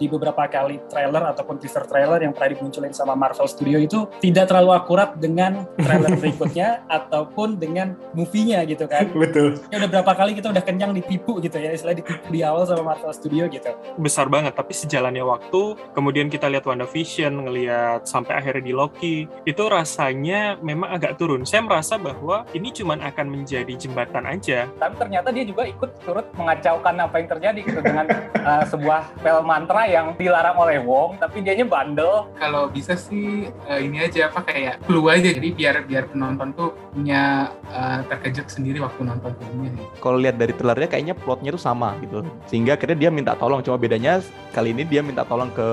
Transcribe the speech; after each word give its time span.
di 0.00 0.08
beberapa 0.08 0.48
kali 0.48 0.80
trailer 0.88 1.28
ataupun 1.36 1.60
teaser 1.60 1.84
trailer 1.84 2.24
yang 2.24 2.32
pernah 2.32 2.56
dimunculin 2.56 2.96
sama 2.96 3.12
Marvel 3.12 3.44
Studio 3.44 3.76
itu 3.76 4.08
tidak 4.24 4.48
terlalu 4.48 4.72
akurat 4.72 5.12
dengan 5.20 5.68
trailer 5.76 6.16
berikutnya 6.22 6.88
ataupun 6.88 7.60
dengan 7.60 7.92
movie-nya 8.16 8.64
gitu 8.64 8.88
kan. 8.88 9.12
Betul. 9.12 9.60
Ya 9.68 9.76
udah 9.84 9.90
berapa 9.92 10.12
kali 10.16 10.32
kita 10.32 10.48
udah 10.48 10.64
kenyang 10.64 10.96
ditipu 10.96 11.36
gitu 11.44 11.60
ya, 11.60 11.76
istilah 11.76 11.92
ditipu 11.92 12.32
di 12.32 12.40
awal 12.40 12.64
sama 12.64 12.96
Marvel 12.96 13.12
Studio 13.12 13.44
gitu. 13.52 13.68
Besar 14.00 14.32
banget, 14.32 14.56
tapi 14.56 14.72
sejalannya 14.72 15.20
waktu, 15.20 15.76
kemudian 15.92 16.32
kita 16.32 16.48
lihat 16.48 16.64
WandaVision, 16.64 17.44
ngelihat 17.44 18.08
sampai 18.08 18.40
akhirnya 18.40 18.64
di 18.64 18.72
Loki, 18.72 19.28
itu 19.44 19.62
rasanya 19.68 20.56
memang 20.64 20.96
agak 20.96 21.20
turun. 21.20 21.44
Saya 21.44 21.60
merasa 21.60 22.00
bahwa 22.00 22.48
ini 22.56 22.72
cuma 22.72 22.96
akan 22.96 23.26
menjadi 23.28 23.74
jembatan 23.76 24.24
aja. 24.24 24.64
Tapi 24.80 24.94
ternyata 24.96 25.28
dia 25.34 25.44
juga 25.44 25.68
ikut 25.68 25.90
turut 26.06 26.26
mengacaukan 26.38 26.94
apa 26.96 27.14
yang 27.20 27.28
terjadi 27.28 27.60
gitu 27.60 27.80
dengan 27.84 28.06
uh, 28.40 28.64
sebuah 28.72 29.20
spell 29.20 29.42
mantra 29.44 29.89
yang 29.90 30.14
dilarang 30.14 30.56
oleh 30.56 30.78
Wong, 30.78 31.18
tapi 31.18 31.42
dianya 31.42 31.66
bandel. 31.66 32.30
Kalau 32.38 32.70
bisa 32.70 32.94
sih 32.94 33.50
uh, 33.66 33.80
ini 33.80 34.06
aja 34.06 34.30
apa 34.30 34.46
kayak 34.46 34.86
clue 34.86 35.10
aja, 35.10 35.34
jadi 35.34 35.48
biar 35.50 35.74
biar 35.84 36.04
penonton 36.08 36.54
tuh 36.54 36.70
punya 36.94 37.50
uh, 37.74 38.00
terkejut 38.06 38.46
sendiri 38.46 38.78
waktu 38.78 39.02
nonton 39.02 39.34
filmnya. 39.36 39.74
Kalau 39.98 40.18
lihat 40.22 40.38
dari 40.38 40.54
trailernya 40.54 40.88
kayaknya 40.88 41.14
plotnya 41.18 41.50
tuh 41.54 41.62
sama 41.62 41.98
gitu, 42.00 42.22
sehingga 42.46 42.78
akhirnya 42.78 42.96
dia 42.96 43.10
minta 43.10 43.34
tolong. 43.34 43.60
Cuma 43.66 43.76
bedanya 43.76 44.22
kali 44.54 44.70
ini 44.70 44.86
dia 44.86 45.02
minta 45.02 45.26
tolong 45.26 45.50
ke 45.50 45.66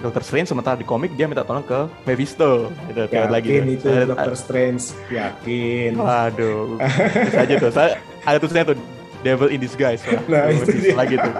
Doctor 0.00 0.22
Strange, 0.22 0.48
sementara 0.54 0.78
di 0.78 0.86
komik 0.86 1.12
dia 1.18 1.26
minta 1.26 1.42
tolong 1.42 1.66
ke 1.66 1.90
Mephisto. 2.06 2.70
Gitu, 2.88 3.10
yakin 3.10 3.30
lagi. 3.30 3.50
itu 3.66 3.90
Doctor 4.06 4.34
Strange, 4.38 4.94
yakin. 5.10 5.98
Waduh, 5.98 6.78
bisa 7.26 7.40
aja 7.42 7.54
tuh. 7.58 7.70
Saya 7.74 7.98
ada 8.22 8.38
tulisannya 8.38 8.66
tuh 8.72 8.78
Devil 9.24 9.48
in 9.50 9.60
Disguise. 9.60 10.04
Wah, 10.04 10.20
nah, 10.28 10.52
itu 10.52 10.70
dia. 10.78 10.94
lagi 10.94 11.16
tuh. 11.16 11.34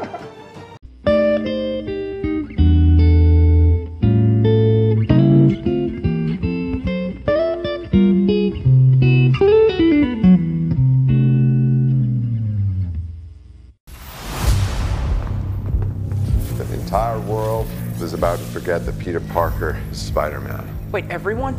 About 18.75 18.87
to 18.87 18.93
forget 18.93 18.97
that 18.97 19.05
Peter 19.05 19.21
Parker 19.33 19.81
is 19.91 20.01
Spider-Man. 20.01 20.91
Wait, 20.91 21.05
everyone? 21.11 21.55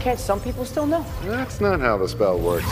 Can't 0.00 0.18
some 0.18 0.40
people 0.40 0.64
still 0.64 0.86
know? 0.86 1.04
That's 1.22 1.60
not 1.60 1.80
how 1.80 1.96
the 1.96 2.08
spell 2.08 2.38
works. 2.38 2.66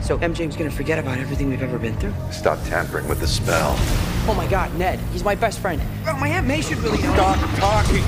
So 0.00 0.18
MJ's 0.18 0.56
gonna 0.56 0.70
forget 0.70 0.98
about 0.98 1.18
everything 1.18 1.50
we've 1.50 1.62
ever 1.62 1.78
been 1.78 1.96
through? 1.98 2.14
Stop 2.30 2.62
tampering 2.64 3.08
with 3.08 3.20
the 3.20 3.26
spell. 3.26 3.74
Oh 4.28 4.34
my 4.36 4.46
god, 4.46 4.72
Ned, 4.78 5.00
he's 5.12 5.24
my 5.24 5.34
best 5.34 5.58
friend. 5.58 5.82
Oh, 6.06 6.16
my 6.16 6.28
Aunt 6.28 6.46
May 6.46 6.60
should 6.60 6.78
really 6.78 7.02
know. 7.02 7.12
Stop 7.14 7.38
talking! 7.56 8.02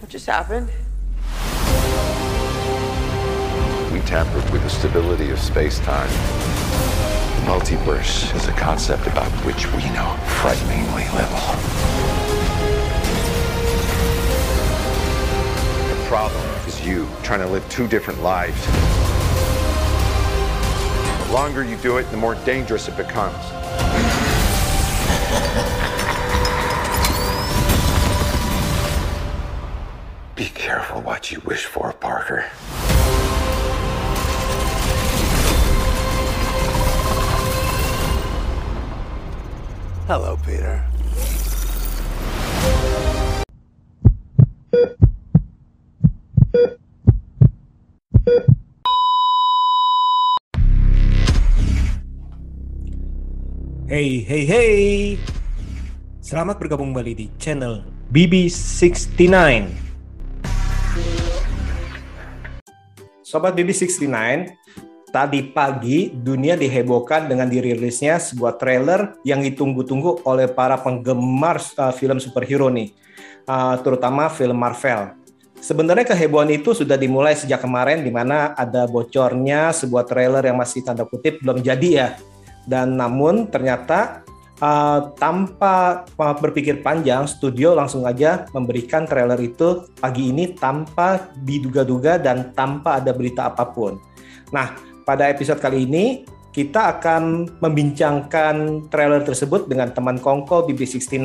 What 0.00 0.08
just 0.08 0.26
happened? 0.26 0.70
Tampered 4.08 4.48
with 4.48 4.62
the 4.62 4.70
stability 4.70 5.28
of 5.28 5.38
space-time. 5.38 6.08
The 6.08 7.46
multiverse 7.46 8.34
is 8.34 8.48
a 8.48 8.52
concept 8.52 9.06
about 9.06 9.30
which 9.44 9.70
we 9.72 9.84
know 9.90 10.16
frighteningly 10.40 11.04
little. 11.12 11.38
The 15.94 16.08
problem 16.08 16.42
is 16.66 16.86
you 16.86 17.06
trying 17.22 17.40
to 17.40 17.46
live 17.48 17.68
two 17.68 17.86
different 17.86 18.22
lives. 18.22 18.58
The 21.26 21.34
longer 21.34 21.62
you 21.62 21.76
do 21.76 21.98
it, 21.98 22.10
the 22.10 22.16
more 22.16 22.34
dangerous 22.46 22.88
it 22.88 22.96
becomes. 22.96 23.36
Be 30.34 30.46
careful 30.46 31.02
what 31.02 31.30
you 31.30 31.40
wish 31.40 31.66
for, 31.66 31.92
Parker. 31.92 32.46
Hello, 40.08 40.40
Peter. 40.40 40.80
Hey, 53.84 54.24
hey, 54.24 54.48
hey. 54.48 55.20
Selamat 56.24 56.56
bergabung 56.56 56.96
kembali 56.96 57.12
di 57.12 57.26
channel 57.36 57.84
BB69. 58.08 59.36
Sobat 63.20 63.52
BB69, 63.52 64.08
tadi 65.08 65.40
pagi 65.44 66.12
dunia 66.12 66.54
dihebohkan 66.54 67.26
dengan 67.26 67.48
dirilisnya 67.48 68.20
sebuah 68.20 68.60
trailer 68.60 69.16
yang 69.24 69.40
ditunggu-tunggu 69.40 70.24
oleh 70.28 70.48
para 70.48 70.76
penggemar 70.78 71.60
uh, 71.80 71.92
film 71.92 72.20
superhero 72.20 72.68
nih, 72.68 72.92
uh, 73.48 73.76
terutama 73.80 74.28
film 74.28 74.56
Marvel. 74.56 75.16
Sebenarnya 75.58 76.14
kehebohan 76.14 76.54
itu 76.54 76.70
sudah 76.70 76.94
dimulai 76.94 77.34
sejak 77.34 77.58
kemarin 77.58 78.06
di 78.06 78.14
mana 78.14 78.54
ada 78.54 78.86
bocornya 78.86 79.74
sebuah 79.74 80.06
trailer 80.06 80.46
yang 80.46 80.54
masih 80.54 80.86
tanda 80.86 81.02
kutip 81.02 81.42
belum 81.42 81.66
jadi 81.66 81.88
ya. 81.90 82.08
Dan 82.62 82.94
namun 82.94 83.50
ternyata 83.50 84.22
uh, 84.62 85.10
tanpa 85.18 86.06
berpikir 86.14 86.78
panjang, 86.78 87.26
studio 87.26 87.74
langsung 87.74 88.06
aja 88.06 88.46
memberikan 88.54 89.02
trailer 89.02 89.40
itu 89.42 89.90
pagi 89.98 90.30
ini 90.30 90.54
tanpa 90.54 91.32
diduga-duga 91.42 92.22
dan 92.22 92.54
tanpa 92.54 93.02
ada 93.02 93.10
berita 93.10 93.50
apa 93.50 93.66
pun. 93.66 93.98
Nah, 94.54 94.78
pada 95.08 95.32
episode 95.32 95.56
kali 95.56 95.88
ini 95.88 96.28
kita 96.52 97.00
akan 97.00 97.48
membincangkan 97.64 98.84
trailer 98.92 99.24
tersebut 99.24 99.64
dengan 99.64 99.88
teman 99.88 100.20
Kongko 100.20 100.68
BB69. 100.68 101.16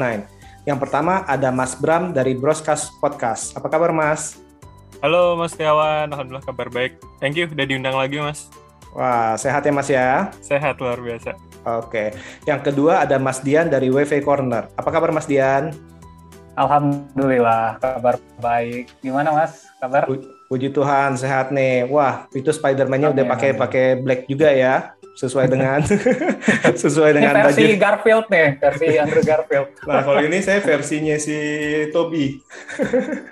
Yang 0.63 0.79
pertama 0.79 1.27
ada 1.27 1.51
Mas 1.51 1.75
Bram 1.75 2.15
dari 2.15 2.31
Broscast 2.31 2.95
Podcast. 3.03 3.51
Apa 3.59 3.67
kabar 3.67 3.91
Mas? 3.91 4.39
Halo 5.03 5.35
Mas 5.35 5.51
Tiawan, 5.59 6.07
Alhamdulillah 6.15 6.47
kabar 6.47 6.71
baik. 6.71 6.95
Thank 7.19 7.35
you 7.35 7.43
udah 7.43 7.67
diundang 7.67 7.99
lagi 7.99 8.23
Mas. 8.23 8.47
Wah, 8.95 9.35
sehat 9.35 9.67
ya 9.67 9.73
Mas 9.75 9.91
ya? 9.91 10.31
Sehat 10.39 10.79
luar 10.79 11.03
biasa. 11.03 11.35
Oke. 11.83 12.15
Yang 12.47 12.71
kedua 12.71 13.03
ada 13.03 13.19
Mas 13.19 13.43
Dian 13.43 13.67
dari 13.67 13.91
WV 13.91 14.23
Corner. 14.23 14.71
Apa 14.79 14.95
kabar 14.95 15.11
Mas 15.11 15.27
Dian? 15.27 15.75
Alhamdulillah, 16.55 17.83
kabar 17.83 18.15
baik. 18.39 18.95
Gimana 19.03 19.35
Mas? 19.35 19.67
Kabar? 19.83 20.07
Puji 20.53 20.69
Tuhan 20.69 21.17
sehat 21.17 21.49
nih. 21.49 21.89
Wah, 21.89 22.29
itu 22.29 22.53
Spider-Man-nya 22.53 23.09
udah 23.09 23.25
pakai 23.25 23.57
pakai 23.57 23.85
black 23.97 24.29
juga 24.29 24.53
ya. 24.53 24.93
Sesuai 25.17 25.49
dengan 25.49 25.81
sesuai 26.85 27.09
Ini 27.09 27.17
dengan 27.17 27.33
versi 27.49 27.65
baju. 27.65 27.81
Garfield 27.81 28.25
nih, 28.29 28.47
versi 28.61 28.87
Andrew 29.01 29.23
Garfield. 29.25 29.67
Nah, 29.89 30.05
kalau 30.05 30.21
ini 30.21 30.37
saya 30.45 30.61
versinya 30.61 31.17
si 31.17 31.33
Toby. 31.89 32.37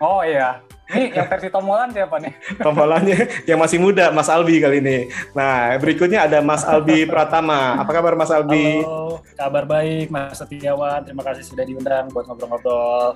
Oh 0.02 0.26
iya. 0.26 0.66
Ini 0.90 1.14
yang 1.14 1.30
versi 1.30 1.54
Tom 1.54 1.70
Holland 1.70 1.94
siapa 1.94 2.18
nih? 2.18 2.34
Tombolannya 2.58 3.46
yang 3.46 3.62
masih 3.62 3.78
muda, 3.78 4.10
Mas 4.10 4.26
Albi 4.26 4.58
kali 4.58 4.82
ini. 4.82 4.98
Nah, 5.38 5.78
berikutnya 5.78 6.26
ada 6.26 6.42
Mas 6.42 6.66
Albi 6.66 7.06
Pratama. 7.06 7.86
Apa 7.86 8.02
kabar 8.02 8.18
Mas 8.18 8.34
Albi? 8.34 8.82
Halo, 8.82 9.22
kabar 9.38 9.70
baik 9.70 10.10
Mas 10.10 10.42
Setiawan. 10.42 11.06
Terima 11.06 11.22
kasih 11.22 11.46
sudah 11.46 11.70
diundang 11.70 12.10
buat 12.10 12.26
ngobrol-ngobrol. 12.26 13.14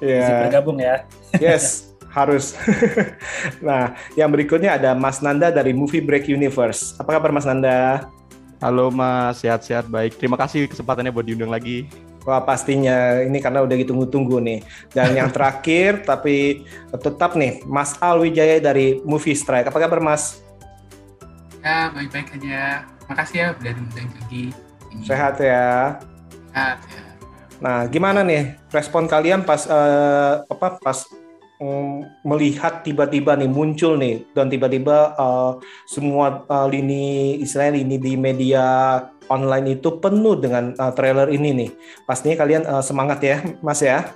Iya. 0.00 0.24
Izin 0.24 0.36
bergabung 0.48 0.78
ya. 0.82 1.04
Yes, 1.38 1.91
harus. 2.12 2.54
nah, 3.66 3.96
yang 4.14 4.28
berikutnya 4.28 4.76
ada 4.76 4.92
Mas 4.92 5.24
Nanda 5.24 5.48
dari 5.48 5.72
Movie 5.72 6.04
Break 6.04 6.28
Universe. 6.28 6.94
Apa 7.00 7.16
kabar 7.16 7.32
Mas 7.32 7.48
Nanda? 7.48 8.06
Halo 8.62 8.92
Mas, 8.92 9.42
sehat-sehat 9.42 9.88
baik. 9.88 10.20
Terima 10.20 10.38
kasih 10.38 10.70
kesempatannya 10.70 11.10
buat 11.10 11.26
diundang 11.26 11.50
lagi. 11.50 11.88
Wah 12.22 12.38
pastinya 12.38 13.18
ini 13.18 13.42
karena 13.42 13.66
udah 13.66 13.74
ditunggu-tunggu 13.74 14.38
nih. 14.38 14.62
Dan 14.94 15.18
yang 15.18 15.32
terakhir 15.34 16.06
tapi 16.06 16.62
tetap 16.94 17.34
nih 17.34 17.66
Mas 17.66 17.98
Al 17.98 18.22
Wijaya 18.22 18.62
dari 18.62 19.02
Movie 19.02 19.34
Strike. 19.34 19.66
Apa 19.66 19.82
kabar 19.82 19.98
Mas? 19.98 20.38
Ya, 21.58 21.90
baik-baik 21.90 22.38
aja. 22.38 22.86
Makasih 23.10 23.36
ya 23.38 23.46
udah 23.58 23.72
diundang 23.74 24.08
lagi. 24.14 24.44
Ini 24.94 25.02
Sehat 25.02 25.34
ya. 25.42 25.98
Sehat 26.54 26.78
ya. 26.86 27.02
Nah 27.58 27.86
gimana 27.90 28.22
nih 28.22 28.58
respon 28.70 29.10
kalian 29.10 29.42
pas 29.42 29.66
eh, 29.66 30.34
apa 30.46 30.78
pas 30.78 31.02
mm, 31.62 32.26
melihat 32.26 32.82
tiba-tiba 32.82 33.38
nih 33.38 33.46
muncul 33.46 33.94
nih 33.94 34.26
dan 34.34 34.50
tiba-tiba 34.50 35.14
eh, 35.14 35.52
semua 35.86 36.42
eh, 36.42 36.66
lini 36.66 37.38
istilahnya 37.38 37.78
lini 37.78 37.96
di 38.02 38.12
media 38.18 38.98
online 39.30 39.78
itu 39.78 40.02
penuh 40.02 40.34
dengan 40.42 40.74
eh, 40.74 40.92
trailer 40.98 41.30
ini 41.30 41.54
nih. 41.54 41.70
Pastinya 42.02 42.42
kalian 42.42 42.62
eh, 42.66 42.82
semangat 42.82 43.18
ya 43.22 43.38
Mas 43.64 43.78
ya. 43.78 44.10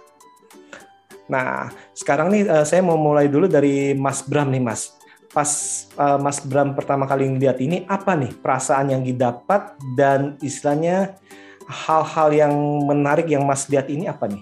Nah, 1.30 1.70
sekarang 1.94 2.34
nih 2.34 2.42
eh, 2.50 2.64
saya 2.66 2.82
mau 2.82 2.98
mulai 2.98 3.30
dulu 3.30 3.46
dari 3.46 3.94
Mas 3.94 4.26
Bram 4.26 4.50
nih 4.50 4.64
Mas. 4.66 4.90
pas 5.36 5.84
uh, 6.00 6.16
Mas 6.16 6.40
Bram 6.40 6.72
pertama 6.72 7.04
kali 7.04 7.28
ngeliat 7.28 7.60
ini 7.60 7.84
apa 7.92 8.16
nih 8.16 8.32
perasaan 8.40 8.88
yang 8.88 9.04
didapat 9.04 9.76
dan 9.92 10.40
istilahnya 10.40 11.20
hal-hal 11.68 12.32
yang 12.32 12.54
menarik 12.88 13.28
yang 13.28 13.44
Mas 13.44 13.68
lihat 13.68 13.92
ini 13.92 14.08
apa 14.08 14.32
nih 14.32 14.40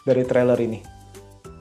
dari 0.00 0.24
trailer 0.24 0.56
ini? 0.56 0.99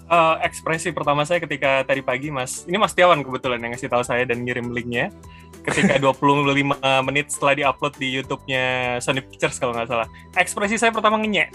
Uh, 0.09 0.41
ekspresi 0.41 0.89
pertama 0.89 1.21
saya 1.21 1.37
ketika 1.37 1.85
tadi 1.85 2.01
pagi 2.01 2.33
Mas, 2.33 2.65
ini 2.65 2.81
Mas 2.81 2.97
Tiawan 2.97 3.21
kebetulan 3.21 3.61
yang 3.61 3.77
ngasih 3.77 3.93
tahu 3.93 4.01
saya 4.01 4.25
dan 4.25 4.41
ngirim 4.41 4.73
linknya 4.73 5.13
ketika 5.61 5.99
25 6.03 6.81
menit 7.05 7.29
setelah 7.29 7.53
diupload 7.53 7.93
di 7.99 8.17
YouTube-nya 8.17 8.97
Sony 9.03 9.21
Pictures 9.21 9.61
kalau 9.61 9.77
nggak 9.77 9.85
salah. 9.85 10.07
Ekspresi 10.33 10.81
saya 10.81 10.89
pertama 10.89 11.21
ngenyek. 11.21 11.53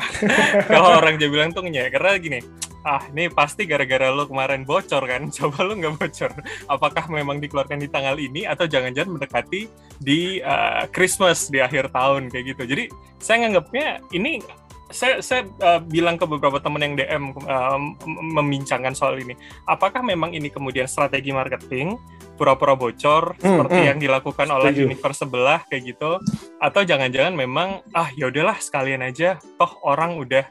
kalau 0.70 0.96
orang 1.00 1.16
dia 1.16 1.32
bilang 1.32 1.56
tuh 1.56 1.64
ngenyek 1.64 1.96
karena 1.96 2.20
gini, 2.20 2.38
ah 2.84 3.02
ini 3.10 3.32
pasti 3.32 3.64
gara-gara 3.64 4.12
lo 4.12 4.28
kemarin 4.28 4.68
bocor 4.68 5.02
kan, 5.08 5.32
coba 5.32 5.58
lo 5.64 5.72
nggak 5.78 5.94
bocor. 5.96 6.30
Apakah 6.68 7.04
memang 7.08 7.40
dikeluarkan 7.40 7.80
di 7.80 7.88
tanggal 7.88 8.20
ini 8.20 8.44
atau 8.44 8.68
jangan-jangan 8.68 9.16
mendekati 9.16 9.72
di 9.96 10.44
uh, 10.44 10.84
Christmas 10.92 11.48
di 11.48 11.64
akhir 11.64 11.96
tahun 11.96 12.28
kayak 12.28 12.44
gitu. 12.56 12.62
Jadi 12.68 12.84
saya 13.16 13.46
nganggapnya 13.46 14.04
ini 14.12 14.44
saya 14.90 15.18
saya 15.18 15.50
uh, 15.62 15.82
bilang 15.82 16.14
ke 16.14 16.24
beberapa 16.26 16.62
teman 16.62 16.82
yang 16.82 16.94
DM 16.94 17.34
uh, 17.46 17.78
membincangkan 18.06 18.94
soal 18.94 19.18
ini. 19.18 19.34
Apakah 19.66 20.02
memang 20.02 20.30
ini 20.30 20.46
kemudian 20.46 20.86
strategi 20.86 21.34
marketing 21.34 21.98
pura-pura 22.36 22.76
bocor 22.76 23.34
hmm, 23.34 23.42
seperti 23.42 23.78
hmm. 23.80 23.88
yang 23.88 23.98
dilakukan 23.98 24.46
oleh 24.52 24.70
Setuju. 24.70 25.16
sebelah 25.16 25.60
kayak 25.66 25.96
gitu 25.96 26.20
atau 26.60 26.80
jangan-jangan 26.84 27.32
memang 27.32 27.80
ah 27.96 28.12
ya 28.12 28.28
udahlah 28.28 28.60
sekalian 28.60 29.00
aja 29.00 29.40
toh 29.56 29.72
orang 29.88 30.20
udah 30.20 30.44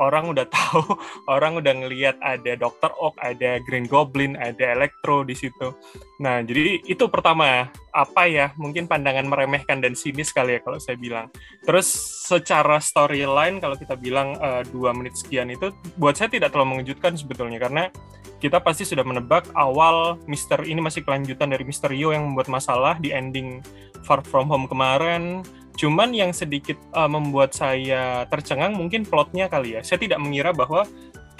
orang 0.00 0.32
udah 0.32 0.48
tahu, 0.48 0.96
orang 1.34 1.60
udah 1.60 1.72
ngelihat 1.84 2.16
ada 2.24 2.56
Dr. 2.56 2.90
Oak, 2.96 3.20
ada 3.20 3.60
Green 3.62 3.84
Goblin, 3.84 4.34
ada 4.40 4.72
Electro 4.72 5.22
di 5.22 5.36
situ. 5.36 5.76
Nah, 6.24 6.40
jadi 6.40 6.80
itu 6.88 7.06
pertama, 7.12 7.68
apa 7.92 8.22
ya, 8.26 8.56
mungkin 8.56 8.88
pandangan 8.88 9.28
meremehkan 9.28 9.84
dan 9.84 9.92
sinis 9.92 10.32
sekali 10.32 10.56
ya 10.56 10.60
kalau 10.64 10.80
saya 10.80 10.96
bilang. 10.96 11.28
Terus 11.62 11.86
secara 12.26 12.80
storyline 12.80 13.60
kalau 13.60 13.76
kita 13.76 13.94
bilang 13.94 14.34
uh, 14.40 14.64
dua 14.72 14.96
menit 14.96 15.14
sekian 15.20 15.52
itu, 15.52 15.70
buat 16.00 16.16
saya 16.16 16.32
tidak 16.32 16.56
terlalu 16.56 16.80
mengejutkan 16.80 17.14
sebetulnya, 17.14 17.60
karena 17.60 17.92
kita 18.40 18.56
pasti 18.64 18.88
sudah 18.88 19.04
menebak 19.04 19.52
awal 19.52 20.16
Mister 20.24 20.64
ini 20.64 20.80
masih 20.80 21.04
kelanjutan 21.04 21.52
dari 21.52 21.60
Misterio 21.60 22.16
yang 22.16 22.32
membuat 22.32 22.48
masalah 22.48 22.96
di 22.96 23.12
ending 23.12 23.60
Far 24.08 24.24
From 24.24 24.48
Home 24.48 24.64
kemarin, 24.64 25.44
Cuman 25.80 26.12
yang 26.12 26.36
sedikit 26.36 26.76
uh, 26.92 27.08
membuat 27.08 27.56
saya 27.56 28.28
tercengang 28.28 28.76
mungkin 28.76 29.08
plotnya 29.08 29.48
kali 29.48 29.80
ya. 29.80 29.80
Saya 29.80 29.96
tidak 29.96 30.20
mengira 30.20 30.52
bahwa 30.52 30.84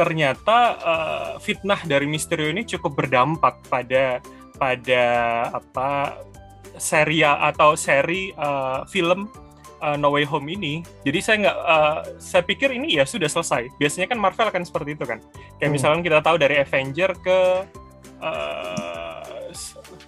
ternyata 0.01 0.81
uh, 0.81 1.31
fitnah 1.45 1.85
dari 1.85 2.09
Misterio 2.09 2.49
ini 2.49 2.65
cukup 2.65 2.97
berdampak 3.05 3.61
pada 3.69 4.25
pada 4.57 5.05
apa 5.53 6.17
serial 6.81 7.37
atau 7.53 7.77
seri 7.77 8.33
uh, 8.41 8.89
film 8.89 9.29
uh, 9.85 10.01
No 10.01 10.17
Way 10.17 10.25
Home 10.33 10.49
ini. 10.57 10.81
Jadi 11.05 11.19
saya 11.21 11.37
nggak, 11.45 11.59
uh, 11.61 11.99
saya 12.17 12.41
pikir 12.41 12.73
ini 12.73 12.97
ya 12.97 13.05
sudah 13.05 13.29
selesai. 13.29 13.69
Biasanya 13.77 14.09
kan 14.09 14.17
Marvel 14.17 14.49
akan 14.49 14.65
seperti 14.65 14.97
itu 14.97 15.05
kan. 15.05 15.21
Kayak 15.61 15.69
hmm. 15.69 15.77
misalnya 15.77 16.01
kita 16.01 16.19
tahu 16.25 16.37
dari 16.41 16.57
Avenger 16.65 17.13
ke 17.21 17.39
uh, 18.25 19.21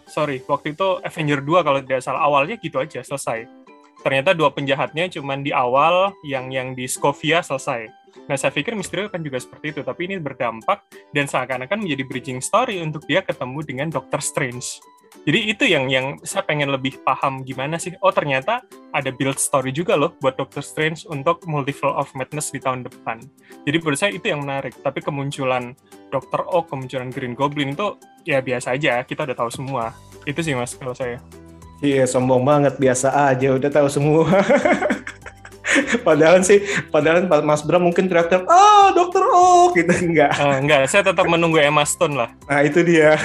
sorry 0.08 0.40
waktu 0.48 0.72
itu 0.72 1.04
Avenger 1.04 1.44
2 1.44 1.66
kalau 1.68 1.80
tidak 1.84 2.00
salah 2.00 2.24
awalnya 2.24 2.56
gitu 2.56 2.80
aja 2.80 3.04
selesai 3.04 3.61
ternyata 4.02 4.34
dua 4.36 4.50
penjahatnya 4.50 5.08
cuma 5.08 5.38
di 5.38 5.54
awal 5.54 6.12
yang 6.26 6.50
yang 6.50 6.74
di 6.76 6.84
Scovia 6.90 7.40
selesai. 7.40 7.88
Nah, 8.28 8.36
saya 8.36 8.52
pikir 8.52 8.76
Mysterio 8.76 9.08
kan 9.08 9.24
juga 9.24 9.40
seperti 9.40 9.72
itu, 9.72 9.80
tapi 9.80 10.04
ini 10.06 10.20
berdampak 10.20 10.84
dan 11.16 11.24
seakan-akan 11.24 11.80
menjadi 11.80 12.02
bridging 12.04 12.40
story 12.44 12.78
untuk 12.84 13.02
dia 13.08 13.24
ketemu 13.24 13.58
dengan 13.64 13.88
Doctor 13.88 14.20
Strange. 14.20 14.78
Jadi 15.22 15.54
itu 15.54 15.64
yang 15.68 15.86
yang 15.92 16.18
saya 16.24 16.42
pengen 16.42 16.72
lebih 16.72 16.98
paham 17.04 17.44
gimana 17.44 17.76
sih. 17.76 17.92
Oh, 18.00 18.10
ternyata 18.10 18.64
ada 18.90 19.12
build 19.12 19.36
story 19.36 19.70
juga 19.70 19.94
loh 19.94 20.16
buat 20.18 20.34
Doctor 20.40 20.64
Strange 20.64 21.04
untuk 21.06 21.44
Multiple 21.44 21.92
of 21.92 22.10
Madness 22.16 22.50
di 22.50 22.58
tahun 22.58 22.88
depan. 22.88 23.20
Jadi 23.62 23.76
menurut 23.76 23.98
saya 24.00 24.10
itu 24.16 24.32
yang 24.32 24.42
menarik. 24.42 24.74
Tapi 24.80 25.04
kemunculan 25.04 25.76
Doctor 26.10 26.42
Oak, 26.48 26.72
kemunculan 26.72 27.12
Green 27.12 27.36
Goblin 27.36 27.76
itu 27.76 28.00
ya 28.24 28.40
biasa 28.40 28.74
aja, 28.74 29.04
kita 29.04 29.28
udah 29.28 29.36
tahu 29.36 29.50
semua. 29.52 29.92
Itu 30.24 30.40
sih 30.40 30.56
Mas 30.56 30.74
kalau 30.74 30.96
saya. 30.96 31.20
Iya, 31.82 32.06
sombong 32.06 32.46
banget 32.46 32.78
biasa 32.78 33.10
aja 33.10 33.58
udah 33.58 33.70
tahu 33.70 33.90
semua. 33.90 34.30
padahal 36.06 36.38
sih, 36.46 36.62
padahal 36.94 37.26
Mas 37.42 37.66
Bram 37.66 37.82
mungkin 37.82 38.06
teriak-teriak, 38.06 38.46
ah 38.46 38.94
dokter 38.94 39.22
oh 39.26 39.74
gitu 39.74 39.90
enggak. 39.90 40.30
Uh, 40.38 40.62
enggak, 40.62 40.86
saya 40.86 41.02
tetap 41.02 41.26
menunggu 41.26 41.58
Emma 41.58 41.82
Stone 41.82 42.14
lah. 42.14 42.30
Nah 42.46 42.62
itu 42.62 42.86
dia. 42.86 43.18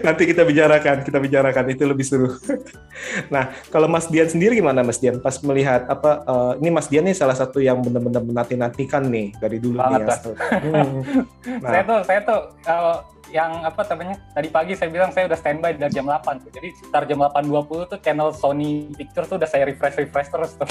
Nanti 0.00 0.24
kita 0.24 0.48
bicarakan, 0.48 1.04
kita 1.04 1.18
bicarakan 1.20 1.64
itu 1.68 1.84
lebih 1.84 2.04
seru. 2.08 2.28
nah, 3.34 3.52
kalau 3.68 3.84
Mas 3.84 4.08
Dian 4.08 4.26
sendiri 4.26 4.56
gimana 4.56 4.80
Mas 4.80 4.96
Dian? 4.96 5.20
Pas 5.20 5.36
melihat 5.44 5.84
apa? 5.86 6.24
Uh, 6.24 6.52
ini 6.60 6.72
Mas 6.72 6.88
Dian 6.88 7.04
nih 7.04 7.12
salah 7.12 7.36
satu 7.36 7.60
yang 7.60 7.84
benar-benar 7.84 8.24
menanti-nantikan 8.24 9.04
nih 9.04 9.36
dari 9.36 9.60
dulu 9.60 9.84
nih. 9.84 10.08
Ya. 10.08 10.16
Hmm. 10.64 11.04
Nah. 11.60 11.70
Saya 11.70 11.82
tuh, 11.84 12.00
saya 12.08 12.20
tuh 12.24 12.40
uh, 12.64 12.96
yang 13.34 13.66
apa 13.66 13.82
namanya 13.90 14.22
tadi 14.30 14.46
pagi 14.46 14.78
saya 14.78 14.94
bilang 14.94 15.10
saya 15.10 15.26
udah 15.26 15.34
standby 15.34 15.74
dari 15.74 15.90
jam 15.90 16.06
8 16.06 16.46
tuh. 16.46 16.54
Jadi 16.54 16.68
sekitar 16.78 17.02
jam 17.10 17.18
8.20 17.18 17.90
tuh 17.90 17.98
channel 17.98 18.30
Sony 18.30 18.94
Pictures 18.94 19.26
tuh 19.26 19.42
udah 19.42 19.50
saya 19.50 19.66
refresh 19.66 19.98
refresh 19.98 20.30
terus 20.30 20.54
tuh. 20.54 20.70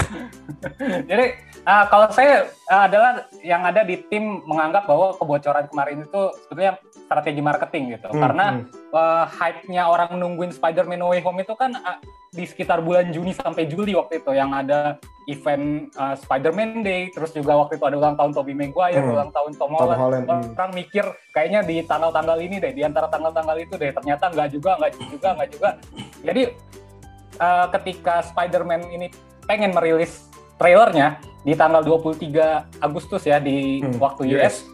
Jadi 1.11 1.25
uh, 1.67 1.85
kalau 1.91 2.07
saya 2.15 2.47
uh, 2.71 2.87
adalah 2.87 3.27
yang 3.43 3.67
ada 3.67 3.83
di 3.83 3.99
tim 4.07 4.39
menganggap 4.47 4.87
bahwa 4.87 5.11
kebocoran 5.19 5.67
kemarin 5.67 6.07
itu 6.07 6.21
sebetulnya 6.47 6.79
strategi 7.05 7.41
marketing 7.43 7.99
gitu. 7.99 8.09
Hmm, 8.09 8.21
Karena 8.21 8.45
hmm. 8.57 8.81
Uh, 8.93 9.25
hype-nya 9.25 9.89
orang 9.89 10.21
nungguin 10.21 10.53
Spider-Man 10.53 11.01
No 11.01 11.09
Way 11.09 11.25
Home 11.25 11.41
itu 11.41 11.57
kan 11.57 11.73
uh, 11.73 11.97
di 12.33 12.45
sekitar 12.45 12.81
bulan 12.81 13.13
Juni 13.13 13.33
sampai 13.33 13.69
Juli 13.69 13.93
waktu 13.93 14.21
itu 14.21 14.33
yang 14.33 14.53
ada 14.53 14.97
event 15.29 15.93
uh, 15.95 16.17
Spider-Man 16.17 16.81
Day, 16.81 17.09
terus 17.13 17.31
juga 17.31 17.55
waktu 17.55 17.77
itu 17.77 17.85
ada 17.85 17.95
ulang 17.95 18.15
tahun 18.17 18.31
Tobey 18.33 18.57
Maguire, 18.57 19.01
hmm. 19.01 19.13
ulang 19.13 19.31
tahun 19.31 19.51
Tom 19.55 19.71
Holland. 19.73 19.97
Tom 19.97 20.03
Holland. 20.03 20.25
Hmm. 20.25 20.57
Orang 20.57 20.71
hmm. 20.73 20.77
mikir 20.77 21.05
kayaknya 21.31 21.61
di 21.63 21.75
tanggal-tanggal 21.85 22.37
ini 22.41 22.55
deh, 22.57 22.73
di 22.73 22.81
antara 22.81 23.07
tanggal-tanggal 23.07 23.55
itu 23.61 23.73
deh. 23.77 23.91
Ternyata 23.93 24.33
nggak 24.33 24.49
juga, 24.49 24.71
nggak 24.81 24.91
juga, 24.97 25.29
nggak 25.37 25.49
juga. 25.53 25.69
Jadi 26.25 26.43
uh, 27.39 27.67
ketika 27.79 28.15
Spider-Man 28.25 28.81
ini 28.91 29.07
pengen 29.45 29.71
merilis 29.73 30.27
trailernya 30.57 31.21
di 31.43 31.53
tanggal 31.53 31.83
23 31.83 32.79
Agustus 32.79 33.23
ya 33.27 33.37
di 33.37 33.83
hmm. 33.83 33.99
waktu 33.99 34.31
US, 34.33 34.63
yes. 34.63 34.72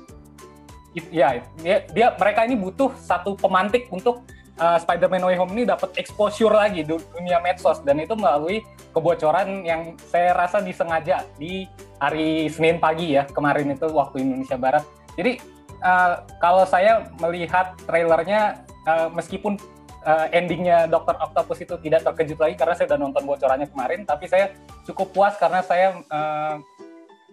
Ya 1.09 1.39
dia, 1.63 2.07
mereka 2.15 2.43
ini 2.43 2.55
butuh 2.59 2.91
satu 2.99 3.35
pemantik 3.39 3.87
untuk 3.89 4.23
uh, 4.59 4.77
Spider-Man 4.77 5.23
Way 5.23 5.37
Home 5.39 5.53
ini 5.55 5.63
dapat 5.65 5.95
exposure 5.95 6.51
lagi 6.51 6.83
di 6.83 6.93
dunia 6.93 7.39
medsos 7.39 7.79
dan 7.81 7.97
itu 8.03 8.13
melalui 8.13 8.61
kebocoran 8.91 9.63
yang 9.63 9.95
saya 10.11 10.35
rasa 10.35 10.59
disengaja 10.59 11.23
di 11.39 11.65
hari 11.97 12.51
Senin 12.51 12.77
pagi 12.77 13.15
ya 13.15 13.25
kemarin 13.25 13.71
itu 13.73 13.87
waktu 13.89 14.21
Indonesia 14.23 14.59
Barat. 14.59 14.83
Jadi 15.15 15.39
uh, 15.83 16.23
kalau 16.39 16.63
saya 16.67 17.07
melihat 17.19 17.75
trailernya 17.87 18.63
uh, 18.87 19.07
meskipun 19.11 19.59
uh, 20.03 20.27
endingnya 20.31 20.87
Dr. 20.87 21.15
Octopus 21.19 21.59
itu 21.63 21.75
tidak 21.83 22.07
terkejut 22.07 22.39
lagi 22.39 22.55
karena 22.55 22.75
saya 22.75 22.91
sudah 22.91 22.99
nonton 22.99 23.23
bocorannya 23.27 23.67
kemarin, 23.67 24.03
tapi 24.07 24.27
saya 24.27 24.55
cukup 24.87 25.11
puas 25.15 25.33
karena 25.35 25.59
saya 25.63 25.99
uh, 26.07 26.55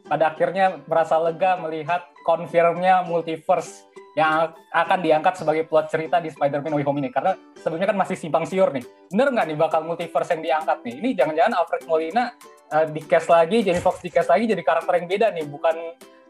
pada 0.06 0.30
akhirnya 0.30 0.82
merasa 0.86 1.18
lega 1.18 1.58
melihat 1.58 2.06
confirmnya 2.26 3.06
multiverse 3.06 3.86
yang 4.18 4.50
akan 4.74 4.98
diangkat 5.04 5.38
sebagai 5.38 5.68
plot 5.70 5.86
cerita 5.92 6.18
di 6.18 6.32
Spider-Man 6.32 6.74
Way 6.74 6.84
Home 6.88 6.98
ini. 6.98 7.14
Karena 7.14 7.38
sebelumnya 7.54 7.94
kan 7.94 7.98
masih 8.02 8.16
simpang 8.18 8.42
siur 8.42 8.74
nih. 8.74 8.82
Bener 9.14 9.30
nggak 9.30 9.46
nih 9.46 9.58
bakal 9.60 9.86
multiverse 9.86 10.34
yang 10.34 10.42
diangkat 10.42 10.78
nih? 10.82 10.94
Ini 10.98 11.08
jangan-jangan 11.14 11.52
Alfred 11.54 11.84
Molina 11.86 12.34
uh, 12.74 12.86
di 12.90 13.00
cast 13.06 13.30
lagi 13.30 13.62
jadi 13.62 13.78
Fox 13.78 14.02
di 14.02 14.10
cast 14.10 14.32
lagi 14.32 14.50
jadi 14.50 14.64
karakter 14.64 14.98
yang 14.98 15.06
beda 15.06 15.26
nih. 15.30 15.46
Bukan 15.46 15.76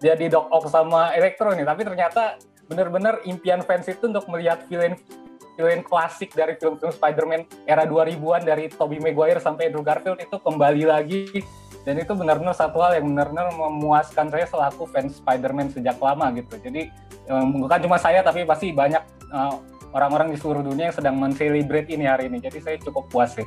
jadi 0.02 0.28
Doc 0.28 0.52
Ock 0.52 0.68
sama 0.68 1.16
Electro 1.16 1.54
nih. 1.56 1.64
Tapi 1.64 1.82
ternyata 1.86 2.22
bener-bener 2.66 3.22
impian 3.24 3.62
fans 3.62 3.86
itu 3.86 4.10
untuk 4.10 4.26
melihat 4.28 4.66
villain 4.66 4.98
villain 5.56 5.80
klasik 5.80 6.36
dari 6.36 6.58
film-film 6.60 6.92
Spider-Man 6.92 7.48
era 7.64 7.88
2000-an 7.88 8.44
dari 8.44 8.68
Tobey 8.68 9.00
Maguire 9.00 9.40
sampai 9.40 9.72
Andrew 9.72 9.80
Garfield 9.80 10.20
itu 10.20 10.36
kembali 10.36 10.84
lagi 10.84 11.40
dan 11.86 12.02
itu 12.02 12.12
benar-benar 12.18 12.50
satu 12.50 12.82
hal 12.82 12.98
yang 12.98 13.14
benar-benar 13.14 13.54
memuaskan 13.54 14.26
saya 14.26 14.42
selaku 14.50 14.90
fans 14.90 15.22
Spider-Man 15.22 15.70
sejak 15.70 16.02
lama 16.02 16.34
gitu. 16.34 16.58
Jadi 16.58 16.90
bukan 17.30 17.78
cuma 17.86 17.94
saya 17.94 18.26
tapi 18.26 18.42
pasti 18.42 18.74
banyak 18.74 18.98
uh, 19.30 19.62
orang-orang 19.94 20.34
di 20.34 20.36
seluruh 20.36 20.66
dunia 20.66 20.90
yang 20.90 20.96
sedang 20.98 21.14
men-celebrate 21.14 21.86
ini 21.94 22.10
hari 22.10 22.26
ini. 22.26 22.42
Jadi 22.42 22.58
saya 22.58 22.76
cukup 22.82 23.06
puas 23.06 23.38
sih. 23.38 23.46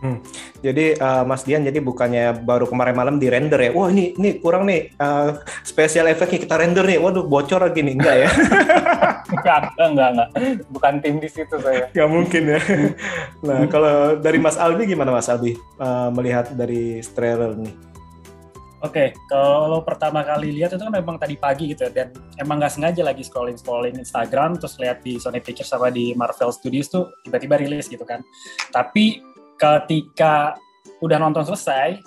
Hmm. 0.00 0.18
Jadi 0.64 0.96
uh, 0.96 1.28
Mas 1.28 1.44
Dian 1.44 1.60
jadi 1.60 1.76
bukannya 1.76 2.40
baru 2.40 2.64
kemarin 2.64 2.96
malam 2.96 3.16
di 3.20 3.28
render 3.28 3.60
ya? 3.60 3.70
Wah 3.76 3.92
ini 3.92 4.16
ini 4.16 4.40
kurang 4.40 4.64
nih 4.64 4.96
uh, 4.96 5.36
spesial 5.60 6.08
efeknya 6.08 6.40
kita 6.40 6.56
render 6.56 6.88
nih. 6.88 6.96
Waduh 6.96 7.28
bocor 7.28 7.60
lagi 7.60 7.84
nih 7.84 7.94
enggak 8.00 8.16
ya? 8.24 8.28
enggak, 9.36 9.60
enggak, 9.76 10.08
enggak. 10.16 10.28
Bukan 10.72 10.94
tim 11.04 11.20
di 11.20 11.28
situ 11.28 11.56
saya. 11.60 11.92
Enggak 11.92 12.08
mungkin 12.08 12.42
ya. 12.48 12.60
Nah 13.40 13.64
kalau 13.68 14.16
dari 14.20 14.36
Mas 14.40 14.56
Albi 14.56 14.88
gimana 14.88 15.12
Mas 15.12 15.28
Albi 15.28 15.56
uh, 15.80 16.08
melihat 16.12 16.48
dari 16.56 17.04
trailer 17.12 17.56
nih? 17.56 17.90
Oke, 18.80 19.12
kalau 19.28 19.84
pertama 19.84 20.24
kali 20.24 20.56
lihat 20.56 20.72
itu 20.72 20.80
kan 20.80 20.88
memang 20.88 21.20
tadi 21.20 21.36
pagi 21.36 21.76
gitu 21.76 21.84
ya, 21.84 21.92
dan 21.92 22.16
emang 22.40 22.64
nggak 22.64 22.72
sengaja 22.72 23.04
lagi 23.04 23.20
scrolling 23.20 23.60
scrolling 23.60 24.00
Instagram 24.00 24.56
terus 24.56 24.80
lihat 24.80 25.04
di 25.04 25.20
Sony 25.20 25.44
Pictures 25.44 25.68
sama 25.68 25.92
di 25.92 26.16
Marvel 26.16 26.48
Studios 26.48 26.88
tuh 26.88 27.12
tiba-tiba 27.20 27.60
rilis 27.60 27.92
gitu 27.92 28.08
kan. 28.08 28.24
Tapi 28.72 29.20
ketika 29.60 30.56
udah 31.04 31.20
nonton 31.20 31.44
selesai 31.44 32.00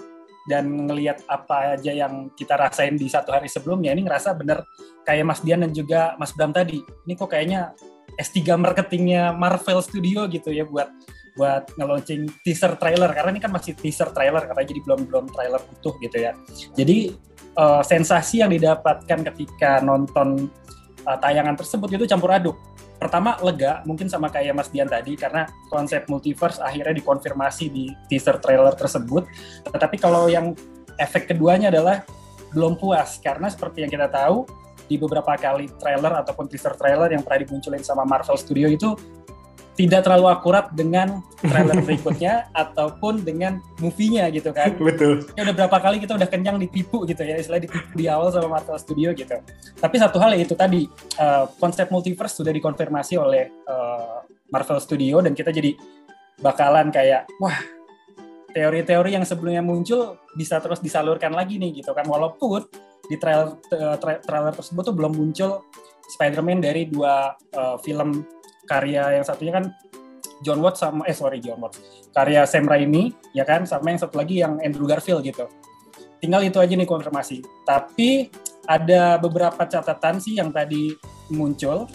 dan 0.49 0.89
ngelihat 0.89 1.23
apa 1.29 1.77
aja 1.77 1.93
yang 1.93 2.33
kita 2.33 2.57
rasain 2.57 2.97
di 2.97 3.07
satu 3.07 3.31
hari 3.31 3.47
sebelumnya, 3.47 3.93
ini 3.93 4.03
ngerasa 4.03 4.33
bener 4.33 4.65
kayak 5.05 5.23
Mas 5.23 5.39
Dian 5.45 5.61
dan 5.61 5.71
juga 5.71 6.17
Mas 6.17 6.33
Bram 6.33 6.51
tadi. 6.51 6.81
Ini 6.81 7.13
kok 7.13 7.31
kayaknya 7.31 7.71
S3 8.17 8.57
marketingnya 8.59 9.31
Marvel 9.31 9.79
Studio 9.85 10.25
gitu 10.27 10.51
ya 10.51 10.67
buat 10.67 10.89
buat 11.33 11.65
nge-launching 11.81 12.29
teaser 12.45 12.77
trailer 12.77 13.09
karena 13.09 13.33
ini 13.33 13.41
kan 13.41 13.49
masih 13.49 13.73
teaser 13.73 14.13
trailer 14.13 14.45
karena 14.45 14.63
jadi 14.69 14.79
belum 14.85 15.09
belum 15.09 15.25
trailer 15.33 15.61
utuh 15.79 15.95
gitu 15.97 16.17
ya. 16.21 16.37
Jadi 16.77 17.13
uh, 17.57 17.81
sensasi 17.81 18.45
yang 18.45 18.53
didapatkan 18.53 19.19
ketika 19.33 19.81
nonton 19.81 20.49
uh, 21.09 21.17
tayangan 21.17 21.57
tersebut 21.57 21.89
itu 21.97 22.05
campur 22.05 22.29
aduk. 22.33 22.57
Pertama 23.03 23.35
lega 23.43 23.83
mungkin 23.83 24.07
sama 24.07 24.31
kayak 24.31 24.55
Mas 24.55 24.71
Dian 24.71 24.87
tadi 24.87 25.19
karena 25.19 25.43
konsep 25.67 26.07
multiverse 26.07 26.63
akhirnya 26.63 26.95
dikonfirmasi 27.03 27.67
di 27.67 27.91
teaser 28.07 28.39
trailer 28.39 28.71
tersebut. 28.79 29.27
Tetapi 29.67 29.99
kalau 29.99 30.31
yang 30.31 30.55
efek 30.95 31.27
keduanya 31.27 31.67
adalah 31.67 32.07
belum 32.55 32.79
puas 32.79 33.19
karena 33.19 33.51
seperti 33.51 33.83
yang 33.83 33.91
kita 33.91 34.07
tahu 34.07 34.47
di 34.87 34.95
beberapa 34.95 35.35
kali 35.35 35.67
trailer 35.83 36.15
ataupun 36.23 36.47
teaser 36.47 36.79
trailer 36.79 37.11
yang 37.11 37.27
pernah 37.27 37.43
dimunculin 37.43 37.83
sama 37.83 38.07
Marvel 38.07 38.39
Studio 38.39 38.71
itu 38.71 38.95
tidak 39.73 40.05
terlalu 40.05 40.29
akurat 40.29 40.69
dengan 40.69 41.25
trailer 41.41 41.81
berikutnya 41.81 42.45
ataupun 42.63 43.25
dengan 43.25 43.57
movie-nya 43.81 44.29
gitu 44.29 44.53
kan. 44.53 44.77
Betul. 44.77 45.25
Ya 45.33 45.49
udah 45.49 45.55
berapa 45.65 45.77
kali 45.81 45.97
kita 45.97 46.13
udah 46.13 46.29
kenyang 46.29 46.61
ditipu 46.61 47.09
gitu 47.09 47.25
ya, 47.25 47.41
istilah 47.41 47.57
ditipu 47.57 47.89
di 47.97 48.05
awal 48.05 48.29
sama 48.29 48.61
Marvel 48.61 48.77
Studio 48.77 49.09
gitu. 49.17 49.33
Tapi 49.81 49.95
satu 49.97 50.21
hal 50.21 50.37
yaitu 50.37 50.53
tadi 50.53 50.85
uh, 51.17 51.49
konsep 51.57 51.89
multiverse 51.89 52.37
sudah 52.37 52.53
dikonfirmasi 52.53 53.17
oleh 53.17 53.49
uh, 53.65 54.21
Marvel 54.53 54.77
Studio 54.77 55.25
dan 55.25 55.33
kita 55.33 55.49
jadi 55.49 55.73
bakalan 56.37 56.93
kayak 56.93 57.25
wah 57.41 57.57
teori-teori 58.53 59.17
yang 59.17 59.25
sebelumnya 59.25 59.65
muncul 59.65 60.21
bisa 60.37 60.61
terus 60.61 60.77
disalurkan 60.77 61.33
lagi 61.33 61.57
nih 61.57 61.81
gitu 61.81 61.91
kan 61.97 62.05
walaupun 62.05 62.61
di 63.09 63.17
trailer 63.17 63.57
tra 63.99 64.21
trailer 64.21 64.53
tersebut 64.53 64.93
tuh 64.93 64.95
belum 64.95 65.17
muncul 65.17 65.65
Spider-Man 66.13 66.61
dari 66.61 66.87
dua 66.87 67.33
uh, 67.57 67.75
film 67.81 68.23
karya 68.67 69.19
yang 69.19 69.25
satunya 69.25 69.53
kan 69.55 69.65
John 70.43 70.59
Watts 70.59 70.83
sama 70.83 71.07
eh 71.07 71.15
sorry 71.15 71.39
John 71.39 71.63
Watts 71.63 71.79
karya 72.11 72.43
Sam 72.43 72.67
Raimi 72.67 73.15
ya 73.31 73.47
kan 73.47 73.63
sama 73.63 73.91
yang 73.91 73.99
satu 73.99 74.19
lagi 74.19 74.43
yang 74.43 74.59
Andrew 74.59 74.85
Garfield 74.85 75.23
gitu 75.23 75.47
tinggal 76.19 76.43
itu 76.43 76.59
aja 76.59 76.73
nih 76.75 76.87
konfirmasi 76.87 77.43
tapi 77.67 78.31
ada 78.67 79.19
beberapa 79.19 79.67
catatan 79.67 80.23
sih 80.23 80.39
yang 80.39 80.51
tadi 80.55 80.95
muncul 81.31 81.87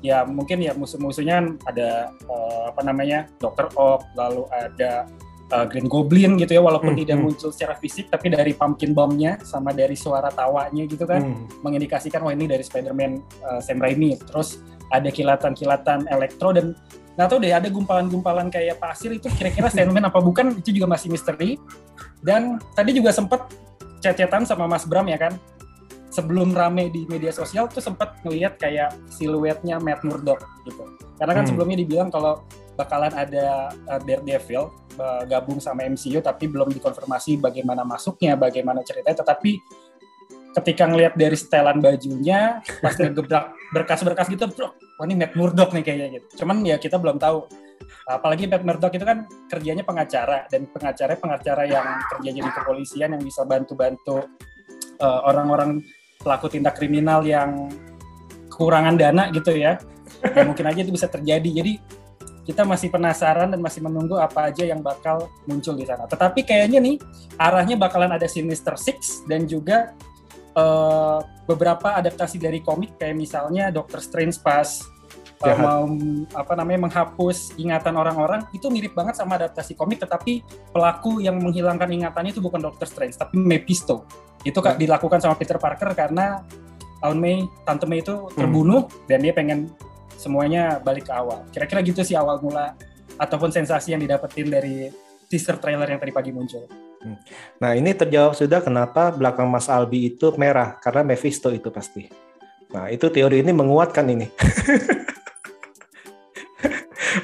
ya 0.00 0.24
mungkin 0.24 0.64
ya 0.64 0.72
musuh-musuhnya 0.72 1.40
kan 1.40 1.46
ada 1.68 2.12
uh, 2.28 2.72
apa 2.72 2.80
namanya 2.84 3.28
Dr. 3.36 3.68
Ock 3.76 4.04
lalu 4.16 4.48
ada 4.48 5.04
uh, 5.52 5.66
Green 5.68 5.88
Goblin 5.88 6.40
gitu 6.40 6.56
ya 6.56 6.62
walaupun 6.64 6.96
hmm, 6.96 7.00
tidak 7.04 7.16
hmm. 7.20 7.24
muncul 7.28 7.50
secara 7.52 7.76
fisik 7.76 8.08
tapi 8.08 8.32
dari 8.32 8.56
pumpkin 8.56 8.96
bomb-nya 8.96 9.36
sama 9.44 9.76
dari 9.76 9.94
suara 9.94 10.32
tawanya 10.32 10.88
gitu 10.88 11.04
kan 11.04 11.20
hmm. 11.20 11.60
mengindikasikan 11.60 12.24
wah 12.24 12.32
ini 12.32 12.48
dari 12.48 12.64
Spider-Man 12.64 13.12
uh, 13.44 13.60
Sam 13.60 13.80
Raimi 13.80 14.16
terus 14.24 14.64
ada 14.90 15.08
kilatan-kilatan 15.08 16.10
elektro 16.10 16.50
dan 16.54 16.74
nggak 17.18 17.26
tahu 17.26 17.38
deh 17.42 17.52
ada 17.52 17.68
gumpalan-gumpalan 17.68 18.48
kayak 18.48 18.78
pasir 18.78 19.12
itu 19.12 19.26
kira-kira 19.34 19.68
Sandman 19.68 20.06
apa 20.08 20.18
bukan 20.22 20.56
itu 20.56 20.70
juga 20.74 20.90
masih 20.90 21.10
misteri. 21.10 21.58
Dan 22.20 22.60
tadi 22.76 22.92
juga 22.92 23.10
sempat 23.14 23.48
cecetan 24.04 24.44
sama 24.44 24.68
Mas 24.68 24.84
Bram 24.84 25.08
ya 25.08 25.16
kan? 25.16 25.34
Sebelum 26.10 26.50
rame 26.50 26.90
di 26.90 27.06
media 27.06 27.30
sosial 27.30 27.70
tuh 27.70 27.78
sempat 27.78 28.18
ngelihat 28.26 28.58
kayak 28.58 28.98
siluetnya 29.06 29.78
Matt 29.78 30.02
Murdock 30.02 30.42
gitu. 30.66 30.82
Karena 31.16 31.32
kan 31.38 31.44
hmm. 31.46 31.50
sebelumnya 31.54 31.78
dibilang 31.80 32.08
kalau 32.10 32.42
bakalan 32.74 33.12
ada 33.12 33.70
uh, 33.86 34.00
Daredevil 34.00 34.72
uh, 34.96 35.22
gabung 35.28 35.60
sama 35.60 35.84
MCU 35.84 36.24
tapi 36.24 36.48
belum 36.48 36.72
dikonfirmasi 36.72 37.36
bagaimana 37.36 37.84
masuknya 37.84 38.40
bagaimana 38.40 38.80
ceritanya 38.80 39.20
tetapi 39.20 39.60
ketika 40.58 40.88
ngelihat 40.90 41.14
dari 41.14 41.36
setelan 41.38 41.78
bajunya 41.78 42.58
pas 42.82 42.98
ngegebrak 42.98 43.54
berkas-berkas 43.70 44.26
gitu 44.26 44.50
bro 44.50 44.74
wah 45.00 45.08
ini 45.08 45.16
Matt 45.16 45.32
Murdock 45.32 45.72
nih 45.72 45.80
kayaknya 45.80 46.08
gitu. 46.20 46.44
Cuman 46.44 46.60
ya 46.60 46.76
kita 46.76 47.00
belum 47.00 47.16
tahu. 47.16 47.48
Apalagi 48.04 48.44
Matt 48.44 48.68
Murdock 48.68 48.92
itu 48.92 49.08
kan 49.08 49.24
kerjanya 49.48 49.80
pengacara 49.80 50.44
dan 50.52 50.68
pengacara 50.68 51.16
pengacara 51.16 51.64
yang 51.64 51.86
kerjanya 52.12 52.44
di 52.44 52.52
kepolisian 52.52 53.16
yang 53.16 53.24
bisa 53.24 53.48
bantu-bantu 53.48 54.28
uh, 55.00 55.20
orang-orang 55.24 55.80
pelaku 56.20 56.52
tindak 56.52 56.76
kriminal 56.76 57.24
yang 57.24 57.72
kekurangan 58.52 59.00
dana 59.00 59.32
gitu 59.32 59.56
ya. 59.56 59.80
Ya 60.20 60.44
mungkin 60.44 60.68
aja 60.68 60.84
itu 60.84 60.92
bisa 60.92 61.08
terjadi. 61.08 61.48
Jadi 61.48 61.72
kita 62.44 62.68
masih 62.68 62.92
penasaran 62.92 63.48
dan 63.48 63.60
masih 63.64 63.80
menunggu 63.80 64.20
apa 64.20 64.52
aja 64.52 64.68
yang 64.68 64.84
bakal 64.84 65.32
muncul 65.48 65.72
di 65.72 65.88
sana. 65.88 66.04
Tetapi 66.04 66.44
kayaknya 66.44 66.76
nih 66.76 67.00
arahnya 67.40 67.80
bakalan 67.80 68.12
ada 68.12 68.28
Sinister 68.28 68.76
Six 68.76 69.24
dan 69.24 69.48
juga 69.48 69.96
uh, 70.56 71.18
beberapa 71.46 71.98
adaptasi 71.98 72.38
dari 72.38 72.62
komik 72.62 72.96
kayak 72.96 73.16
misalnya 73.18 73.68
Doctor 73.74 73.98
Strange 73.98 74.38
pas 74.40 74.82
uh, 75.44 75.56
mau 75.58 75.84
apa 76.36 76.52
namanya 76.56 76.88
menghapus 76.88 77.56
ingatan 77.56 77.96
orang-orang 77.96 78.44
itu 78.54 78.68
mirip 78.68 78.92
banget 78.92 79.18
sama 79.18 79.40
adaptasi 79.40 79.74
komik 79.74 80.00
tetapi 80.00 80.44
pelaku 80.70 81.20
yang 81.24 81.40
menghilangkan 81.40 81.88
ingatannya 81.90 82.30
itu 82.34 82.42
bukan 82.42 82.60
Doctor 82.60 82.86
Strange 82.86 83.16
tapi 83.16 83.40
Mephisto 83.40 84.04
itu 84.44 84.56
kak 84.56 84.76
hmm. 84.76 84.82
dilakukan 84.88 85.18
sama 85.20 85.36
Peter 85.36 85.60
Parker 85.60 85.92
karena 85.92 86.40
Aunt 87.00 87.20
May 87.20 87.44
Tante 87.64 87.84
May 87.88 88.04
itu 88.04 88.14
hmm. 88.14 88.36
terbunuh 88.36 88.82
hmm. 88.88 89.08
dan 89.08 89.18
dia 89.20 89.32
pengen 89.32 89.58
semuanya 90.20 90.78
balik 90.80 91.08
ke 91.08 91.12
awal 91.16 91.44
kira-kira 91.48 91.80
gitu 91.80 92.04
sih 92.04 92.16
awal 92.16 92.40
mula 92.44 92.76
ataupun 93.16 93.52
sensasi 93.52 93.92
yang 93.92 94.00
didapetin 94.00 94.48
dari 94.48 94.88
teaser 95.30 95.62
trailer 95.62 95.86
yang 95.86 96.02
tadi 96.02 96.10
pagi 96.10 96.34
muncul. 96.34 96.66
Hmm. 97.00 97.16
Nah 97.62 97.78
ini 97.78 97.94
terjawab 97.94 98.34
sudah 98.34 98.58
kenapa 98.58 99.14
belakang 99.14 99.46
Mas 99.46 99.70
Albi 99.70 100.10
itu 100.10 100.34
merah 100.34 100.74
karena 100.82 101.06
Mephisto 101.06 101.54
itu 101.54 101.70
pasti. 101.70 102.10
Nah 102.74 102.90
itu 102.90 103.06
teori 103.06 103.46
ini 103.46 103.54
menguatkan 103.54 104.10
ini. 104.10 104.26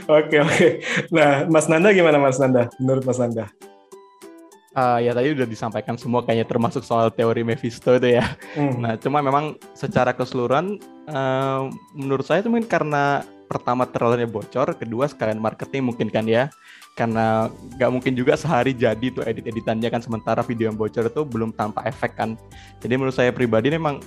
Oke 0.06 0.42
oke. 0.42 0.68
Nah 1.14 1.46
Mas 1.46 1.70
Nanda 1.70 1.94
gimana 1.94 2.18
Mas 2.18 2.38
Nanda? 2.42 2.70
Menurut 2.82 3.06
Mas 3.06 3.18
Nanda? 3.22 3.46
Uh, 4.76 5.00
ya 5.00 5.16
tadi 5.16 5.32
udah 5.32 5.48
disampaikan 5.48 5.96
semua 5.96 6.20
kayaknya 6.20 6.44
termasuk 6.44 6.84
soal 6.84 7.08
teori 7.14 7.46
Mephisto 7.46 7.94
itu 7.94 8.18
ya. 8.18 8.34
Hmm. 8.58 8.82
Nah 8.82 8.98
cuma 8.98 9.22
memang 9.22 9.54
secara 9.78 10.10
keseluruhan 10.10 10.82
uh, 11.06 11.70
menurut 11.94 12.26
saya 12.26 12.42
itu 12.42 12.50
mungkin 12.50 12.66
karena 12.66 13.22
pertama 13.46 13.86
trailernya 13.86 14.26
bocor, 14.26 14.74
kedua 14.74 15.06
sekalian 15.06 15.38
marketing 15.38 15.86
mungkin 15.86 16.10
kan 16.10 16.26
ya 16.26 16.50
karena 16.96 17.52
nggak 17.76 17.90
mungkin 17.92 18.16
juga 18.16 18.40
sehari 18.40 18.72
jadi 18.72 19.12
tuh 19.12 19.20
edit-editannya 19.28 19.92
kan 19.92 20.00
sementara 20.00 20.40
video 20.40 20.72
yang 20.72 20.80
bocor 20.80 21.12
itu 21.12 21.22
belum 21.28 21.52
tanpa 21.52 21.84
efek 21.84 22.16
kan. 22.16 22.40
Jadi 22.80 22.96
menurut 22.96 23.12
saya 23.12 23.28
pribadi 23.36 23.68
memang 23.68 24.00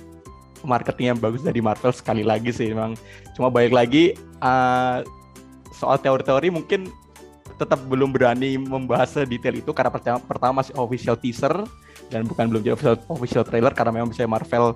marketing 0.66 1.14
yang 1.14 1.18
bagus 1.22 1.40
dari 1.46 1.62
Marvel 1.62 1.94
sekali 1.94 2.26
lagi 2.26 2.50
sih 2.50 2.74
memang. 2.74 2.98
Cuma 3.38 3.46
balik 3.46 3.70
lagi 3.70 4.18
uh, 4.42 5.06
soal 5.70 6.02
teori-teori 6.02 6.50
mungkin 6.50 6.90
tetap 7.62 7.78
belum 7.86 8.10
berani 8.10 8.58
membahas 8.58 9.22
detail 9.22 9.54
itu 9.54 9.70
karena 9.70 9.92
pertama, 9.94 10.18
pertama 10.26 10.52
masih 10.64 10.74
official 10.74 11.14
teaser 11.14 11.54
dan 12.10 12.26
bukan 12.26 12.50
belum 12.50 12.66
jadi 12.66 12.74
official, 12.74 12.96
official 13.06 13.44
trailer 13.46 13.70
karena 13.70 14.02
memang 14.02 14.10
bisa 14.10 14.26
Marvel 14.26 14.74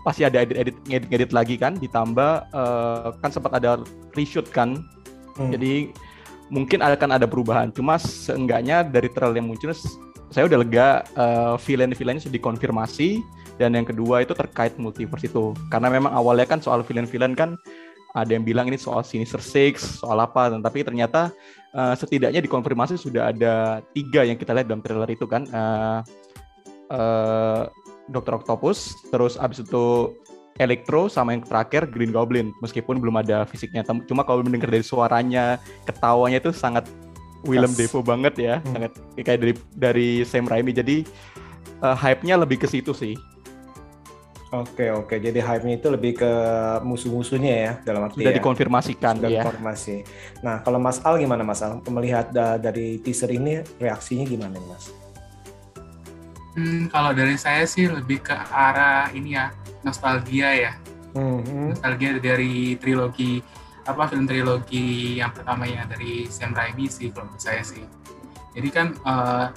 pasti 0.00 0.24
ada 0.24 0.40
edit-edit 0.40 0.80
ngedit-ngedit 0.88 1.30
lagi 1.36 1.60
kan 1.60 1.76
ditambah 1.76 2.48
uh, 2.56 3.12
kan 3.20 3.28
sempat 3.28 3.52
ada 3.60 3.84
reshoot 4.16 4.48
kan. 4.48 4.80
Hmm. 5.38 5.54
jadi 5.54 5.94
mungkin 6.50 6.82
akan 6.82 7.16
ada 7.16 7.26
perubahan. 7.30 7.70
Cuma 7.70 7.96
seenggaknya 7.96 8.82
dari 8.84 9.08
trailer 9.08 9.38
yang 9.38 9.48
muncul 9.48 9.72
saya 10.30 10.46
udah 10.46 10.58
lega 10.62 10.88
uh, 11.18 11.54
villain-villainnya 11.58 12.22
sudah 12.22 12.38
dikonfirmasi 12.38 13.18
dan 13.58 13.74
yang 13.74 13.82
kedua 13.82 14.22
itu 14.22 14.34
terkait 14.34 14.78
multiverse 14.78 15.26
itu. 15.26 15.54
Karena 15.70 15.90
memang 15.90 16.14
awalnya 16.14 16.46
kan 16.46 16.62
soal 16.62 16.86
villain-villain 16.86 17.34
kan 17.34 17.58
ada 18.14 18.30
yang 18.34 18.42
bilang 18.42 18.66
ini 18.66 18.78
soal 18.78 19.06
Sinister 19.06 19.38
Six, 19.38 20.02
soal 20.02 20.18
apa, 20.18 20.50
tapi 20.58 20.82
ternyata 20.82 21.30
uh, 21.74 21.94
setidaknya 21.94 22.42
dikonfirmasi 22.42 22.98
sudah 22.98 23.30
ada 23.30 23.82
tiga 23.94 24.26
yang 24.26 24.34
kita 24.34 24.50
lihat 24.50 24.66
dalam 24.66 24.82
trailer 24.82 25.10
itu 25.10 25.26
kan. 25.30 25.46
Uh, 25.50 26.00
uh, 26.90 27.64
Dr. 28.10 28.42
Octopus, 28.42 28.90
terus 29.14 29.38
abis 29.38 29.62
itu 29.62 30.10
Electro 30.60 31.08
sama 31.08 31.32
yang 31.32 31.40
terakhir 31.40 31.88
Green 31.88 32.12
Goblin 32.12 32.52
meskipun 32.60 33.00
belum 33.00 33.16
ada 33.24 33.48
fisiknya 33.48 33.80
cuma 34.04 34.22
kalau 34.22 34.44
mendengar 34.44 34.68
dari 34.68 34.84
suaranya 34.84 35.56
ketawanya 35.88 36.38
itu 36.38 36.52
sangat 36.52 36.84
Willem 37.48 37.72
Dafoe 37.72 38.04
banget 38.04 38.36
ya 38.36 38.54
hmm. 38.60 38.72
sangat 38.76 38.92
kayak 39.24 39.38
dari 39.40 39.54
dari 39.72 40.08
Sam 40.28 40.44
Raimi 40.44 40.76
jadi 40.76 41.08
uh, 41.80 41.96
hype-nya 41.96 42.36
lebih 42.36 42.60
ke 42.60 42.68
situ 42.68 42.92
sih 42.92 43.16
Oke 44.50 44.90
oke, 44.90 45.14
jadi 45.22 45.38
hype-nya 45.38 45.78
itu 45.78 45.86
lebih 45.94 46.18
ke 46.18 46.32
musuh-musuhnya 46.82 47.54
ya 47.54 47.72
dalam 47.86 48.10
arti 48.10 48.18
sudah 48.18 48.34
ya. 48.34 48.38
dikonfirmasikan 48.42 49.14
sudah 49.22 49.30
ya. 49.30 49.42
Dikonfirmasi. 49.46 49.96
Nah 50.42 50.58
kalau 50.66 50.82
Mas 50.82 50.98
Al 51.06 51.22
gimana 51.22 51.46
Mas 51.46 51.62
Al 51.62 51.78
melihat 51.86 52.34
da 52.34 52.58
dari 52.58 52.98
teaser 52.98 53.30
ini 53.30 53.62
reaksinya 53.78 54.26
gimana 54.26 54.58
Mas? 54.66 54.90
Hmm, 56.58 56.90
kalau 56.90 57.14
dari 57.14 57.38
saya 57.38 57.62
sih 57.62 57.86
lebih 57.86 58.26
ke 58.26 58.34
arah 58.34 59.06
ini 59.14 59.38
ya 59.38 59.54
nostalgia 59.86 60.50
ya. 60.50 60.72
Hmm. 61.14 61.74
Nostalgia 61.74 62.18
dari 62.18 62.74
trilogi 62.78 63.42
apa 63.86 64.06
film 64.06 64.28
trilogi 64.28 65.18
yang 65.18 65.32
pertama 65.34 65.66
ya 65.66 65.86
dari 65.88 66.26
Sam 66.30 66.54
Raimi 66.54 66.86
sih 66.90 67.10
kalau 67.14 67.30
menurut 67.30 67.42
saya 67.42 67.62
sih. 67.62 67.82
Jadi 68.54 68.68
kan 68.70 68.98
uh, 69.06 69.54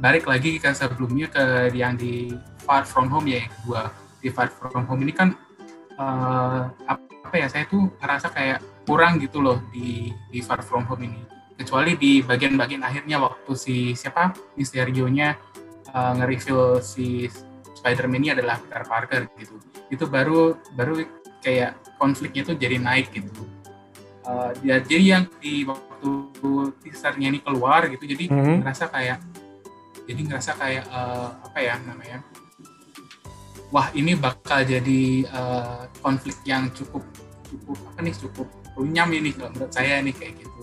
balik 0.00 0.24
lagi 0.24 0.56
ke 0.56 0.72
sebelumnya 0.72 1.28
ke 1.28 1.70
yang 1.76 1.94
di 1.94 2.32
Far 2.64 2.88
From 2.88 3.12
Home 3.12 3.28
ya 3.28 3.44
yang 3.44 3.52
kedua. 3.60 3.82
Di 4.24 4.28
Far 4.32 4.48
From 4.48 4.88
Home 4.88 5.04
ini 5.04 5.12
kan 5.12 5.36
uh, 6.00 6.72
apa 6.88 7.34
ya 7.36 7.46
saya 7.52 7.68
tuh 7.68 7.92
ngerasa 8.00 8.32
kayak 8.32 8.64
kurang 8.88 9.20
gitu 9.20 9.44
loh 9.44 9.60
di 9.68 10.12
di 10.32 10.40
Far 10.40 10.64
From 10.64 10.88
Home 10.88 11.04
ini. 11.04 11.20
Kecuali 11.54 11.94
di 11.94 12.18
bagian-bagian 12.24 12.82
akhirnya 12.82 13.22
waktu 13.22 13.52
si 13.54 13.94
siapa 13.94 14.34
Misterio-nya 14.58 15.38
uh, 15.94 16.12
nge-reveal 16.18 16.82
si 16.82 17.30
Spider-Man 17.78 18.20
ini 18.26 18.30
adalah 18.34 18.58
Peter 18.58 18.82
Parker 18.84 19.22
gitu. 19.38 19.56
Itu 19.88 20.04
baru 20.10 20.58
baru 20.74 21.06
kayak 21.40 21.96
konfliknya 21.96 22.42
tuh 22.52 22.56
jadi 22.58 22.76
naik 22.82 23.14
gitu. 23.14 23.30
Uh, 24.24 24.50
ya, 24.64 24.80
jadi 24.80 25.04
yang 25.20 25.24
di 25.38 25.68
waktu 25.68 26.10
teasernya 26.80 27.28
ini 27.28 27.40
keluar 27.44 27.84
gitu, 27.92 28.08
jadi 28.08 28.24
Mhm. 28.32 28.64
ngerasa 28.64 28.88
kayak 28.88 29.20
jadi 30.08 30.20
ngerasa 30.32 30.50
kayak 30.56 30.84
uh, 30.88 31.28
apa 31.44 31.58
ya 31.60 31.76
namanya? 31.84 32.24
Wah 33.68 33.88
ini 33.92 34.16
bakal 34.16 34.64
jadi 34.64 35.28
uh, 35.28 35.88
konflik 36.00 36.40
yang 36.48 36.72
cukup 36.72 37.04
cukup 37.48 37.78
apa 37.92 38.00
nih 38.00 38.14
cukup 38.16 38.48
runyam 38.74 39.08
ini 39.12 39.30
kalau 39.36 39.50
menurut 39.52 39.72
saya 39.72 40.00
nih 40.00 40.14
kayak 40.14 40.34
gitu. 40.40 40.62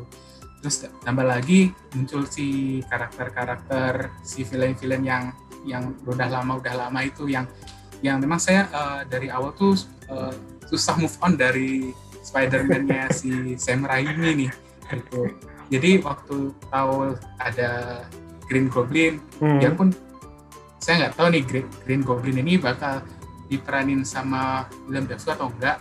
Terus 0.62 0.86
tambah 1.02 1.26
lagi 1.26 1.74
muncul 1.98 2.30
si 2.30 2.80
karakter-karakter 2.86 4.14
si 4.22 4.46
villain-villain 4.46 5.04
yang 5.04 5.24
yang 5.66 5.94
udah 6.06 6.30
lama 6.30 6.58
udah 6.58 6.74
lama 6.88 7.00
itu 7.06 7.30
yang 7.30 7.46
yang 8.02 8.18
memang 8.18 8.42
saya 8.42 8.66
uh, 8.74 9.02
dari 9.06 9.30
awal 9.30 9.54
tuh 9.54 9.78
uh, 10.10 10.34
susah 10.70 10.98
move 10.98 11.14
on 11.22 11.38
dari 11.38 11.94
Spider-Man-nya 12.22 13.10
si 13.20 13.58
Sam 13.58 13.86
Raimi 13.86 14.46
nih 14.46 14.52
gitu. 14.94 15.34
Jadi 15.72 16.04
waktu 16.04 16.52
tahu 16.68 17.16
ada 17.40 18.04
Green 18.52 18.68
Goblin, 18.68 19.24
Hmm. 19.40 19.58
biarpun 19.64 19.90
saya 20.82 21.08
nggak 21.08 21.14
tahu 21.16 21.28
nih 21.32 21.44
Green, 21.48 21.68
Green 21.88 22.02
Goblin 22.04 22.38
ini 22.42 22.60
bakal 22.60 23.00
diperanin 23.48 24.04
sama 24.04 24.68
William 24.86 25.08
Dafoe 25.08 25.32
atau 25.32 25.48
enggak. 25.48 25.80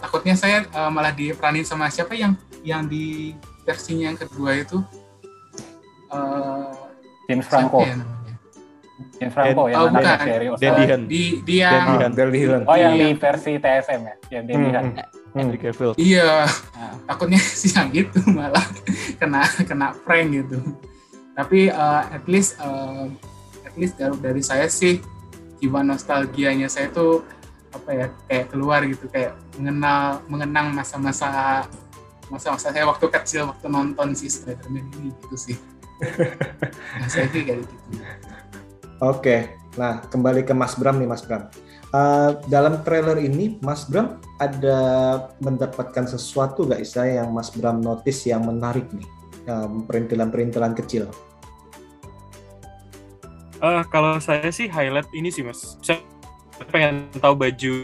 Takutnya 0.00 0.34
saya 0.34 0.64
uh, 0.72 0.88
malah 0.88 1.12
diperanin 1.12 1.66
sama 1.66 1.92
siapa 1.92 2.16
yang 2.16 2.34
yang 2.64 2.86
di 2.88 3.36
versinya 3.62 4.10
yang 4.10 4.18
kedua 4.18 4.50
itu 4.56 4.78
uh, 6.08 6.70
James 7.26 7.46
Franco. 7.46 7.80
ya? 7.80 7.96
James 9.18 9.32
Franco 9.32 9.62
yang 9.66 9.78
Oh, 9.78 9.88
bukan. 9.88 10.02
dari. 10.18 10.46
Hand. 10.84 11.04
di 11.06 11.22
di 11.42 11.54
yang. 11.58 11.98
Oh 12.66 12.76
yang 12.76 12.94
Iya. 12.94 13.02
di 13.04 13.08
versi 13.14 13.52
TSM 13.56 14.00
ya, 14.02 14.14
yang 14.30 14.44
Dandy 14.46 14.68
Hmm, 14.68 14.86
hmm. 14.92 15.30
Henry 15.32 15.58
Cavill. 15.58 15.92
Iya, 15.96 16.44
Nah. 16.76 16.92
takutnya 17.08 17.40
sih 17.58 17.70
yang 17.72 17.88
itu 17.90 18.20
malah 18.28 18.66
kena 19.16 19.40
kena 19.64 19.96
prank 20.02 20.28
gitu. 20.34 20.58
Tapi 21.32 21.72
uh, 21.72 22.04
at 22.06 22.24
least 22.26 22.60
uh, 22.60 23.08
at 23.62 23.74
least 23.74 23.96
dari, 23.96 24.12
dari 24.20 24.42
saya 24.44 24.68
sih 24.68 25.00
jiwa 25.56 25.80
nostalgianya 25.80 26.68
saya 26.68 26.90
tuh 26.90 27.24
apa 27.72 27.88
ya 27.90 28.06
kayak 28.28 28.52
keluar 28.52 28.84
gitu 28.84 29.08
kayak 29.08 29.32
mengenal 29.56 30.20
mengenang 30.28 30.76
masa-masa 30.76 31.64
masa-masa 32.32 32.72
saya 32.72 32.88
waktu 32.88 33.12
kecil 33.12 33.52
waktu 33.52 33.68
nonton 33.68 34.16
si 34.16 34.32
Spider-Man 34.32 34.88
ini 34.96 35.12
gitu 35.20 35.36
sih. 35.36 35.56
nah, 36.98 37.08
saya 37.12 37.28
sih 37.28 37.44
kayak 37.44 37.60
gitu. 37.60 37.74
Oke, 39.04 39.52
nah 39.76 40.00
kembali 40.08 40.48
ke 40.48 40.56
Mas 40.56 40.72
Bram 40.80 40.96
nih 40.96 41.06
Mas 41.06 41.20
Bram. 41.20 41.52
Uh, 41.92 42.40
dalam 42.48 42.80
trailer 42.80 43.20
ini 43.20 43.60
Mas 43.60 43.84
Bram 43.84 44.16
ada 44.40 44.80
mendapatkan 45.44 46.08
sesuatu 46.08 46.64
nggak 46.64 46.80
istilahnya 46.80 47.20
yang 47.20 47.30
Mas 47.36 47.52
Bram 47.52 47.84
notice 47.84 48.24
yang 48.24 48.48
menarik 48.48 48.88
nih, 48.96 49.04
um, 49.52 49.84
perintilan-perintilan 49.84 50.72
kecil. 50.72 51.12
Eh, 53.62 53.82
kalau 53.94 54.18
saya 54.18 54.50
sih 54.50 54.66
highlight 54.66 55.06
ini 55.14 55.30
sih 55.30 55.46
mas. 55.46 55.78
Saya 55.86 56.02
pengen 56.74 57.06
tahu 57.14 57.38
baju 57.38 57.74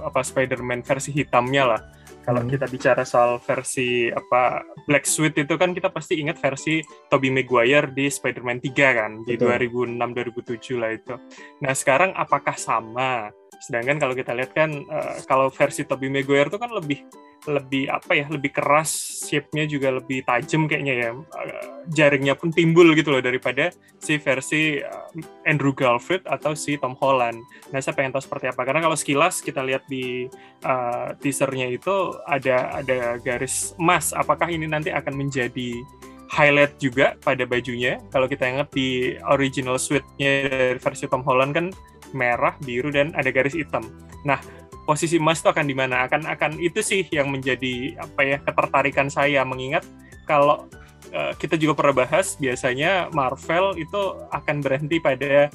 apa 0.00 0.24
Spider-Man 0.24 0.80
versi 0.80 1.12
hitamnya 1.12 1.76
lah. 1.76 1.80
Kalau 2.26 2.42
Hmm. 2.42 2.50
kita 2.50 2.66
bicara 2.66 3.06
soal 3.06 3.38
versi 3.38 4.10
apa 4.10 4.66
Black 4.82 5.06
Suite 5.06 5.46
itu 5.46 5.54
kan 5.54 5.70
kita 5.70 5.94
pasti 5.94 6.18
ingat 6.18 6.42
versi 6.42 6.82
Tobey 7.06 7.30
Maguire 7.30 7.94
di 7.94 8.10
Spider-Man 8.10 8.58
3 8.58 8.88
kan 8.98 9.22
di 9.22 9.38
Betul. 9.38 9.54
2006 9.94 10.10
2007 10.10 10.74
lah 10.82 10.90
itu. 10.90 11.14
Nah, 11.62 11.70
sekarang 11.70 12.10
apakah 12.18 12.58
sama? 12.58 13.30
Sedangkan 13.62 13.96
kalau 13.98 14.14
kita 14.14 14.32
lihat 14.36 14.52
kan 14.52 14.70
eh, 14.72 15.16
kalau 15.24 15.48
versi 15.50 15.86
Tobey 15.86 16.10
Maguire 16.12 16.48
itu 16.50 16.58
kan 16.58 16.70
lebih 16.70 17.06
lebih 17.46 17.86
apa 17.86 18.10
ya 18.10 18.26
lebih 18.26 18.50
keras 18.50 19.22
shape-nya 19.30 19.70
juga 19.70 19.94
lebih 19.94 20.26
tajam 20.26 20.66
kayaknya 20.66 20.94
ya 20.98 21.10
Eh, 21.46 21.66
jaringnya 21.94 22.34
pun 22.34 22.50
timbul 22.50 22.90
gitu 22.98 23.14
loh 23.14 23.22
daripada 23.22 23.70
si 24.02 24.18
versi 24.18 24.82
uh, 24.82 25.46
Andrew 25.46 25.70
Garfield 25.70 26.26
atau 26.26 26.58
si 26.58 26.74
Tom 26.74 26.98
Holland. 26.98 27.38
Nah, 27.70 27.78
saya 27.78 27.94
pengen 27.94 28.10
tahu 28.10 28.26
seperti 28.26 28.50
apa 28.50 28.66
karena 28.66 28.82
kalau 28.82 28.98
sekilas 28.98 29.38
kita 29.38 29.62
lihat 29.62 29.86
di 29.86 30.26
uh, 30.66 31.14
teasernya 31.22 31.70
itu 31.70 32.10
ada 32.26 32.82
ada 32.82 33.22
garis 33.22 33.78
emas. 33.78 34.10
Apakah 34.10 34.50
ini 34.50 34.66
nanti 34.66 34.90
akan 34.90 35.14
menjadi 35.14 35.78
highlight 36.26 36.74
juga 36.82 37.14
pada 37.22 37.46
bajunya? 37.46 38.02
Kalau 38.10 38.26
kita 38.26 38.50
ingat 38.50 38.74
di 38.74 39.14
original 39.30 39.78
suite-nya 39.78 40.50
dari 40.50 40.78
versi 40.82 41.06
Tom 41.06 41.22
Holland 41.22 41.54
kan 41.54 41.66
merah, 42.14 42.54
biru 42.62 42.92
dan 42.92 43.14
ada 43.16 43.30
garis 43.32 43.56
hitam. 43.56 43.86
Nah, 44.22 44.38
posisi 44.86 45.18
emas 45.18 45.42
itu 45.42 45.50
akan 45.50 45.66
di 45.66 45.74
mana? 45.74 46.06
Akan 46.06 46.22
akan 46.24 46.62
itu 46.62 46.78
sih 46.80 47.02
yang 47.10 47.28
menjadi 47.34 47.98
apa 47.98 48.20
ya 48.22 48.38
ketertarikan 48.38 49.10
saya 49.10 49.42
mengingat 49.42 49.82
kalau 50.30 50.70
uh, 51.10 51.32
kita 51.36 51.58
juga 51.58 51.74
pernah 51.82 52.06
bahas 52.06 52.38
biasanya 52.38 53.10
Marvel 53.10 53.74
itu 53.78 54.14
akan 54.30 54.62
berhenti 54.62 55.02
pada 55.02 55.50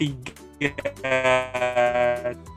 tiga 0.00 0.32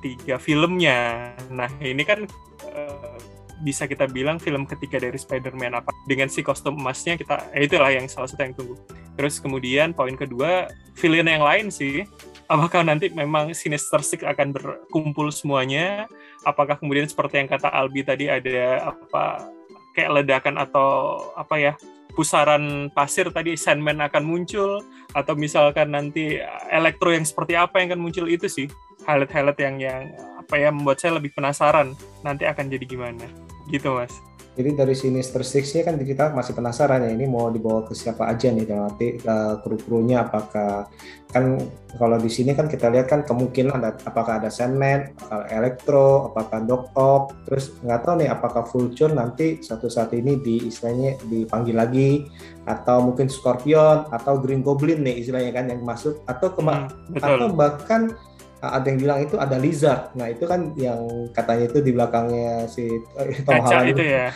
tiga 0.03 0.35
filmnya. 0.39 1.31
Nah 1.51 1.71
ini 1.83 2.03
kan 2.03 2.27
uh, 2.71 3.15
bisa 3.63 3.87
kita 3.87 4.11
bilang 4.11 4.39
film 4.43 4.67
ketiga 4.67 4.99
dari 4.99 5.15
Spider-Man 5.15 5.79
apa 5.79 5.91
dengan 6.03 6.27
si 6.27 6.43
kostum 6.43 6.75
emasnya 6.75 7.15
kita 7.15 7.47
eh, 7.55 7.63
itulah 7.63 7.91
yang 7.91 8.07
salah 8.11 8.27
satu 8.27 8.43
yang 8.43 8.55
tunggu. 8.55 8.75
Terus 9.15 9.39
kemudian 9.39 9.95
poin 9.95 10.15
kedua 10.19 10.67
villain 10.99 11.27
yang 11.27 11.43
lain 11.47 11.67
sih 11.71 12.03
apakah 12.47 12.81
nanti 12.83 13.11
memang 13.11 13.51
Sinister 13.55 13.99
Six 14.03 14.23
akan 14.23 14.55
berkumpul 14.55 15.29
semuanya? 15.29 16.07
Apakah 16.43 16.79
kemudian 16.79 17.07
seperti 17.07 17.43
yang 17.43 17.49
kata 17.49 17.71
Albi 17.71 18.03
tadi 18.03 18.27
ada 18.27 18.93
apa 18.93 19.47
kayak 19.93 20.23
ledakan 20.23 20.57
atau 20.57 21.19
apa 21.37 21.55
ya 21.61 21.73
pusaran 22.13 22.93
pasir 22.93 23.29
tadi 23.33 23.57
Sandman 23.57 24.01
akan 24.01 24.23
muncul 24.25 24.81
atau 25.17 25.33
misalkan 25.33 25.93
nanti 25.93 26.37
elektro 26.69 27.09
yang 27.09 27.25
seperti 27.25 27.57
apa 27.57 27.81
yang 27.81 27.93
akan 27.93 28.01
muncul 28.01 28.25
itu 28.29 28.45
sih 28.45 28.67
highlight-highlight 29.05 29.59
yang 29.61 29.75
yang 29.81 30.01
apa 30.37 30.55
ya 30.59 30.69
membuat 30.69 31.01
saya 31.01 31.17
lebih 31.17 31.33
penasaran 31.33 31.97
nanti 32.21 32.45
akan 32.45 32.69
jadi 32.69 32.85
gimana 32.85 33.25
gitu 33.71 33.97
mas. 33.97 34.13
Jadi 34.53 34.69
dari 34.77 34.93
Sinister 34.93 35.41
Six-nya 35.41 35.81
kan 35.81 35.97
kita 35.97 36.29
masih 36.29 36.53
penasaran 36.53 37.01
ya 37.01 37.09
ini 37.09 37.25
mau 37.25 37.49
dibawa 37.49 37.89
ke 37.89 37.97
siapa 37.97 38.29
aja 38.29 38.53
nih 38.53 38.69
dalam 38.69 38.85
arti 38.85 39.17
uh, 39.25 39.57
kru-krunya 39.65 40.21
apakah 40.21 40.85
kan 41.33 41.57
kalau 41.97 42.21
di 42.21 42.29
sini 42.29 42.53
kan 42.53 42.69
kita 42.69 42.93
lihat 42.93 43.09
kan 43.09 43.25
kemungkinan 43.25 43.81
ada 43.81 43.97
apakah 44.05 44.37
ada 44.37 44.53
Sandman, 44.53 45.09
apakah 45.17 45.49
Electro, 45.49 46.29
apakah 46.29 46.59
Doc 46.69 46.93
Ock, 46.93 47.33
terus 47.49 47.73
nggak 47.81 47.99
tahu 48.05 48.13
nih 48.21 48.29
apakah 48.29 48.63
Vulture 48.69 49.13
nanti 49.17 49.57
suatu 49.65 49.89
saat 49.89 50.13
ini 50.13 50.37
di 50.37 50.69
istilahnya 50.69 51.17
dipanggil 51.25 51.73
lagi 51.73 52.29
atau 52.69 53.01
mungkin 53.09 53.33
Scorpion 53.33 54.05
atau 54.13 54.37
Green 54.37 54.61
Goblin 54.61 55.01
nih 55.01 55.25
istilahnya 55.25 55.49
kan 55.49 55.65
yang 55.73 55.81
masuk 55.81 56.21
atau 56.29 56.53
kema- 56.53 56.85
Hmm, 56.93 57.15
betul. 57.17 57.25
atau 57.25 57.47
bahkan 57.53 58.01
ada 58.63 58.87
yang 58.87 58.95
bilang 58.95 59.19
itu 59.19 59.35
ada 59.35 59.59
lizard. 59.59 60.15
Nah 60.15 60.31
itu 60.31 60.47
kan 60.47 60.71
yang 60.79 61.03
katanya 61.35 61.67
itu 61.67 61.83
di 61.83 61.91
belakangnya 61.91 62.63
si 62.65 62.87
eh, 63.19 63.43
Tom 63.43 63.59
Kaca 63.59 63.83
Holland 63.83 63.91
itu 63.91 64.03
ya. 64.07 64.27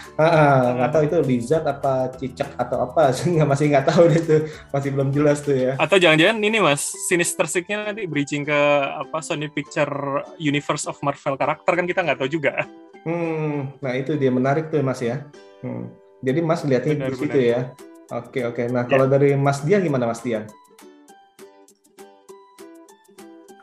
Nggak 0.76 0.92
tahu 0.92 1.04
itu 1.08 1.18
lizard 1.24 1.64
apa 1.64 2.12
cicak 2.12 2.52
atau 2.60 2.84
apa, 2.84 3.16
nggak 3.24 3.48
masih 3.48 3.66
nggak 3.72 3.88
tahu 3.88 4.04
deh 4.12 4.20
tuh, 4.20 4.42
masih 4.76 4.90
belum 4.92 5.10
jelas 5.16 5.40
tuh 5.40 5.56
ya. 5.56 5.74
Atau 5.80 5.96
jangan-jangan 5.96 6.44
ini 6.44 6.60
mas, 6.60 6.84
Sinister 7.08 7.48
Six-nya 7.48 7.88
nanti 7.88 8.04
bridging 8.04 8.44
ke 8.44 8.60
apa 8.84 9.24
Sony 9.24 9.48
Picture 9.48 9.88
Universe 10.36 10.84
of 10.86 11.00
Marvel 11.00 11.40
karakter 11.40 11.72
kan 11.72 11.88
kita 11.88 12.04
nggak 12.04 12.20
tahu 12.20 12.28
juga. 12.28 12.68
Hmm, 13.08 13.72
nah 13.80 13.96
itu 13.96 14.20
dia 14.20 14.28
menarik 14.28 14.68
tuh 14.68 14.84
mas 14.84 15.00
ya. 15.00 15.24
Hmm. 15.64 15.88
Jadi 16.20 16.44
mas 16.44 16.68
lihatnya 16.68 16.94
Benar, 17.00 17.10
di 17.10 17.16
situ 17.16 17.32
benar. 17.40 17.48
ya. 17.56 17.62
Oke 18.08 18.40
oke. 18.44 18.64
Nah 18.68 18.84
Ya. 18.84 18.90
kalau 18.90 19.06
dari 19.06 19.36
Mas 19.36 19.64
Dian 19.64 19.80
gimana 19.80 20.08
Mas 20.08 20.20
Dian? 20.20 20.48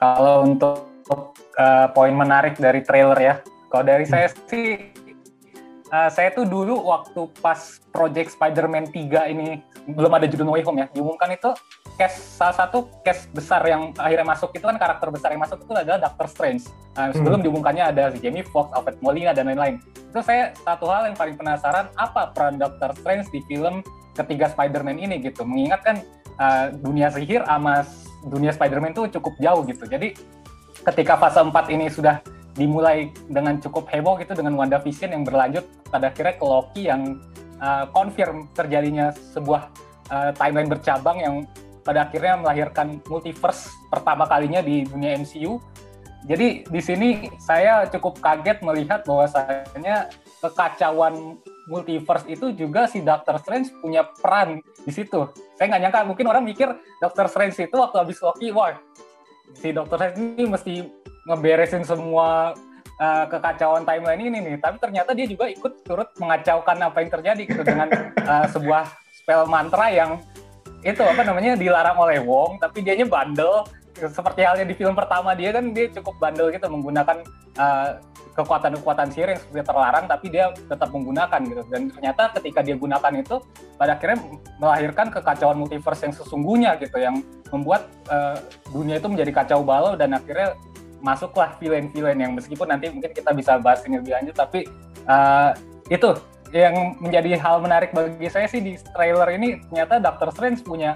Kalau 0.04 0.44
untuk 0.44 0.92
uh, 1.56 1.88
poin 1.96 2.12
menarik 2.12 2.60
dari 2.60 2.84
trailer 2.84 3.16
ya, 3.16 3.34
kalau 3.72 3.88
dari 3.88 4.04
saya 4.04 4.28
sih, 4.52 4.92
uh, 5.88 6.12
saya 6.12 6.28
tuh 6.36 6.44
dulu 6.44 6.76
waktu 6.76 7.24
pas 7.40 7.80
Project 7.88 8.36
Spider-Man 8.36 8.92
3 8.92 9.32
ini 9.32 9.64
belum 9.88 10.12
ada 10.12 10.28
judul 10.28 10.44
No 10.44 10.52
Way 10.60 10.64
Home 10.68 10.84
ya, 10.84 10.92
diumumkan 10.92 11.32
itu 11.32 11.56
cast 11.96 12.36
salah 12.36 12.52
satu 12.52 12.84
cast 13.00 13.32
besar 13.32 13.64
yang 13.64 13.96
akhirnya 13.96 14.28
masuk 14.28 14.52
itu 14.52 14.68
kan 14.68 14.76
karakter 14.76 15.08
besar 15.08 15.32
yang 15.32 15.40
masuk 15.40 15.64
itu 15.64 15.72
adalah 15.72 15.96
Doctor 15.96 16.28
Strange. 16.28 16.68
Nah, 17.00 17.08
sebelum 17.16 17.40
hmm. 17.40 17.44
diumumkannya 17.48 17.84
ada 17.96 18.12
si 18.12 18.20
Jamie 18.20 18.44
Foxx, 18.44 18.76
Alfred 18.76 19.00
Molina 19.00 19.32
dan 19.32 19.48
lain-lain. 19.48 19.80
Itu 20.12 20.20
saya 20.20 20.52
satu 20.68 20.84
hal 20.84 21.08
yang 21.08 21.16
paling 21.16 21.40
penasaran 21.40 21.88
apa 21.96 22.28
peran 22.36 22.60
Doctor 22.60 22.92
Strange 23.00 23.32
di 23.32 23.40
film 23.48 23.80
ketiga 24.12 24.52
Spider-Man 24.52 25.00
ini 25.00 25.16
gitu. 25.24 25.48
Mengingat 25.48 25.80
kan 25.80 25.96
uh, 26.36 26.76
dunia 26.76 27.08
sihir 27.08 27.40
sama 27.48 27.88
dunia 28.28 28.52
Spider-Man 28.52 28.96
itu 28.96 29.20
cukup 29.20 29.34
jauh 29.40 29.62
gitu. 29.68 29.84
Jadi 29.84 30.16
ketika 30.84 31.16
fase 31.16 31.40
4 31.40 31.52
ini 31.72 31.87
sudah 31.88 32.20
dimulai 32.54 33.10
dengan 33.26 33.58
cukup 33.58 33.90
heboh 33.90 34.14
gitu 34.22 34.32
dengan 34.38 34.54
WandaVision 34.54 35.10
yang 35.10 35.26
berlanjut 35.26 35.66
pada 35.90 36.14
akhirnya 36.14 36.34
ke 36.38 36.44
Loki 36.46 36.82
yang 36.87 37.18
uh, 37.58 37.90
confirm 37.90 38.46
terjadinya 38.54 39.10
sebuah 39.34 39.70
uh, 40.10 40.30
timeline 40.38 40.70
bercabang 40.70 41.18
yang 41.18 41.34
pada 41.84 42.08
akhirnya 42.08 42.40
melahirkan 42.40 43.02
multiverse 43.10 43.68
pertama 43.92 44.24
kalinya 44.24 44.64
di 44.64 44.88
dunia 44.88 45.20
MCU. 45.20 45.60
Jadi 46.24 46.64
di 46.64 46.80
sini 46.80 47.28
saya 47.37 47.84
cukup 47.92 48.16
kaget 48.24 48.64
melihat 48.64 49.04
bahwasanya 49.04 50.08
kekacauan 50.40 51.37
multiverse 51.68 52.24
itu 52.28 52.56
juga 52.56 52.88
si 52.88 53.04
Doctor 53.04 53.37
Strange 53.37 53.68
punya 53.84 54.08
peran 54.20 54.64
di 54.85 54.92
situ. 54.92 55.20
Saya 55.57 55.66
nggak 55.73 55.83
nyangka 55.88 56.01
mungkin 56.05 56.27
orang 56.29 56.44
mikir 56.44 56.68
Doctor 57.01 57.27
Strange 57.27 57.57
itu 57.57 57.77
waktu 57.77 57.97
habis 57.97 58.20
Loki, 58.20 58.53
wah 58.53 58.77
si 59.57 59.73
Doctor 59.73 59.97
Strange 59.99 60.18
ini 60.20 60.44
mesti 60.44 60.73
ngeberesin 61.25 61.83
semua 61.88 62.53
uh, 63.01 63.25
kekacauan 63.27 63.88
timeline 63.88 64.23
ini 64.29 64.38
nih. 64.44 64.57
Tapi 64.61 64.77
ternyata 64.79 65.16
dia 65.16 65.27
juga 65.27 65.49
ikut 65.49 65.83
turut 65.83 66.09
mengacaukan 66.20 66.77
apa 66.85 66.97
yang 67.01 67.11
terjadi 67.11 67.42
gitu 67.49 67.62
dengan 67.64 67.88
uh, 68.29 68.47
sebuah 68.55 68.85
spell 69.25 69.49
mantra 69.49 69.88
yang 69.88 70.20
itu 70.85 71.01
apa 71.01 71.25
namanya 71.25 71.57
dilarang 71.57 71.97
oleh 71.97 72.20
Wong 72.20 72.61
tapi 72.61 72.85
dianya 72.85 73.09
bandel 73.09 73.64
seperti 73.97 74.44
halnya 74.44 74.68
di 74.68 74.77
film 74.77 74.92
pertama 74.92 75.33
dia 75.33 75.49
kan 75.49 75.73
dia 75.73 75.88
cukup 75.97 76.20
bandel 76.20 76.53
gitu 76.53 76.68
menggunakan 76.68 77.25
uh, 77.57 77.97
kekuatan-kekuatan 78.35 79.09
sihir 79.14 79.35
yang 79.35 79.40
sebenarnya 79.40 79.66
terlarang 79.70 80.05
tapi 80.11 80.27
dia 80.29 80.51
tetap 80.51 80.90
menggunakan 80.90 81.40
gitu 81.47 81.62
dan 81.70 81.83
ternyata 81.90 82.23
ketika 82.38 82.61
dia 82.66 82.77
gunakan 82.77 83.12
itu 83.14 83.37
pada 83.79 83.94
akhirnya 83.94 84.18
melahirkan 84.59 85.07
kekacauan 85.14 85.57
multiverse 85.59 86.03
yang 86.03 86.14
sesungguhnya 86.14 86.70
gitu 86.83 86.99
yang 86.99 87.23
membuat 87.55 87.87
uh, 88.11 88.35
dunia 88.75 88.99
itu 88.99 89.07
menjadi 89.07 89.31
kacau 89.31 89.62
balau 89.62 89.94
dan 89.94 90.18
akhirnya 90.18 90.59
masuklah 90.99 91.55
villain-villain 91.62 92.18
yang 92.18 92.33
meskipun 92.35 92.66
nanti 92.66 92.90
mungkin 92.90 93.14
kita 93.14 93.31
bisa 93.31 93.61
bahas 93.62 93.87
ini 93.87 94.03
lebih 94.03 94.12
lanjut 94.18 94.35
tapi 94.35 94.66
uh, 95.07 95.55
itu 95.87 96.11
yang 96.55 96.99
menjadi 97.03 97.38
hal 97.38 97.62
menarik 97.62 97.90
bagi 97.90 98.31
saya 98.31 98.47
sih 98.47 98.62
di 98.62 98.79
trailer 98.94 99.27
ini 99.35 99.62
ternyata 99.70 99.99
Doctor 99.99 100.31
Strange 100.31 100.62
punya 100.62 100.94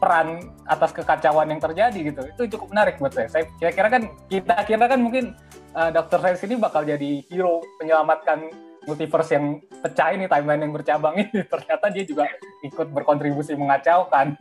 peran 0.00 0.48
atas 0.64 0.96
kekacauan 0.96 1.52
yang 1.52 1.60
terjadi 1.60 1.98
gitu. 2.00 2.22
Itu 2.24 2.42
cukup 2.56 2.72
menarik 2.72 2.96
buat 2.96 3.12
saya. 3.12 3.28
Saya 3.28 3.44
kira-kira 3.60 3.88
kan 3.92 4.02
kita 4.32 4.54
kira 4.64 4.86
kan 4.88 4.98
mungkin 5.02 5.36
uh, 5.74 5.90
Doctor 5.94 6.18
Strange 6.22 6.42
ini 6.46 6.56
bakal 6.58 6.82
jadi 6.86 7.22
hero 7.30 7.62
menyelamatkan 7.78 8.50
multiverse 8.88 9.36
yang 9.36 9.60
pecah 9.84 10.08
ini 10.16 10.24
timeline 10.26 10.62
yang 10.66 10.74
bercabang 10.74 11.14
ini. 11.20 11.44
Ternyata 11.52 11.86
dia 11.92 12.04
juga 12.06 12.24
ikut 12.64 12.88
berkontribusi 12.90 13.54
mengacaukan. 13.54 14.36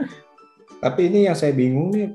Tapi 0.84 1.00
ini 1.08 1.28
yang 1.28 1.36
saya 1.36 1.56
bingung 1.56 1.92
nih 1.92 2.08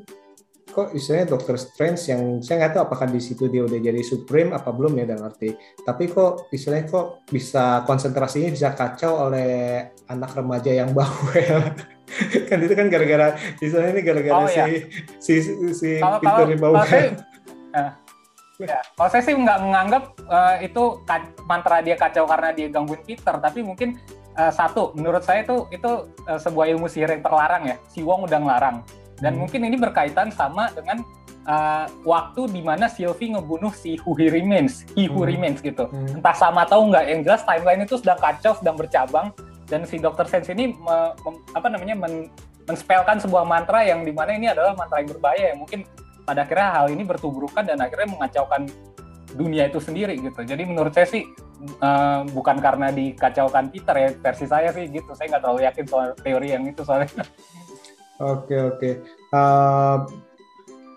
kok 0.71 0.95
istilahnya 0.95 1.35
Doctor 1.35 1.59
Strange 1.59 1.99
yang 2.07 2.39
saya 2.39 2.63
nggak 2.63 2.79
tahu 2.79 2.83
apakah 2.87 3.07
di 3.11 3.19
situ 3.19 3.51
dia 3.51 3.67
udah 3.67 3.75
jadi 3.75 3.99
Supreme 4.07 4.55
apa 4.55 4.71
belum 4.71 5.03
ya 5.03 5.05
dalam 5.11 5.27
arti 5.27 5.51
tapi 5.83 6.07
kok 6.07 6.47
istilahnya 6.47 6.87
kok 6.87 7.27
bisa 7.27 7.83
konsentrasinya 7.83 8.47
bisa 8.47 8.71
kacau 8.71 9.27
oleh 9.27 9.83
anak 10.07 10.31
remaja 10.31 10.71
yang 10.71 10.95
bawel 10.97 11.75
kan 12.47 12.57
itu 12.63 12.71
kan 12.71 12.87
gara-gara 12.87 13.35
istilahnya 13.59 13.99
ini 13.99 14.03
gara-gara 14.07 14.39
oh, 14.39 14.47
si, 14.47 14.59
iya. 14.63 14.65
si 15.19 15.33
si 15.43 15.53
si 15.75 15.89
Peter 15.99 16.55
bawel 16.55 16.79
ya, 18.67 18.81
kalau 18.97 19.09
saya 19.09 19.23
sih 19.25 19.33
nggak 19.33 19.59
menganggap 19.61 20.03
uh, 20.27 20.55
itu 20.61 20.83
mantra 21.45 21.81
dia 21.81 21.95
kacau 21.97 22.25
karena 22.29 22.49
dia 22.53 22.67
gangguin 22.69 23.01
Peter 23.05 23.35
tapi 23.37 23.65
mungkin 23.65 23.97
uh, 24.37 24.51
satu 24.53 24.93
menurut 24.93 25.23
saya 25.25 25.45
itu 25.45 25.65
itu 25.73 25.91
uh, 26.27 26.39
sebuah 26.39 26.69
ilmu 26.75 26.85
sihir 26.89 27.09
yang 27.09 27.23
terlarang 27.23 27.63
ya 27.67 27.75
si 27.89 28.05
Wong 28.05 28.25
udah 28.25 28.39
ngelarang 28.39 28.83
dan 29.21 29.37
hmm. 29.37 29.39
mungkin 29.45 29.61
ini 29.65 29.77
berkaitan 29.77 30.33
sama 30.33 30.73
dengan 30.73 31.05
uh, 31.45 31.85
waktu 32.05 32.49
di 32.49 32.61
mana 32.65 32.89
Sylvie 32.89 33.33
ngebunuh 33.37 33.71
si 33.73 33.97
Who 34.01 34.17
He 34.17 34.33
Remains, 34.33 34.85
He 34.97 35.05
Who 35.05 35.23
hmm. 35.23 35.29
Remains 35.29 35.59
gitu. 35.61 35.87
Hmm. 35.87 36.19
Entah 36.19 36.35
sama 36.35 36.65
atau 36.65 36.85
enggak, 36.85 37.05
yang 37.05 37.21
jelas 37.21 37.45
timeline 37.45 37.85
itu 37.85 38.01
sedang 38.01 38.19
kacau, 38.19 38.57
sedang 38.57 38.75
bercabang, 38.77 39.29
dan 39.69 39.85
si 39.87 40.01
Dr. 40.01 40.25
Sense 40.27 40.51
ini 40.51 40.73
me, 40.75 40.97
me, 41.21 41.29
apa 41.53 41.69
namanya 41.69 41.95
men, 41.95 42.33
menspelkan 42.65 43.17
sebuah 43.21 43.45
mantra 43.45 43.81
yang 43.85 44.05
di 44.05 44.13
mana 44.13 44.35
ini 44.37 44.49
adalah 44.51 44.77
mantra 44.77 45.01
yang 45.01 45.09
berbahaya 45.09 45.45
yang 45.53 45.59
mungkin 45.61 45.81
pada 46.31 46.47
akhirnya 46.47 46.69
hal 46.71 46.87
ini 46.87 47.03
bertuburukan 47.03 47.67
dan 47.67 47.75
akhirnya 47.83 48.07
mengacaukan 48.15 48.71
dunia 49.35 49.67
itu 49.67 49.83
sendiri 49.83 50.15
gitu. 50.15 50.39
Jadi 50.47 50.63
menurut 50.63 50.95
saya 50.95 51.07
sih 51.11 51.27
uh, 51.83 52.23
bukan 52.31 52.63
karena 52.63 52.87
dikacaukan 52.95 53.67
Peter 53.67 53.95
ya 53.99 54.09
versi 54.15 54.47
saya 54.47 54.71
sih 54.71 54.87
gitu. 54.87 55.11
Saya 55.11 55.35
nggak 55.35 55.43
terlalu 55.43 55.61
yakin 55.67 55.85
soal 55.91 56.09
teori 56.15 56.47
yang 56.55 56.63
itu 56.63 56.87
soalnya. 56.87 57.27
Oke 58.23 58.55
oke. 58.55 58.89
Uh, 59.35 60.07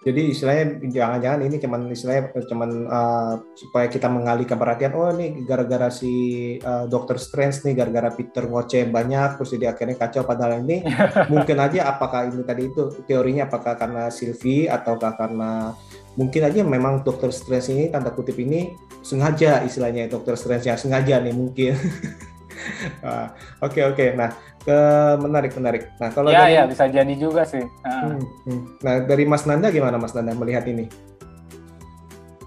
jadi 0.05 0.37
istilahnya 0.37 0.85
jangan-jangan 0.85 1.41
ini 1.49 1.57
cuman 1.57 1.81
istilahnya 1.89 2.29
cuman 2.45 2.71
uh, 2.93 3.35
supaya 3.57 3.89
kita 3.89 4.13
mengalihkan 4.13 4.61
perhatian. 4.61 4.93
Oh 4.93 5.09
ini 5.09 5.49
gara-gara 5.49 5.89
si 5.89 6.13
uh, 6.61 6.85
Doctor 6.85 7.17
Strange 7.17 7.65
nih, 7.65 7.73
gara-gara 7.73 8.13
Peter 8.13 8.45
ngoceh 8.45 8.85
banyak, 8.93 9.41
terus 9.41 9.57
jadi 9.57 9.73
akhirnya 9.73 9.97
kacau. 9.97 10.29
Padahal 10.29 10.61
ini 10.61 10.85
mungkin 11.33 11.57
aja 11.57 11.89
apakah 11.89 12.29
ini 12.29 12.45
tadi 12.45 12.69
itu 12.69 12.93
teorinya 13.09 13.49
apakah 13.49 13.81
karena 13.81 14.13
Sylvie 14.13 14.69
ataukah 14.69 15.17
karena 15.17 15.73
mungkin 16.21 16.53
aja 16.53 16.61
memang 16.61 17.01
Doctor 17.01 17.33
Strange 17.33 17.73
ini 17.73 17.85
tanda 17.89 18.13
kutip 18.13 18.37
ini 18.37 18.77
sengaja 19.01 19.65
istilahnya 19.65 20.13
Doctor 20.13 20.37
Strange 20.37 20.69
yang 20.69 20.77
sengaja 20.77 21.17
nih 21.25 21.33
mungkin. 21.33 21.81
Oke 23.65 23.81
oke. 23.81 23.83
Okay, 23.83 23.83
okay. 23.85 24.09
Nah 24.17 24.31
ke 24.65 24.79
menarik 25.21 25.53
menarik. 25.55 25.83
Nah 26.01 26.09
kalau 26.09 26.33
ya 26.33 26.49
dari, 26.49 26.57
ya 26.57 26.63
bisa 26.65 26.85
jadi 26.89 27.15
juga 27.21 27.45
sih. 27.45 27.65
Hmm, 27.85 28.21
hmm. 28.49 28.63
Nah 28.81 28.95
dari 29.05 29.25
Mas 29.29 29.45
Nanda 29.45 29.69
gimana 29.69 30.01
Mas 30.01 30.17
Nanda 30.17 30.33
melihat 30.33 30.65
ini? 30.65 30.89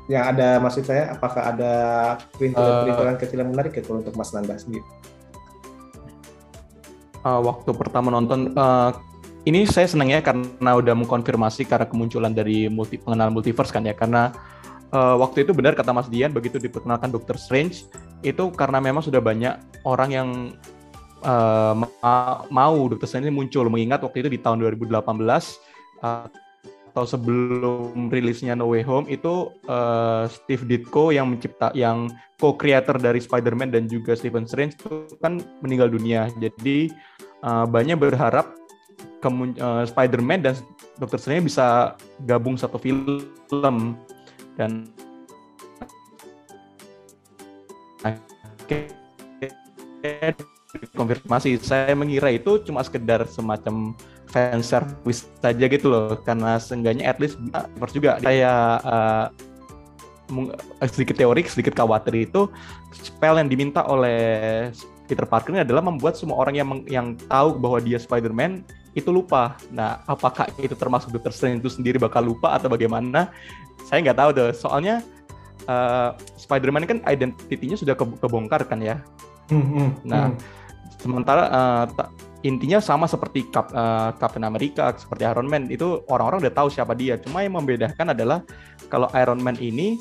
Yang 0.09 0.23
ada 0.33 0.49
maksud 0.63 0.83
saya 0.87 1.13
apakah 1.13 1.53
ada 1.53 1.73
perintilan-perintilan 2.39 3.15
uh, 3.15 3.19
kecil 3.21 3.37
yang 3.43 3.51
menarik 3.53 3.75
ya 3.75 3.83
untuk 3.85 4.15
Mas 4.17 4.33
Nanda 4.33 4.57
sendiri? 4.57 4.85
Uh, 7.21 7.41
waktu 7.43 7.69
pertama 7.75 8.09
nonton 8.09 8.55
uh, 8.55 8.95
ini 9.45 9.63
saya 9.63 9.87
senang 9.87 10.11
ya 10.11 10.19
karena 10.19 10.75
udah 10.75 10.91
mengkonfirmasi 10.97 11.69
karena 11.69 11.85
kemunculan 11.85 12.33
dari 12.33 12.67
multi 12.67 12.99
pengenalan 12.99 13.31
multiverse 13.31 13.71
kan 13.71 13.85
ya 13.85 13.93
karena 13.93 14.33
uh, 14.93 15.15
waktu 15.19 15.47
itu 15.47 15.51
benar 15.51 15.73
kata 15.73 15.91
Mas 15.91 16.07
Dian 16.11 16.31
begitu 16.31 16.59
diperkenalkan 16.61 17.11
Doctor 17.11 17.35
Strange 17.39 17.87
itu 18.21 18.43
karena 18.53 18.79
memang 18.81 19.03
sudah 19.03 19.19
banyak 19.21 19.55
orang 19.83 20.09
yang 20.11 20.29
uh, 21.23 21.75
mau 22.51 22.77
Doctor 22.87 23.07
Strange 23.07 23.27
ini 23.31 23.35
muncul 23.35 23.67
mengingat 23.67 24.03
waktu 24.03 24.27
itu 24.27 24.29
di 24.31 24.39
tahun 24.39 24.63
2018 24.63 24.93
uh, 26.03 26.27
atau 26.97 27.05
sebelum 27.05 28.09
rilisnya 28.09 28.57
No 28.57 28.73
Way 28.73 28.81
Home 28.89 29.05
itu 29.05 29.53
uh, 29.69 30.25
Steve 30.25 30.65
Ditko 30.65 31.13
yang 31.13 31.29
mencipta 31.29 31.69
yang 31.77 32.09
co-creator 32.41 32.97
dari 32.97 33.21
Spider-Man 33.21 33.69
dan 33.69 33.85
juga 33.85 34.17
Stephen 34.17 34.49
Strange 34.49 34.73
itu 34.81 35.05
kan 35.21 35.37
meninggal 35.61 35.93
dunia. 35.93 36.25
Jadi 36.41 36.89
uh, 37.45 37.69
banyak 37.69 38.01
berharap 38.01 38.49
uh, 39.21 39.85
Spider-Man 39.85 40.41
dan 40.41 40.57
Doctor 40.97 41.21
Strange 41.21 41.53
bisa 41.53 41.93
gabung 42.25 42.57
satu 42.57 42.81
film 42.81 43.93
dan 44.57 44.89
konfirmasi 50.97 51.57
saya 51.61 51.93
mengira 51.93 52.29
itu 52.33 52.61
cuma 52.65 52.83
sekedar 52.83 53.25
semacam 53.29 53.95
fan 54.29 54.59
service 54.61 55.29
saja 55.39 55.65
gitu 55.69 55.87
loh. 55.87 56.19
Karena 56.21 56.59
seenggaknya 56.59 57.07
at 57.07 57.17
least 57.21 57.39
first 57.79 57.95
juga. 57.95 58.19
Saya 58.21 58.81
uh, 58.83 59.27
sedikit 60.91 61.15
teorik 61.15 61.47
sedikit 61.47 61.73
khawatir 61.77 62.27
itu 62.27 62.51
spell 62.91 63.39
yang 63.39 63.47
diminta 63.47 63.79
oleh 63.87 64.67
Peter 65.07 65.23
Parker 65.23 65.55
ini 65.55 65.63
adalah 65.63 65.79
membuat 65.79 66.19
semua 66.19 66.35
orang 66.43 66.55
yang 66.59 66.67
yang 66.91 67.07
tahu 67.31 67.55
bahwa 67.55 67.79
dia 67.79 67.95
Spider-Man 67.95 68.67
itu 68.93 69.09
lupa. 69.11 69.57
Nah, 69.73 70.03
apakah 70.07 70.47
itu 70.59 70.75
termasuk 70.75 71.11
Doctor 71.11 71.33
Strange 71.33 71.63
itu 71.63 71.71
sendiri 71.71 71.97
bakal 71.97 72.23
lupa 72.23 72.55
atau 72.55 72.71
bagaimana? 72.71 73.31
Saya 73.87 74.03
nggak 74.03 74.17
tahu 74.19 74.29
deh. 74.35 74.51
Soalnya 74.55 75.03
uh, 75.67 76.15
Spider-Man 76.39 76.85
kan 76.87 76.97
identitinya 77.07 77.77
sudah 77.79 77.95
ke 77.95 78.05
kebongkar 78.21 78.67
kan 78.67 78.79
ya. 78.79 79.01
Hmm, 79.47 79.63
hmm, 79.63 79.89
nah, 80.03 80.27
hmm. 80.31 80.37
sementara 80.99 81.43
uh, 81.47 81.85
intinya 82.43 82.83
sama 82.83 83.07
seperti 83.07 83.47
Cap, 83.47 83.71
uh, 83.71 84.11
Captain 84.19 84.43
America, 84.43 84.91
seperti 84.95 85.23
Iron 85.23 85.47
Man 85.47 85.71
itu 85.71 86.03
orang-orang 86.11 86.43
udah 86.43 86.53
tahu 86.53 86.67
siapa 86.67 86.93
dia. 86.93 87.15
Cuma 87.17 87.41
yang 87.41 87.55
membedakan 87.55 88.11
adalah 88.11 88.43
kalau 88.91 89.07
Iron 89.15 89.39
Man 89.39 89.55
ini 89.57 89.97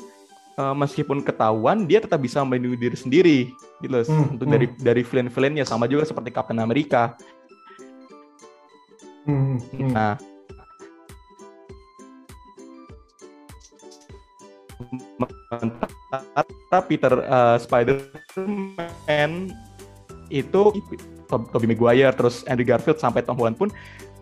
uh, 0.57 0.75
meskipun 0.75 1.21
ketahuan 1.23 1.85
dia 1.85 2.03
tetap 2.03 2.19
bisa 2.19 2.41
melindungi 2.43 2.77
diri 2.77 2.97
sendiri 2.97 3.37
gitu 3.79 3.93
hmm, 3.93 4.35
untuk 4.37 4.47
dari 4.49 4.67
dari 4.81 5.01
villain-villainnya 5.05 5.63
sama 5.63 5.85
juga 5.85 6.03
seperti 6.03 6.33
Captain 6.33 6.59
America 6.59 7.15
Hmm, 9.27 9.59
hmm. 9.59 9.91
Nah, 9.91 10.15
sementara 15.51 16.79
Peter 16.87 17.13
uh, 17.27 17.57
Spider-Man 17.59 19.51
itu 20.31 20.61
Tobey 21.27 21.67
Maguire 21.67 22.11
terus 22.15 22.43
Andrew 22.47 22.67
Garfield 22.67 22.99
sampai 22.99 23.23
Tom 23.23 23.39
Holland 23.39 23.59
pun 23.59 23.69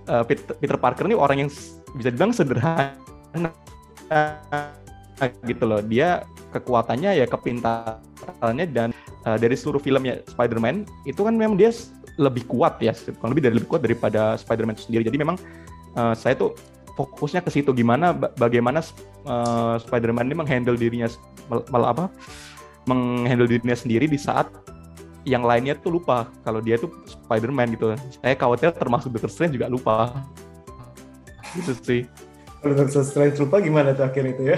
uh, 0.10 0.24
Peter, 0.26 0.54
Peter 0.58 0.78
Parker 0.78 1.06
ini 1.06 1.18
orang 1.18 1.46
yang 1.46 1.50
bisa 1.98 2.10
dibilang 2.14 2.34
sederhana 2.34 3.50
gitu 5.46 5.64
loh 5.66 5.82
dia 5.82 6.26
kekuatannya 6.54 7.24
ya 7.24 7.26
kepintarannya 7.26 8.66
dan 8.70 8.90
uh, 9.26 9.38
dari 9.38 9.58
seluruh 9.58 9.82
filmnya 9.82 10.22
Spider-Man 10.30 10.86
itu 11.10 11.22
kan 11.22 11.34
memang 11.34 11.58
dia 11.58 11.74
lebih 12.16 12.48
kuat 12.48 12.80
ya 12.80 12.96
lebih 13.28 13.44
dari 13.44 13.56
lebih 13.60 13.70
kuat 13.70 13.84
daripada 13.84 14.40
Spider-Man 14.40 14.80
sendiri 14.80 15.04
jadi 15.04 15.18
memang 15.20 15.36
uh, 16.00 16.16
saya 16.16 16.36
tuh 16.36 16.56
fokusnya 16.96 17.44
ke 17.44 17.52
situ 17.52 17.76
gimana 17.76 18.16
bagaimana 18.16 18.80
uh, 19.28 19.76
Spider-Man 19.84 20.32
ini 20.32 20.36
menghandle 20.40 20.80
dirinya 20.80 21.12
malah 21.68 21.92
apa 21.92 22.06
menghandle 22.88 23.50
dirinya 23.50 23.76
sendiri 23.76 24.08
di 24.08 24.16
saat 24.16 24.48
yang 25.26 25.42
lainnya 25.42 25.74
tuh 25.76 25.98
lupa 26.00 26.30
kalau 26.46 26.62
dia 26.62 26.78
tuh 26.78 26.94
Spider-Man 27.10 27.74
gitu. 27.76 27.98
Saya 28.22 28.38
khawatir 28.38 28.70
termasuk 28.78 29.10
Doctor 29.10 29.34
Strange 29.34 29.58
juga 29.58 29.68
lupa. 29.68 30.14
Gitu 31.58 31.74
sih. 31.82 32.02
Kalau 32.62 32.78
Doctor 32.78 33.02
Strange 33.02 33.42
lupa 33.42 33.58
gimana 33.60 33.98
tuh 33.98 34.06
akhir 34.06 34.38
itu 34.38 34.54
ya? 34.54 34.58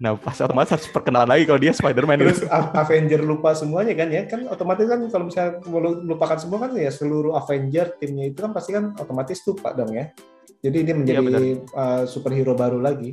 Nah, 0.00 0.16
pas 0.16 0.32
otomatis 0.40 0.72
harus 0.72 0.88
perkenalan 0.88 1.28
lagi 1.28 1.44
kalau 1.44 1.60
dia 1.60 1.76
Spider-Man. 1.76 2.24
Terus 2.24 2.40
gitu. 2.40 2.48
Avenger 2.72 3.20
lupa 3.20 3.52
semuanya 3.52 3.92
kan 3.92 4.08
ya? 4.08 4.24
Kan 4.24 4.48
otomatis 4.48 4.88
kan 4.88 5.00
kalau 5.12 5.24
misalnya 5.28 5.60
melupakan 5.68 6.38
semua 6.40 6.58
kan 6.64 6.72
ya 6.72 6.88
seluruh 6.88 7.36
Avenger 7.36 8.00
timnya 8.00 8.32
itu 8.32 8.40
kan 8.40 8.56
pasti 8.56 8.72
kan 8.72 8.96
otomatis 8.96 9.44
lupa 9.44 9.76
dong 9.76 9.92
ya. 9.92 10.08
Jadi 10.64 10.78
dia 10.88 10.94
menjadi 10.96 11.20
ya, 11.20 11.56
uh, 11.76 12.02
superhero 12.08 12.56
baru 12.56 12.80
lagi. 12.80 13.12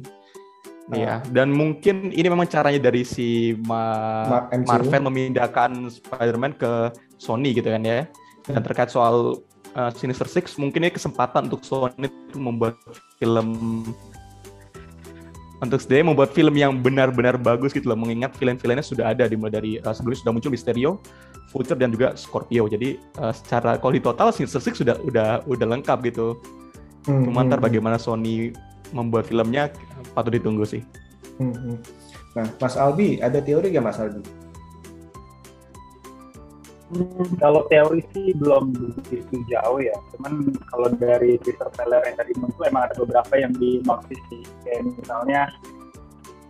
Iya, 0.87 1.19
nah. 1.19 1.43
dan 1.43 1.51
mungkin 1.51 2.15
ini 2.15 2.31
memang 2.31 2.47
caranya 2.47 2.79
dari 2.79 3.03
si 3.03 3.51
Ma 3.67 4.47
Marvel 4.63 5.11
memindahkan 5.11 5.91
Spider-Man 5.91 6.55
ke 6.55 6.95
Sony 7.19 7.51
gitu 7.51 7.67
kan 7.67 7.83
ya. 7.83 8.07
Dan 8.47 8.63
terkait 8.63 8.87
soal 8.87 9.43
uh, 9.75 9.91
Sinister 9.91 10.23
Six, 10.23 10.55
mungkin 10.55 10.87
ini 10.87 10.95
kesempatan 10.95 11.51
untuk 11.51 11.67
Sony 11.67 12.07
untuk 12.07 12.39
membuat 12.39 12.79
film 13.19 13.83
untuk 15.57 15.81
dia 15.89 16.05
membuat 16.05 16.37
film 16.37 16.53
yang 16.53 16.77
benar-benar 16.77 17.33
bagus 17.37 17.73
gitu 17.73 17.89
loh 17.89 17.97
mengingat 17.97 18.37
film-filmnya 18.37 18.85
sudah 18.85 19.09
ada 19.09 19.25
dimulai 19.25 19.53
dari 19.53 19.71
uh, 19.81 19.93
sebelumnya 19.93 20.21
sudah 20.21 20.33
muncul 20.33 20.51
Mysterio, 20.53 20.91
Vulture 21.49 21.79
dan 21.79 21.89
juga 21.89 22.13
Scorpio. 22.13 22.69
Jadi 22.69 23.01
uh, 23.17 23.33
secara 23.33 23.81
kalau 23.81 23.93
di 23.97 24.01
total 24.01 24.29
Sinister 24.29 24.61
Six 24.61 24.77
sudah 24.77 25.01
udah 25.01 25.41
udah 25.49 25.67
lengkap 25.77 25.97
gitu. 26.13 26.37
Hmm, 27.09 27.25
Cuma 27.25 27.47
ntar 27.47 27.57
hmm. 27.57 27.67
bagaimana 27.71 27.97
Sony 27.97 28.53
membuat 28.93 29.25
filmnya 29.25 29.73
patut 30.13 30.35
ditunggu 30.35 30.67
sih. 30.67 30.85
Hmm, 31.41 31.53
hmm. 31.53 31.77
Nah, 32.37 32.45
Mas 32.61 32.77
Albi, 32.77 33.17
ada 33.17 33.41
teori 33.41 33.73
gak 33.73 33.81
Mas 33.81 33.97
Albi? 33.97 34.21
Hmm, 36.87 37.35
kalau 37.43 37.67
teori 37.67 37.99
sih 38.15 38.31
belum 38.39 38.71
begitu 39.03 39.43
jauh 39.51 39.79
ya. 39.83 39.95
Cuman 40.15 40.55
kalau 40.71 40.87
dari 40.95 41.35
teaser 41.43 41.67
trailer 41.75 41.99
yang 42.07 42.15
tadi 42.15 42.31
muncul 42.39 42.63
emang 42.63 42.87
ada 42.87 42.95
beberapa 43.03 43.33
yang 43.35 43.51
di 43.59 43.83
notice 43.83 44.23
sih. 44.31 44.43
Kayak 44.63 44.95
misalnya 44.95 45.41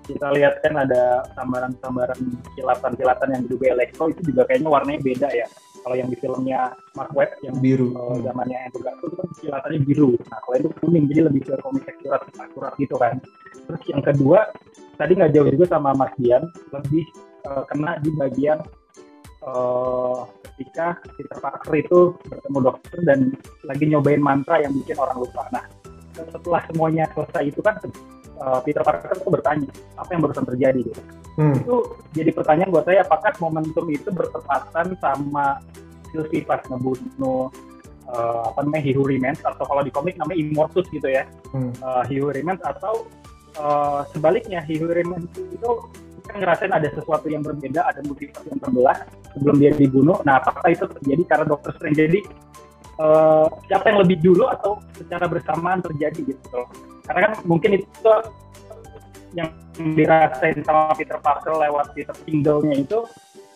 kita 0.07 0.27
lihat 0.31 0.63
kan 0.63 0.73
ada 0.79 1.27
sambaran-sambaran 1.35 2.19
kilatan-kilatan 2.55 3.29
yang 3.35 3.43
juga 3.51 3.65
elektro 3.75 4.07
itu 4.07 4.21
juga 4.31 4.47
kayaknya 4.47 4.69
warnanya 4.71 5.01
beda 5.03 5.29
ya 5.35 5.47
kalau 5.83 5.95
yang 5.99 6.09
di 6.11 6.17
filmnya 6.19 6.75
Mark 6.95 7.11
Webb 7.11 7.35
yang 7.43 7.55
biru 7.59 7.91
uh, 7.95 8.19
zamannya 8.23 8.55
Andrew 8.55 8.87
Garfield 8.87 9.11
itu 9.11 9.17
kan 9.19 9.29
kelihatannya 9.35 9.79
biru 9.83 10.09
nah 10.31 10.39
kalau 10.43 10.55
itu 10.59 10.69
kuning 10.79 11.05
jadi 11.11 11.21
lebih 11.27 11.41
ke 11.43 11.53
komik 11.59 11.85
akurat 11.87 12.23
akurat 12.39 12.73
gitu 12.79 12.95
kan 12.95 13.19
terus 13.67 13.81
yang 13.91 14.03
kedua 14.03 14.39
tadi 14.95 15.11
nggak 15.19 15.31
jauh 15.35 15.47
juga 15.51 15.65
sama 15.75 15.91
Mas 15.91 16.11
Dian 16.15 16.43
lebih 16.71 17.03
uh, 17.51 17.63
kena 17.67 17.99
di 17.99 18.09
bagian 18.15 18.63
uh, 19.45 20.25
ketika 20.53 20.97
Peter 21.17 21.37
Parker 21.37 21.73
itu 21.77 21.99
bertemu 22.25 22.59
dokter 22.63 22.97
dan 23.05 23.19
lagi 23.65 23.85
nyobain 23.85 24.21
mantra 24.21 24.61
yang 24.61 24.73
bikin 24.73 24.97
orang 24.97 25.17
lupa 25.21 25.45
nah 25.53 25.65
setelah 26.17 26.61
semuanya 26.65 27.05
selesai 27.13 27.43
itu 27.45 27.61
kan 27.61 27.77
uh, 28.41 28.59
Peter 28.65 28.81
Parker 28.81 29.13
itu 29.13 29.29
bertanya 29.29 29.69
apa 29.97 30.09
yang 30.13 30.21
barusan 30.25 30.45
terjadi 30.45 30.81
gitu. 30.81 31.01
Hmm. 31.37 31.53
Itu 31.53 31.75
jadi 32.17 32.33
pertanyaan 32.33 32.73
buat 32.73 32.85
saya 32.89 33.05
apakah 33.05 33.33
momentum 33.37 33.85
itu 33.93 34.09
bertepatan 34.09 34.97
sama 34.97 35.61
Sylvie 36.09 36.41
pas 36.41 36.61
ngebunuh 36.65 37.53
uh, 38.09 38.41
apa 38.49 38.65
namanya 38.65 38.83
He 38.83 38.91
Who 38.97 39.05
Remains 39.05 39.41
atau 39.45 39.65
kalau 39.65 39.85
di 39.85 39.93
komik 39.93 40.17
namanya 40.17 40.41
Immortus 40.41 40.89
gitu 40.89 41.05
ya. 41.05 41.29
Hmm. 41.53 41.73
Uh, 41.81 42.01
He 42.09 42.17
Who 42.17 42.33
Remains 42.33 42.61
atau 42.65 43.05
uh, 43.61 44.01
sebaliknya 44.09 44.65
He 44.65 44.81
Who 44.81 44.89
Remains 44.89 45.29
itu 45.37 45.71
kan 46.27 46.37
ngerasain 46.43 46.73
ada 46.75 46.91
sesuatu 46.91 47.31
yang 47.31 47.41
berbeda, 47.41 47.87
ada 47.87 48.03
multiverse 48.03 48.45
yang 48.51 48.59
terbelah 48.59 48.97
sebelum 49.33 49.55
dia 49.57 49.71
dibunuh. 49.73 50.19
Nah, 50.27 50.43
apakah 50.43 50.69
itu 50.69 50.85
terjadi 50.85 51.23
karena 51.23 51.45
Doctor 51.47 51.71
Strange? 51.79 51.97
Jadi 51.97 52.19
uh, 53.01 53.47
siapa 53.69 53.93
yang 53.93 53.99
lebih 54.03 54.17
dulu 54.21 54.49
atau 54.49 54.81
secara 54.97 55.25
bersamaan 55.29 55.79
terjadi 55.81 56.33
gitu 56.33 56.61
karena 57.07 57.19
kan 57.29 57.33
mungkin 57.47 57.79
itu 57.79 58.13
yang 59.35 59.49
dirasain 59.77 60.59
sama 60.65 60.91
Peter 60.97 61.19
Parker 61.21 61.55
lewat 61.55 61.93
Peter 61.93 62.15
single-nya 62.25 62.83
itu 62.83 63.05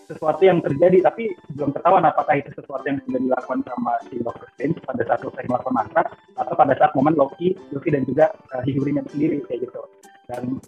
sesuatu 0.05 0.43
yang 0.43 0.59
terjadi 0.59 1.07
tapi 1.07 1.31
belum 1.55 1.71
ketahuan 1.71 2.03
apakah 2.03 2.35
itu 2.35 2.51
sesuatu 2.51 2.83
yang 2.83 2.99
sudah 3.07 3.19
dilakukan 3.19 3.59
sama 3.63 3.95
si 4.11 4.19
Doctor 4.19 4.47
Strange 4.55 4.77
pada 4.83 5.01
saat 5.07 5.19
selesai 5.23 5.47
melakukan 5.47 5.75
masa 5.75 6.01
atau 6.35 6.53
pada 6.59 6.73
saat 6.75 6.91
momen 6.99 7.15
Loki, 7.15 7.55
Loki 7.71 7.89
dan 7.95 8.03
juga 8.03 8.35
uh, 8.51 8.59
eh, 8.59 8.61
Higurinnya 8.67 9.07
sendiri 9.07 9.39
kayak 9.47 9.71
gitu. 9.71 9.81
Dan 10.27 10.59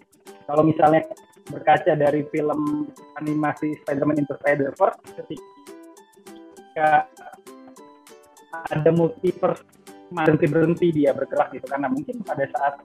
kalau 0.48 0.64
misalnya 0.64 1.04
berkaca 1.48 1.92
dari 1.92 2.24
film 2.32 2.88
animasi 3.20 3.76
Spider-Man 3.84 4.24
Into 4.24 4.34
Spider-Verse 4.40 4.98
ketika 5.20 7.08
ada 8.72 8.90
multiverse 8.94 9.60
berhenti 10.14 10.46
berhenti 10.46 10.86
dia 10.94 11.10
bergerak 11.12 11.52
gitu. 11.52 11.66
Karena 11.68 11.90
mungkin 11.90 12.22
pada 12.22 12.46
saat 12.48 12.80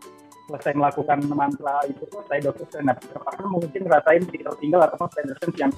selesai 0.49 0.73
melakukan 0.73 1.21
mantra 1.29 1.85
itu 1.85 2.09
saya 2.25 2.41
dokter 2.41 2.65
Strange 2.73 2.89
nah, 2.89 2.97
mungkin 3.45 3.85
ngerasain 3.85 4.25
tinggal 4.33 4.81
atau 4.81 5.05
Spider 5.13 5.37
yang 5.61 5.71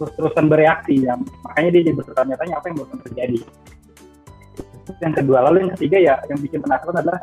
terus-terusan 0.00 0.48
bereaksi 0.48 1.04
ya 1.04 1.12
makanya 1.44 1.70
dia 1.76 1.82
jadi 1.92 1.96
bertanya-tanya 2.00 2.54
apa 2.56 2.66
yang 2.72 2.76
baru 2.80 2.98
terjadi. 3.04 3.38
Yang 5.04 5.14
kedua 5.20 5.38
lalu 5.48 5.68
yang 5.68 5.72
ketiga 5.76 5.98
ya 6.00 6.14
yang 6.32 6.40
bikin 6.40 6.64
penasaran 6.64 6.96
adalah 7.04 7.20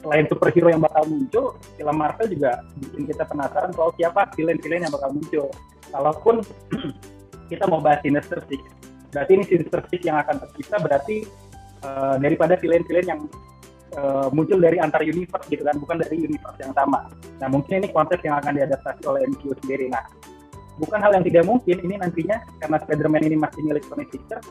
selain 0.00 0.24
superhero 0.28 0.68
yang 0.72 0.80
bakal 0.80 1.04
muncul 1.06 1.46
film 1.76 1.96
Marvel 1.96 2.26
juga 2.32 2.64
bikin 2.80 3.04
kita 3.08 3.24
penasaran 3.28 3.70
soal 3.76 3.92
siapa 4.00 4.32
villain-villain 4.32 4.88
yang 4.88 4.94
bakal 4.94 5.10
muncul 5.12 5.46
kalaupun 5.92 6.34
kita 7.52 7.64
mau 7.68 7.84
bahas 7.84 8.00
Sinister 8.00 8.40
Six 8.48 8.60
berarti 9.12 9.32
ini 9.36 9.44
Sinister 9.44 9.80
Six 9.90 10.00
yang 10.06 10.18
akan 10.22 10.40
tercipta 10.40 10.76
berarti 10.80 11.28
uh, 11.84 12.16
daripada 12.16 12.56
villain-villain 12.56 13.06
yang 13.06 13.20
uh, 13.98 14.28
muncul 14.30 14.58
dari 14.60 14.78
antar 14.78 15.02
universe 15.02 15.46
gitu 15.50 15.62
kan, 15.66 15.76
bukan 15.78 16.02
dari 16.02 16.16
universe 16.20 16.58
yang 16.62 16.72
sama. 16.76 17.10
Nah 17.42 17.48
mungkin 17.50 17.82
ini 17.82 17.88
konsep 17.90 18.20
yang 18.22 18.38
akan 18.38 18.54
diadaptasi 18.54 19.02
oleh 19.06 19.26
MCU 19.26 19.54
sendiri. 19.64 19.90
Nah 19.90 20.04
bukan 20.78 20.98
hal 21.02 21.12
yang 21.16 21.24
tidak 21.26 21.44
mungkin 21.44 21.76
ini 21.82 21.94
nantinya 21.98 22.40
karena 22.62 22.76
Spider-Man 22.86 23.22
ini 23.26 23.36
masih 23.36 23.60
milik 23.66 23.84
Sony 23.88 24.06
Pictures, 24.08 24.46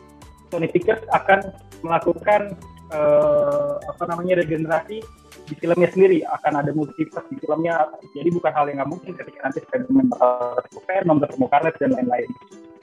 Sony 0.51 0.67
Pictures 0.69 1.01
akan 1.15 1.39
melakukan 1.81 2.53
uh, 2.93 3.79
apa 3.81 4.03
namanya 4.09 4.43
regenerasi 4.43 5.01
di 5.49 5.55
filmnya 5.57 5.89
sendiri 5.89 6.21
akan 6.29 6.53
ada 6.61 6.71
multiverse 6.71 7.25
di 7.33 7.37
filmnya 7.41 7.89
jadi 8.13 8.29
bukan 8.29 8.51
hal 8.53 8.65
yang 8.69 8.77
nggak 8.79 8.91
mungkin 8.93 9.11
ketika 9.17 9.37
nanti 9.49 9.59
Spider-Man 9.65 10.07
bakal 10.13 10.61
ketemu 10.61 10.81
Venom, 10.85 11.17
ketemu 11.25 11.45
Carnage 11.49 11.79
dan 11.81 11.91
lain-lain 11.97 12.29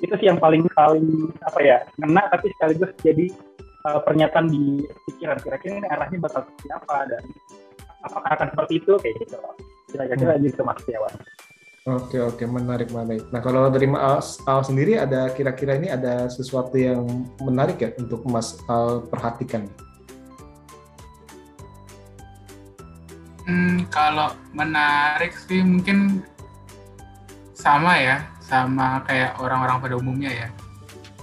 itu 0.03 0.15
sih 0.21 0.27
yang 0.29 0.39
paling 0.43 0.67
paling 0.77 1.33
apa 1.47 1.59
ya 1.63 1.77
kena 1.97 2.23
tapi 2.29 2.53
sekaligus 2.53 2.91
jadi 3.01 3.27
uh, 3.89 4.01
pernyataan 4.05 4.47
di 4.51 4.85
pikiran 5.09 5.39
kira-kira 5.41 5.81
ini 5.81 5.89
arahnya 5.89 6.19
bakal 6.21 6.45
seperti 6.45 6.69
apa 6.75 6.97
dan 7.09 7.23
apakah 8.05 8.31
akan 8.37 8.49
seperti 8.53 8.73
itu 8.83 8.93
kayak 9.01 9.15
gitu 9.25 9.37
kira-kira 9.95 10.35
hmm. 10.37 10.43
gitu 10.45 10.61
mas 10.67 10.77
Setiawan. 10.83 11.15
Oke 11.87 12.19
oke 12.19 12.43
menarik 12.51 12.91
menarik. 12.91 13.31
Nah 13.31 13.39
kalau 13.39 13.71
dari 13.71 13.87
Mas 13.87 14.43
Al 14.43 14.67
sendiri 14.67 14.99
ada 14.99 15.31
kira-kira 15.31 15.79
ini 15.79 15.87
ada 15.87 16.27
sesuatu 16.27 16.75
yang 16.75 17.07
menarik 17.39 17.79
ya 17.79 17.95
untuk 17.95 18.27
Mas 18.27 18.59
Al 18.67 19.07
perhatikan? 19.07 19.71
Hmm, 23.47 23.87
kalau 23.89 24.35
menarik 24.51 25.33
sih 25.35 25.63
mungkin 25.63 26.23
sama 27.55 27.99
ya, 27.99 28.27
sama 28.43 29.03
kayak 29.07 29.39
orang-orang 29.39 29.79
pada 29.79 29.95
umumnya 29.95 30.31
ya 30.31 30.49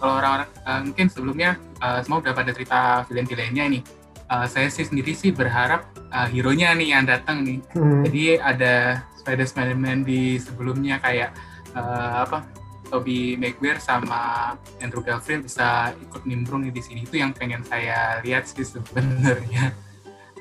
kalau 0.03 0.19
orang-orang 0.19 0.49
uh, 0.67 0.81
mungkin 0.83 1.07
sebelumnya 1.07 1.51
uh, 1.79 2.03
semua 2.03 2.19
udah 2.19 2.35
pada 2.35 2.51
cerita 2.51 3.07
villain-villainnya 3.07 3.63
ini. 3.71 3.79
Uh, 4.27 4.43
saya 4.51 4.67
sih 4.67 4.83
sendiri 4.83 5.15
sih 5.15 5.31
berharap 5.31 5.87
uh, 6.11 6.27
hero-nya 6.27 6.75
nih 6.75 6.91
yang 6.91 7.07
datang 7.07 7.47
nih. 7.47 7.63
Hmm. 7.71 8.03
Jadi 8.03 8.35
ada 8.35 8.99
Spider 9.15 9.47
Spider-Man 9.47 10.03
di 10.03 10.35
sebelumnya 10.43 10.99
kayak 10.99 11.31
uh, 11.71 12.27
apa 12.27 12.43
Toby 12.91 13.39
Maguire 13.39 13.79
sama 13.79 14.53
Andrew 14.83 14.99
Garfield 14.99 15.47
bisa 15.47 15.95
ikut 15.95 16.27
nimbrung 16.27 16.67
di 16.67 16.81
sini 16.83 17.07
itu 17.07 17.23
yang 17.23 17.31
pengen 17.31 17.63
saya 17.63 18.19
lihat 18.27 18.43
sih 18.43 18.67
sebenarnya 18.67 19.71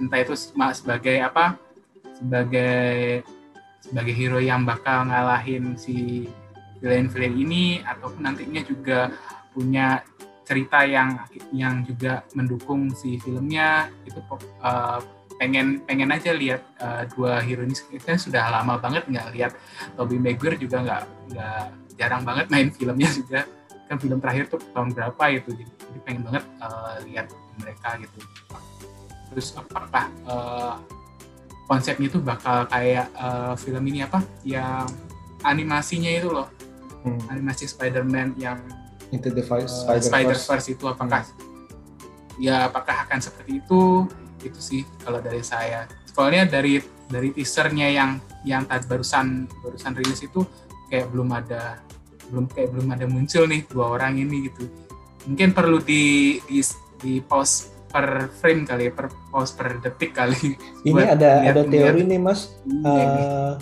entah 0.02 0.18
itu 0.18 0.34
sebagai 0.74 1.22
apa 1.22 1.54
sebagai 2.22 3.26
sebagai 3.82 4.14
hero 4.14 4.38
yang 4.38 4.62
bakal 4.62 5.10
ngalahin 5.10 5.74
si 5.74 6.30
villain-villain 6.78 7.34
ini 7.34 7.82
ataupun 7.82 8.22
nantinya 8.22 8.62
juga 8.62 9.10
punya 9.50 10.06
cerita 10.46 10.86
yang 10.86 11.18
yang 11.50 11.82
juga 11.82 12.22
mendukung 12.34 12.90
si 12.94 13.18
filmnya 13.18 13.90
itu 14.06 14.18
uh, 14.62 14.98
pengen 15.38 15.82
pengen 15.82 16.14
aja 16.14 16.30
lihat 16.30 16.62
uh, 16.78 17.02
dua 17.10 17.42
hero 17.42 17.66
ini. 17.66 17.74
Kita 17.74 18.14
sudah 18.14 18.50
lama 18.50 18.78
banget 18.78 19.06
nggak 19.10 19.28
lihat. 19.34 19.52
Tobey 19.98 20.18
Maguire 20.18 20.58
juga 20.58 20.82
nggak 20.82 21.02
nggak 21.34 21.62
jarang 21.98 22.22
banget 22.22 22.46
main 22.50 22.68
filmnya 22.70 23.10
juga. 23.10 23.46
Kan 23.90 23.98
film 23.98 24.18
terakhir 24.22 24.46
tuh 24.50 24.62
tahun 24.72 24.94
berapa 24.94 25.24
itu 25.30 25.50
jadi, 25.52 25.72
jadi 25.74 25.98
pengen 26.06 26.22
banget 26.26 26.44
uh, 26.62 26.94
lihat 27.06 27.26
mereka 27.58 27.88
gitu. 27.98 28.18
Terus 29.32 29.48
apakah 29.58 30.06
uh, 30.26 30.74
konsepnya 31.66 32.06
itu 32.10 32.18
bakal 32.20 32.66
kayak 32.68 33.08
uh, 33.16 33.54
film 33.56 33.82
ini 33.88 34.04
apa 34.04 34.20
yang 34.46 34.86
animasinya 35.42 36.10
itu 36.10 36.30
loh. 36.30 36.48
Hmm. 37.02 37.18
animasi 37.34 37.66
Spider-Man 37.66 38.38
yang 38.38 38.62
Into 39.10 39.34
the 39.34 39.42
uh, 39.42 39.98
Spider-Verse 39.98 40.72
itu 40.72 40.86
apakah 40.86 41.26
hmm. 41.26 42.40
ya 42.40 42.70
apakah 42.70 43.04
akan 43.04 43.18
seperti 43.18 43.58
itu? 43.58 44.06
Itu 44.40 44.58
sih 44.62 44.86
kalau 45.02 45.18
dari 45.18 45.42
saya. 45.42 45.90
Soalnya 46.08 46.46
dari 46.46 46.78
dari 47.10 47.34
teasernya 47.34 47.90
yang 47.90 48.22
yang 48.46 48.64
tadi 48.64 48.86
barusan 48.86 49.50
barusan 49.60 49.92
rilis 49.98 50.22
itu 50.24 50.46
kayak 50.88 51.10
belum 51.10 51.28
ada 51.34 51.82
belum 52.32 52.48
kayak 52.48 52.68
belum 52.72 52.88
ada 52.88 53.04
muncul 53.04 53.44
nih 53.44 53.66
dua 53.68 53.98
orang 53.98 54.16
ini 54.16 54.48
gitu. 54.48 54.64
Mungkin 55.28 55.52
perlu 55.52 55.82
di 55.82 56.38
di 56.48 56.62
di 57.02 57.18
pause 57.20 57.71
per 57.92 58.32
frame 58.32 58.64
kali 58.64 58.88
per 58.88 59.12
pause 59.28 59.52
per 59.52 59.78
detik 59.84 60.16
kali. 60.16 60.56
Ini 60.88 61.02
ada 61.12 61.44
ada 61.44 61.62
teori 61.68 62.02
nih 62.08 62.18
mas, 62.18 62.56
uh, 62.82 63.60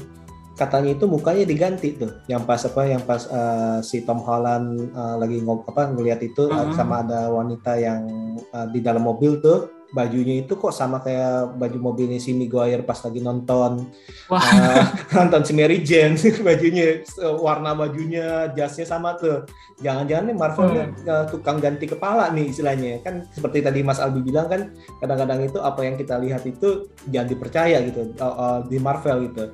katanya 0.54 0.94
itu 0.94 1.10
mukanya 1.10 1.42
diganti 1.42 1.98
tuh, 1.98 2.22
yang 2.30 2.46
pas 2.46 2.62
apa, 2.62 2.82
yang 2.86 3.02
pas 3.02 3.26
uh, 3.26 3.82
si 3.82 4.06
Tom 4.06 4.22
Holland 4.22 4.94
uh, 4.94 5.18
lagi 5.18 5.42
ngop 5.42 5.66
apa 5.74 5.90
ngelihat 5.90 6.22
itu 6.22 6.46
uh 6.46 6.70
-huh. 6.70 6.72
sama 6.78 7.02
ada 7.02 7.28
wanita 7.32 7.74
yang 7.76 8.06
uh, 8.54 8.70
di 8.70 8.78
dalam 8.78 9.02
mobil 9.02 9.42
tuh 9.42 9.79
bajunya 9.90 10.46
itu 10.46 10.54
kok 10.54 10.70
sama 10.70 11.02
kayak 11.02 11.58
baju 11.58 11.78
mobilnya 11.82 12.22
si 12.22 12.30
Maguire 12.30 12.86
pas 12.86 12.98
lagi 13.02 13.18
nonton 13.18 13.90
uh, 14.30 14.84
nonton 15.18 15.42
si 15.42 15.52
Mary 15.52 15.82
Jane. 15.82 16.14
Bajunya 16.46 17.02
warna 17.38 17.74
bajunya 17.74 18.50
jasnya 18.54 18.86
sama 18.86 19.18
tuh. 19.18 19.46
Jangan-jangan 19.82 20.24
nih 20.30 20.36
Marvel 20.36 20.68
hmm. 20.70 21.08
uh, 21.08 21.24
tukang 21.28 21.58
ganti 21.58 21.90
kepala 21.90 22.30
nih 22.30 22.54
istilahnya. 22.54 23.02
Kan 23.02 23.26
seperti 23.34 23.66
tadi 23.66 23.82
Mas 23.82 23.98
Albi 23.98 24.22
bilang 24.22 24.46
kan 24.46 24.70
kadang-kadang 25.02 25.46
itu 25.46 25.58
apa 25.58 25.80
yang 25.82 25.98
kita 25.98 26.14
lihat 26.22 26.46
itu 26.46 26.86
jangan 27.10 27.28
dipercaya 27.28 27.78
gitu 27.82 28.14
uh, 28.22 28.24
uh, 28.24 28.58
di 28.70 28.78
Marvel 28.78 29.30
gitu. 29.30 29.50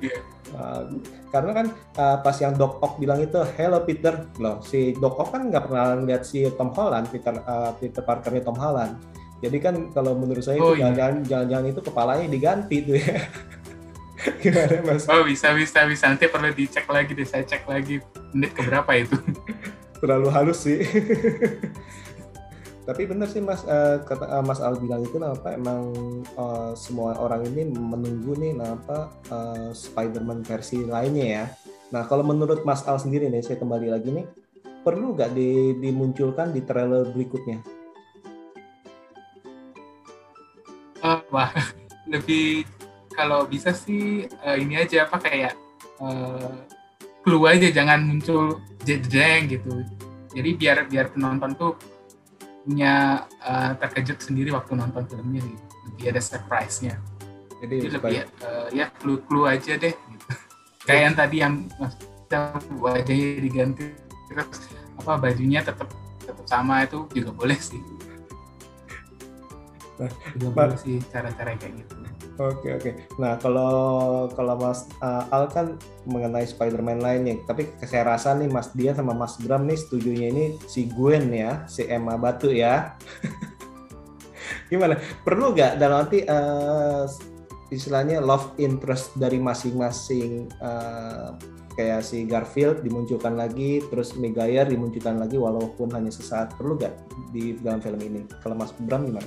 Uh, 0.55 1.01
karena 1.27 1.51
kan 1.51 1.67
uh, 1.99 2.17
pas 2.23 2.37
yang 2.39 2.55
Doc 2.55 2.79
Ock 2.79 3.01
bilang 3.01 3.19
itu 3.19 3.41
Hello 3.57 3.81
Peter. 3.83 4.29
Loh 4.37 4.61
si 4.61 4.93
Doc 5.01 5.17
Ock 5.17 5.33
kan 5.33 5.49
nggak 5.49 5.65
pernah 5.65 5.97
lihat 5.97 6.23
si 6.23 6.45
Tom 6.53 6.69
Holland 6.71 7.09
Peter 7.09 7.33
uh, 7.41 7.73
Peter 7.75 8.05
Parkernya 8.05 8.45
Tom 8.45 8.55
Holland 8.55 9.16
jadi 9.37 9.57
kan 9.61 9.75
kalau 9.93 10.17
menurut 10.17 10.41
saya 10.41 10.57
oh, 10.57 10.73
itu 10.73 10.81
iya. 10.81 10.97
jangan 10.97 11.21
jangan 11.25 11.63
itu 11.69 11.81
kepalanya 11.85 12.25
diganti 12.25 12.77
tuh 12.81 12.97
ya. 12.97 13.21
Gimana 14.41 14.81
mas? 14.81 15.05
Oh 15.05 15.21
bisa 15.21 15.53
bisa 15.53 15.85
bisa 15.85 16.09
nanti 16.09 16.25
perlu 16.25 16.49
dicek 16.49 16.89
lagi 16.89 17.13
deh 17.13 17.27
saya 17.27 17.45
cek 17.45 17.69
lagi 17.69 18.01
menit 18.33 18.51
keberapa 18.57 18.89
itu. 18.97 19.17
Terlalu 20.01 20.27
halus 20.33 20.65
sih. 20.65 20.81
Tapi 22.87 23.03
benar 23.03 23.27
sih 23.27 23.43
mas 23.43 23.67
uh, 23.67 23.99
kata 24.01 24.25
uh, 24.25 24.41
Mas 24.41 24.63
Al 24.63 24.79
bilang 24.79 25.03
itu 25.03 25.19
kenapa 25.19 25.51
emang 25.51 25.91
uh, 26.39 26.71
semua 26.71 27.19
orang 27.19 27.43
ini 27.51 27.67
menunggu 27.67 28.31
nih 28.39 28.55
kenapa 28.55 29.11
uh, 29.27 29.69
Spider-Man 29.75 30.47
versi 30.47 30.87
lainnya 30.87 31.27
ya. 31.27 31.45
Nah 31.93 32.07
kalau 32.07 32.23
menurut 32.23 32.63
Mas 32.63 32.87
Al 32.87 32.97
sendiri 32.97 33.27
nih 33.27 33.43
saya 33.43 33.59
kembali 33.59 33.91
lagi 33.91 34.09
nih 34.09 34.25
perlu 34.87 35.19
nggak 35.19 35.35
di, 35.35 35.75
dimunculkan 35.83 36.55
di 36.55 36.63
trailer 36.63 37.11
berikutnya? 37.11 37.59
Wah 41.37 41.53
lebih 42.13 42.65
kalau 43.13 43.45
bisa 43.45 43.69
sih 43.77 44.25
uh, 44.41 44.57
ini 44.57 44.81
aja 44.81 45.05
apa 45.05 45.21
kayak 45.21 45.53
uh, 46.01 46.65
clue 47.21 47.45
aja 47.45 47.69
jangan 47.69 48.01
muncul 48.01 48.57
jedeng 48.81 49.45
gitu 49.53 49.85
jadi 50.33 50.49
biar 50.57 50.77
biar 50.89 51.13
penonton 51.13 51.53
tuh 51.53 51.77
punya 52.65 53.25
uh, 53.45 53.77
terkejut 53.77 54.19
sendiri 54.19 54.51
waktu 54.51 54.75
nonton 54.75 55.05
filmnya 55.05 55.45
gitu. 55.45 55.65
lebih 55.93 56.05
ada 56.11 56.21
surprise-nya 56.21 56.97
jadi, 57.61 57.75
jadi 57.85 57.93
lebih 58.01 58.17
uh, 58.41 58.67
ya 58.73 58.89
clue 58.97 59.21
clue 59.29 59.45
aja 59.45 59.77
deh 59.77 59.93
gitu. 59.93 60.25
kayak 60.89 61.01
yang 61.05 61.15
tadi 61.15 61.37
yang 61.41 61.53
wajahnya 62.81 63.39
diganti 63.39 63.85
terus 64.27 64.67
apa 64.99 65.15
bajunya 65.15 65.63
tetap 65.63 65.87
tetap 66.19 66.43
sama 66.43 66.83
itu 66.83 67.07
juga 67.15 67.31
boleh 67.31 67.55
sih 67.55 67.79
Nah, 69.97 70.11
juga 70.37 70.77
sih 70.77 71.01
cara-cara 71.09 71.57
kayak 71.57 71.73
gitu. 71.81 71.95
Oke 72.37 72.69
oke. 72.77 72.91
Nah 73.17 73.33
kalau 73.41 74.29
kalau 74.37 74.53
Mas 74.61 74.85
uh, 75.01 75.25
Al 75.33 75.49
kan 75.49 75.73
mengenai 76.05 76.45
Spider-Man 76.45 77.01
lainnya, 77.01 77.41
tapi 77.49 77.65
saya 77.81 78.05
rasa 78.05 78.37
nih 78.37 78.45
Mas 78.45 78.69
Dia 78.77 78.93
sama 78.93 79.17
Mas 79.17 79.41
Bram 79.41 79.65
nih 79.65 79.77
setujunya 79.77 80.29
ini 80.29 80.45
si 80.69 80.85
Gwen 80.85 81.33
ya, 81.33 81.65
si 81.65 81.89
Emma 81.89 82.13
Batu 82.13 82.53
ya. 82.53 82.93
Gimana? 84.71 85.01
Perlu 85.25 85.57
nggak 85.57 85.81
dalam 85.81 86.05
nanti 86.05 86.21
uh, 86.29 87.09
istilahnya 87.73 88.21
love 88.21 88.53
interest 88.61 89.17
dari 89.17 89.41
masing-masing 89.41 90.45
uh, 90.61 91.33
kayak 91.73 92.05
si 92.05 92.29
Garfield 92.29 92.85
dimunculkan 92.85 93.33
lagi, 93.33 93.81
terus 93.89 94.13
Megayer 94.13 94.69
dimunculkan 94.69 95.17
lagi 95.17 95.41
walaupun 95.41 95.89
hanya 95.89 96.13
sesaat. 96.13 96.53
Perlu 96.53 96.77
nggak 96.77 96.93
di 97.33 97.57
dalam 97.65 97.81
film 97.81 97.97
ini? 97.97 98.21
Kalau 98.45 98.53
Mas 98.53 98.73
Bram 98.77 99.09
gimana? 99.09 99.25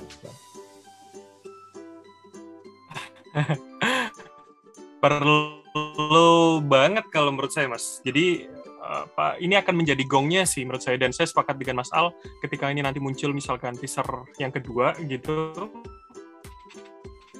Perlu 5.03 6.61
banget 6.65 7.07
kalau 7.09 7.31
menurut 7.33 7.51
saya, 7.51 7.71
Mas. 7.71 7.99
Jadi 8.03 8.47
apa 8.81 9.37
ini 9.37 9.53
akan 9.55 9.85
menjadi 9.85 10.03
gongnya 10.09 10.43
sih 10.43 10.65
menurut 10.65 10.83
saya. 10.83 10.97
Dan 10.99 11.15
saya 11.15 11.29
sepakat 11.29 11.57
dengan 11.57 11.81
Mas 11.81 11.93
Al 11.95 12.11
ketika 12.43 12.67
ini 12.69 12.83
nanti 12.83 12.99
muncul 12.99 13.31
misalkan 13.31 13.77
teaser 13.77 14.05
yang 14.41 14.51
kedua 14.51 14.97
gitu 15.05 15.53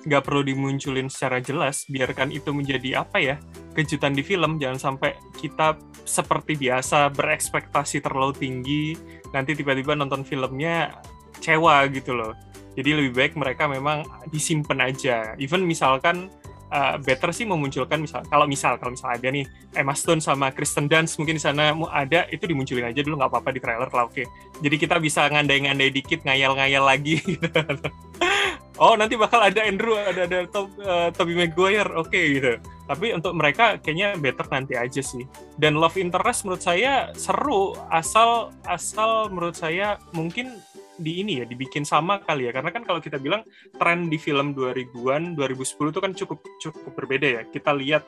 nggak 0.02 0.24
perlu 0.26 0.42
dimunculin 0.42 1.12
secara 1.12 1.38
jelas. 1.44 1.86
Biarkan 1.86 2.34
itu 2.34 2.50
menjadi 2.50 3.06
apa 3.06 3.22
ya 3.22 3.36
kejutan 3.78 4.18
di 4.18 4.26
film. 4.26 4.58
Jangan 4.58 4.80
sampai 4.80 5.18
kita 5.38 5.78
seperti 6.06 6.58
biasa 6.58 7.14
berekspektasi 7.14 8.02
terlalu 8.02 8.34
tinggi 8.34 8.98
nanti 9.32 9.54
tiba-tiba 9.54 9.94
nonton 9.96 10.26
filmnya 10.26 10.92
kecewa 11.38 11.88
gitu 11.90 12.14
loh 12.18 12.34
jadi 12.76 12.96
lebih 12.96 13.12
baik 13.16 13.34
mereka 13.36 13.68
memang 13.68 14.08
disimpan 14.32 14.92
aja. 14.92 15.36
Even 15.36 15.68
misalkan 15.68 16.32
uh, 16.72 16.96
better 17.04 17.30
sih 17.36 17.44
memunculkan 17.44 18.00
misal 18.00 18.24
kalau 18.26 18.48
misal 18.48 18.80
kalau 18.80 18.96
misal 18.96 19.12
ada 19.12 19.28
nih 19.28 19.46
Emma 19.76 19.94
Stone 19.94 20.24
sama 20.24 20.50
Kristen 20.56 20.88
Dunst 20.88 21.20
mungkin 21.20 21.38
di 21.38 21.44
sana 21.44 21.76
mau 21.76 21.92
ada 21.92 22.26
itu 22.32 22.48
dimunculin 22.48 22.88
aja 22.88 23.04
dulu 23.04 23.20
nggak 23.20 23.32
apa-apa 23.32 23.50
di 23.52 23.60
trailer 23.60 23.92
lah 23.92 24.08
oke. 24.08 24.24
Jadi 24.64 24.76
kita 24.80 24.98
bisa 24.98 25.28
ngandai-ngandai 25.28 25.92
dikit 25.92 26.24
ngayal-ngayal 26.24 26.84
lagi. 26.84 27.20
Oh 28.82 28.98
nanti 28.98 29.14
bakal 29.14 29.46
ada 29.46 29.62
Andrew 29.62 29.94
ada 29.94 30.26
ada 30.26 30.42
Tom, 30.50 30.66
uh, 30.82 31.14
Tobey 31.14 31.38
Maguire 31.38 31.86
oke 31.94 32.10
okay, 32.10 32.42
gitu. 32.42 32.58
Tapi 32.90 33.14
untuk 33.14 33.38
mereka 33.38 33.78
kayaknya 33.78 34.18
better 34.18 34.50
nanti 34.50 34.74
aja 34.74 35.06
sih. 35.06 35.22
Dan 35.54 35.78
love 35.78 36.02
interest 36.02 36.50
menurut 36.50 36.66
saya 36.66 37.14
seru 37.14 37.78
asal 37.94 38.50
asal 38.66 39.30
menurut 39.30 39.54
saya 39.54 40.02
mungkin 40.18 40.58
di 41.02 41.26
ini 41.26 41.42
ya 41.42 41.46
dibikin 41.50 41.84
sama 41.84 42.22
kali 42.22 42.48
ya. 42.48 42.52
Karena 42.54 42.70
kan 42.70 42.86
kalau 42.86 43.02
kita 43.02 43.18
bilang 43.18 43.42
tren 43.76 44.08
di 44.08 44.22
film 44.22 44.54
2000-an 44.54 45.34
2010 45.34 45.92
itu 45.92 46.00
kan 46.00 46.12
cukup 46.14 46.40
cukup 46.62 46.92
berbeda 46.96 47.28
ya. 47.28 47.42
Kita 47.50 47.74
lihat 47.74 48.06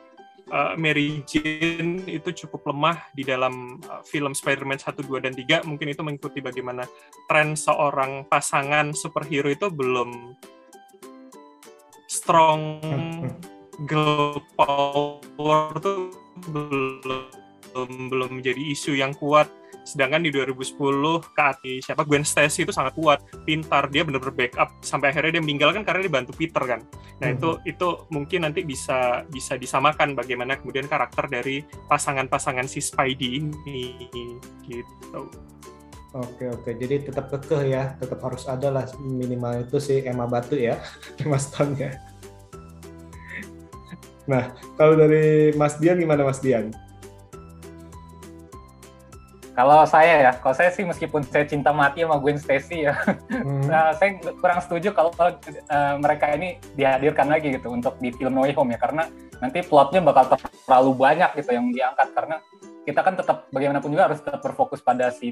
uh, 0.50 0.74
Mary 0.76 1.22
Jane 1.24 2.04
itu 2.08 2.46
cukup 2.46 2.70
lemah 2.72 3.08
di 3.14 3.24
dalam 3.24 3.80
uh, 3.88 4.02
film 4.04 4.36
Spider-Man 4.36 4.80
1, 4.80 5.02
2, 5.02 5.24
dan 5.24 5.32
3 5.32 5.68
mungkin 5.68 5.88
itu 5.88 6.02
mengikuti 6.04 6.38
bagaimana 6.44 6.84
tren 7.30 7.56
seorang 7.56 8.28
pasangan 8.28 8.92
superhero 8.92 9.48
itu 9.48 9.70
belum 9.70 10.34
strong 12.10 12.62
girl 13.90 14.38
power 14.54 15.74
tuh 15.82 16.14
belum 16.46 17.26
belum 17.84 18.30
menjadi 18.38 18.62
isu 18.70 18.94
yang 18.94 19.10
kuat 19.18 19.50
Sedangkan 19.84 20.24
di 20.24 20.32
2010 20.32 20.80
Kati 21.36 21.84
siapa 21.84 22.08
Gwen 22.08 22.24
Stacy 22.24 22.64
itu 22.64 22.72
sangat 22.72 22.96
kuat, 22.96 23.20
pintar, 23.44 23.92
dia 23.92 24.00
benar-benar 24.00 24.32
backup 24.32 24.68
sampai 24.80 25.12
akhirnya 25.12 25.38
dia 25.38 25.44
meninggal 25.44 25.76
kan 25.76 25.84
karena 25.84 26.08
dia 26.08 26.12
bantu 26.12 26.32
Peter 26.32 26.64
kan. 26.64 26.80
Nah, 27.20 27.28
hmm. 27.30 27.36
itu 27.36 27.50
itu 27.68 27.88
mungkin 28.08 28.48
nanti 28.48 28.64
bisa 28.64 29.28
bisa 29.28 29.60
disamakan 29.60 30.16
bagaimana 30.16 30.56
kemudian 30.56 30.88
karakter 30.88 31.28
dari 31.28 31.60
pasangan-pasangan 31.86 32.64
si 32.64 32.80
Spidey 32.80 33.44
ini 33.44 34.08
gitu. 34.64 35.28
Oke 36.14 36.46
oke, 36.46 36.70
jadi 36.78 37.02
tetap 37.02 37.26
kekeh 37.26 37.74
ya, 37.74 37.98
tetap 37.98 38.22
harus 38.22 38.46
ada 38.46 38.70
lah 38.70 38.86
minimal 39.02 39.66
itu 39.66 39.82
si 39.82 39.98
Emma 40.06 40.30
Batu 40.30 40.54
ya, 40.54 40.78
Emma 41.20 41.36
Stone 41.36 41.74
ya. 41.74 41.90
Nah, 44.24 44.56
kalau 44.80 44.96
dari 44.96 45.52
Mas 45.52 45.76
Dian 45.76 46.00
gimana 46.00 46.24
Mas 46.24 46.40
Dian? 46.40 46.72
Kalau 49.54 49.86
saya 49.86 50.14
ya, 50.18 50.32
kalau 50.42 50.50
saya 50.50 50.74
sih 50.74 50.82
meskipun 50.82 51.22
saya 51.22 51.46
cinta 51.46 51.70
mati 51.70 52.02
sama 52.02 52.18
Gwen 52.18 52.34
Stacy 52.34 52.90
ya, 52.90 52.98
hmm. 53.30 53.70
nah, 53.70 53.94
saya 53.94 54.18
kurang 54.42 54.58
setuju 54.58 54.90
kalau 54.90 55.14
uh, 55.14 55.94
mereka 56.02 56.34
ini 56.34 56.58
dihadirkan 56.74 57.30
lagi 57.30 57.54
gitu 57.54 57.70
untuk 57.70 57.94
di 58.02 58.10
film 58.10 58.34
No 58.34 58.42
Way 58.42 58.58
Home 58.58 58.74
ya, 58.74 58.82
karena 58.82 59.06
nanti 59.38 59.62
plotnya 59.62 60.02
bakal 60.02 60.34
terlalu 60.66 60.92
banyak 60.98 61.30
gitu 61.38 61.54
yang 61.54 61.70
diangkat. 61.70 62.08
Karena 62.18 62.36
kita 62.82 63.00
kan 63.06 63.14
tetap 63.14 63.46
bagaimanapun 63.54 63.94
juga 63.94 64.10
harus 64.10 64.18
tetap 64.18 64.42
berfokus 64.42 64.82
pada 64.82 65.14
si 65.14 65.30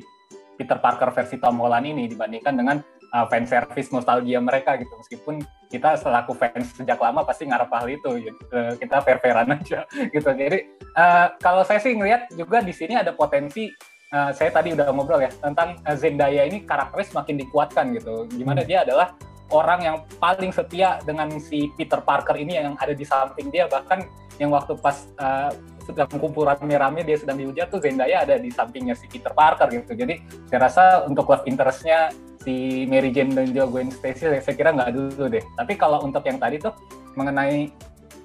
Peter 0.54 0.78
Parker 0.78 1.10
versi 1.10 1.42
Tom 1.42 1.58
Holland 1.58 1.90
ini 1.90 2.06
dibandingkan 2.06 2.54
dengan 2.54 2.78
uh, 3.10 3.26
fan 3.26 3.42
service 3.42 3.90
nostalgia 3.90 4.38
mereka 4.38 4.78
gitu. 4.78 4.94
Meskipun 5.02 5.42
kita 5.66 5.98
selaku 5.98 6.36
fans 6.36 6.70
sejak 6.76 7.00
lama 7.00 7.24
pasti 7.26 7.48
ngarep 7.50 7.70
hal 7.74 7.86
itu 7.90 8.10
gitu. 8.30 8.40
Uh, 8.54 8.78
kita 8.78 9.02
fair-fairan 9.02 9.50
aja 9.50 9.82
gitu. 10.14 10.30
Jadi 10.30 10.70
uh, 10.94 11.34
kalau 11.42 11.66
saya 11.66 11.82
sih 11.82 11.96
ngelihat 11.96 12.30
juga 12.38 12.62
di 12.62 12.70
sini 12.70 12.94
ada 12.94 13.10
potensi 13.10 13.66
uh, 14.12 14.30
saya 14.30 14.50
tadi 14.52 14.76
udah 14.76 14.86
ngobrol 14.92 15.24
ya 15.24 15.32
tentang 15.40 15.80
uh, 15.82 15.96
Zendaya 15.96 16.44
ini 16.46 16.62
karakternya 16.62 17.06
semakin 17.08 17.34
dikuatkan 17.42 17.84
gitu. 17.96 18.28
Gimana 18.30 18.62
hmm. 18.62 18.68
dia 18.68 18.78
adalah 18.84 19.16
orang 19.52 19.80
yang 19.84 19.96
paling 20.16 20.52
setia 20.52 21.00
dengan 21.04 21.28
si 21.40 21.68
Peter 21.76 22.00
Parker 22.00 22.36
ini 22.40 22.56
yang 22.56 22.76
ada 22.80 22.96
di 22.96 23.04
samping 23.04 23.52
dia 23.52 23.68
bahkan 23.68 24.08
yang 24.40 24.48
waktu 24.52 24.76
pas 24.80 25.08
uh, 25.20 25.52
sedang 25.82 26.08
kumpul 26.14 26.46
rame-rame 26.46 27.02
dia 27.02 27.18
sedang 27.18 27.36
dihujat 27.42 27.68
tuh 27.68 27.82
Zendaya 27.82 28.22
ada 28.22 28.38
di 28.38 28.48
sampingnya 28.48 28.94
si 28.94 29.10
Peter 29.10 29.34
Parker 29.34 29.68
gitu. 29.72 29.92
Jadi 29.98 30.22
saya 30.48 30.60
rasa 30.70 30.84
untuk 31.04 31.26
love 31.28 31.44
interestnya 31.44 32.14
si 32.42 32.86
Mary 32.86 33.10
Jane 33.14 33.34
dan 33.34 33.50
juga 33.50 33.66
Gwen 33.70 33.90
Stacy 33.90 34.30
saya 34.30 34.54
kira 34.54 34.70
nggak 34.72 34.90
dulu 34.94 35.26
deh. 35.30 35.42
Tapi 35.58 35.72
kalau 35.74 36.02
untuk 36.06 36.22
yang 36.26 36.38
tadi 36.38 36.62
tuh 36.62 36.74
mengenai 37.18 37.70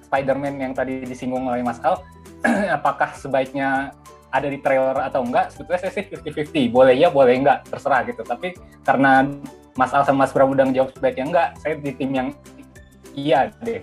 Spider-Man 0.08 0.56
yang 0.64 0.72
tadi 0.72 1.04
disinggung 1.04 1.52
oleh 1.52 1.60
Mas 1.66 1.82
Al, 1.84 2.00
apakah 2.78 3.12
sebaiknya 3.18 3.92
ada 4.32 4.48
di 4.48 4.60
trailer 4.60 4.98
atau 5.00 5.24
enggak 5.24 5.56
sebetulnya 5.56 5.88
saya 5.88 5.94
sih 5.96 6.04
50-50 6.12 6.74
boleh 6.74 6.96
ya 6.96 7.08
boleh 7.08 7.34
enggak 7.40 7.68
terserah 7.68 8.04
gitu. 8.08 8.22
Tapi 8.24 8.56
karena 8.84 9.28
Mas 9.78 9.94
Al 9.94 10.04
sama 10.04 10.26
Mas 10.26 10.34
Bram 10.34 10.52
udah 10.52 10.66
jawab 10.74 10.90
sebaiknya 10.96 11.26
enggak 11.30 11.50
saya 11.62 11.74
di 11.80 11.92
tim 11.96 12.12
yang 12.12 12.28
iya 13.16 13.52
deh. 13.64 13.82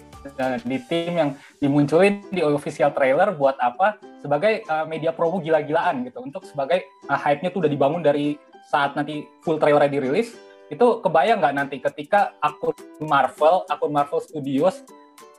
Di 0.64 0.78
tim 0.88 1.12
yang 1.12 1.30
dimunculin 1.60 2.24
di 2.32 2.40
official 2.40 2.92
trailer 2.96 3.36
buat 3.36 3.60
apa? 3.60 4.00
Sebagai 4.24 4.64
uh, 4.68 4.88
media 4.88 5.12
promo 5.12 5.36
gila-gilaan 5.40 6.04
gitu. 6.08 6.24
Untuk 6.24 6.48
sebagai 6.48 6.84
uh, 7.12 7.18
hype-nya 7.18 7.52
tuh 7.52 7.64
udah 7.64 7.70
dibangun 7.70 8.00
dari 8.00 8.40
saat 8.68 8.96
nanti 8.96 9.28
full 9.44 9.60
trailernya 9.60 10.00
dirilis 10.00 10.32
itu 10.72 10.86
kebayang 11.04 11.44
nggak 11.44 11.54
nanti 11.54 11.76
ketika 11.76 12.32
akun 12.40 12.72
Marvel 13.04 13.68
akun 13.68 13.92
Marvel 13.92 14.24
Studios 14.24 14.80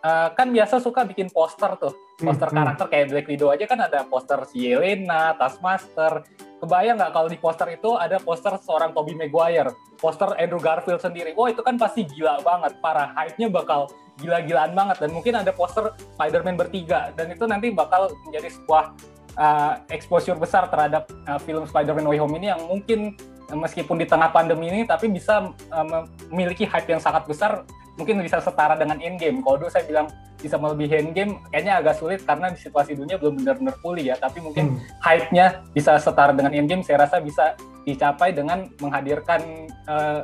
uh, 0.05 0.29
kan 0.33 0.53
biasa 0.53 0.81
suka 0.81 1.05
bikin 1.05 1.29
poster 1.33 1.73
tuh 1.79 1.93
poster 2.15 2.47
hmm, 2.47 2.55
hmm. 2.55 2.59
karakter 2.63 2.85
kayak 2.87 3.05
Black 3.11 3.27
Widow 3.27 3.49
aja 3.51 3.65
kan 3.67 3.79
ada 3.83 4.07
poster 4.07 4.39
si 4.47 4.71
Yelena, 4.71 5.35
Taskmaster. 5.35 6.23
Kebayang 6.63 6.95
nggak 6.95 7.11
kalau 7.11 7.27
di 7.27 7.35
poster 7.35 7.67
itu 7.75 7.99
ada 7.99 8.15
poster 8.23 8.55
seorang 8.63 8.95
Tobey 8.95 9.11
Maguire, 9.11 9.75
poster 9.99 10.31
Andrew 10.39 10.63
Garfield 10.63 11.03
sendiri. 11.03 11.35
Wah 11.35 11.51
itu 11.51 11.59
kan 11.59 11.75
pasti 11.75 12.07
gila 12.07 12.39
banget, 12.39 12.79
parah. 12.79 13.11
Hype-nya 13.19 13.51
bakal 13.51 13.91
gila-gilaan 14.15 14.71
banget 14.71 15.03
dan 15.03 15.11
mungkin 15.11 15.33
ada 15.35 15.51
poster 15.51 15.91
Spider-Man 16.15 16.55
bertiga 16.55 17.11
dan 17.19 17.35
itu 17.35 17.43
nanti 17.43 17.75
bakal 17.75 18.15
menjadi 18.23 18.47
sebuah 18.47 18.95
uh, 19.35 19.73
exposure 19.91 20.39
besar 20.39 20.71
terhadap 20.71 21.11
uh, 21.27 21.35
film 21.43 21.67
Spider-Man 21.67 22.07
Way 22.07 22.19
Home 22.23 22.39
ini 22.39 22.47
yang 22.47 22.63
mungkin 22.63 23.19
meskipun 23.51 23.99
di 23.99 24.07
tengah 24.07 24.31
pandemi 24.31 24.71
ini 24.71 24.87
tapi 24.87 25.11
bisa 25.11 25.51
uh, 25.51 26.07
memiliki 26.31 26.63
hype 26.63 26.87
yang 26.87 27.03
sangat 27.03 27.27
besar 27.27 27.67
mungkin 27.95 28.21
bisa 28.23 28.39
setara 28.43 28.75
dengan 28.75 28.99
Endgame. 28.99 29.39
Kalau 29.43 29.55
dulu 29.59 29.71
saya 29.71 29.87
bilang 29.87 30.07
bisa 30.39 30.59
melebihi 30.59 30.93
Endgame, 31.01 31.39
kayaknya 31.49 31.73
agak 31.79 31.95
sulit 31.97 32.21
karena 32.23 32.51
di 32.51 32.59
situasi 32.59 32.93
dunia 32.95 33.15
belum 33.17 33.41
benar-benar 33.41 33.75
pulih 33.79 34.13
ya. 34.13 34.15
Tapi 34.19 34.43
mungkin 34.43 34.75
hmm. 34.75 35.01
hype-nya 35.01 35.63
bisa 35.71 35.97
setara 35.97 36.35
dengan 36.35 36.51
Endgame, 36.51 36.83
saya 36.83 37.07
rasa 37.07 37.23
bisa 37.23 37.55
dicapai 37.87 38.35
dengan 38.35 38.67
menghadirkan 38.81 39.41
uh, 39.87 40.21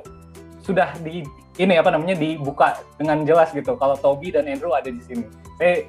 sudah 0.62 0.94
di 1.02 1.26
ini 1.58 1.76
apa 1.76 1.92
namanya 1.92 2.16
dibuka 2.16 2.80
dengan 3.00 3.24
jelas 3.26 3.52
gitu. 3.52 3.76
Kalau 3.76 3.96
Toby 3.98 4.32
dan 4.32 4.48
Andrew 4.48 4.72
ada 4.72 4.88
di 4.88 5.02
sini, 5.04 5.26
saya 5.58 5.88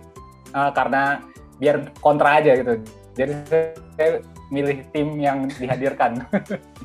uh, 0.57 0.70
karena 0.74 1.22
biar 1.62 1.95
kontra 2.03 2.43
aja 2.43 2.59
gitu. 2.59 2.83
Jadi 3.12 3.33
saya 3.95 4.11
milih 4.49 4.85
tim 4.91 5.16
yang 5.20 5.49
dihadirkan. 5.49 6.24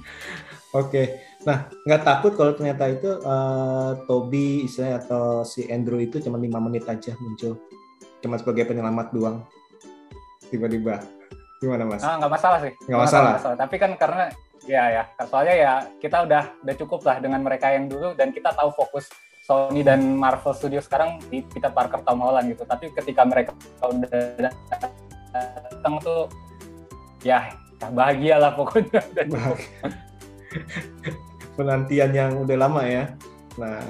Oke. 0.79 1.26
Nah, 1.47 1.71
nggak 1.87 2.03
takut 2.03 2.35
kalau 2.35 2.51
ternyata 2.59 2.91
itu 2.91 3.07
uh, 3.23 3.95
Toby 4.03 4.67
istilahnya 4.67 4.99
atau 4.99 5.47
si 5.47 5.63
Andrew 5.71 5.95
itu 5.95 6.19
cuma 6.19 6.35
lima 6.35 6.59
menit 6.59 6.83
aja 6.91 7.15
muncul, 7.23 7.55
cuma 8.19 8.35
sebagai 8.35 8.67
penyelamat 8.67 9.15
doang. 9.15 9.47
Tiba-tiba, 10.51 10.99
gimana 11.63 11.87
mas? 11.87 12.03
Ah, 12.03 12.19
nggak 12.19 12.31
masalah 12.35 12.59
sih. 12.59 12.75
Nggak 12.91 12.99
masalah. 12.99 13.31
masalah. 13.39 13.55
Tapi 13.63 13.75
kan 13.79 13.95
karena 13.95 14.27
ya 14.67 14.83
ya, 14.91 15.03
soalnya 15.23 15.55
ya 15.55 15.73
kita 16.03 16.27
udah 16.27 16.43
udah 16.67 16.75
cukup 16.75 16.99
lah 17.07 17.23
dengan 17.23 17.39
mereka 17.39 17.71
yang 17.71 17.87
dulu 17.87 18.11
dan 18.19 18.35
kita 18.35 18.51
tahu 18.51 18.67
fokus 18.75 19.07
Sony 19.47 19.87
dan 19.87 20.03
Marvel 20.19 20.51
Studios 20.51 20.91
sekarang 20.91 21.23
di 21.31 21.39
Peter 21.47 21.71
Parker 21.71 22.03
Tom 22.03 22.19
Holland 22.19 22.51
gitu. 22.51 22.67
Tapi 22.67 22.91
ketika 22.91 23.23
mereka 23.23 23.55
udah 23.79 24.51
datang 25.31 25.95
tuh 26.03 26.27
ya, 27.23 27.55
ya 27.79 27.87
bahagia 27.95 28.35
lah 28.35 28.51
pokoknya. 28.51 28.99
Penantian 31.57 32.13
yang 32.13 32.31
udah 32.45 32.57
lama 32.57 32.85
ya. 32.85 33.03
Nah, 33.57 33.81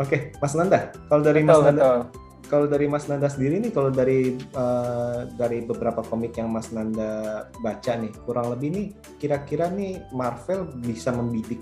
oke, 0.00 0.08
okay. 0.08 0.20
Mas 0.40 0.56
Nanda, 0.56 0.90
kalau 1.12 1.20
dari 1.20 1.44
betul, 1.44 1.52
Mas 1.52 1.64
Nanda, 1.68 1.82
betul. 1.84 2.00
kalau 2.48 2.66
dari 2.66 2.86
Mas 2.88 3.04
Nanda 3.06 3.28
sendiri 3.28 3.54
nih, 3.60 3.72
kalau 3.76 3.90
dari 3.92 4.40
uh, 4.56 5.28
dari 5.36 5.60
beberapa 5.60 6.00
komik 6.00 6.40
yang 6.40 6.48
Mas 6.48 6.72
Nanda 6.72 7.44
baca 7.60 7.92
nih, 8.00 8.10
kurang 8.24 8.48
lebih 8.56 8.68
nih, 8.72 8.86
kira-kira 9.20 9.68
nih 9.68 10.00
Marvel 10.16 10.72
bisa 10.80 11.12
membidik 11.12 11.60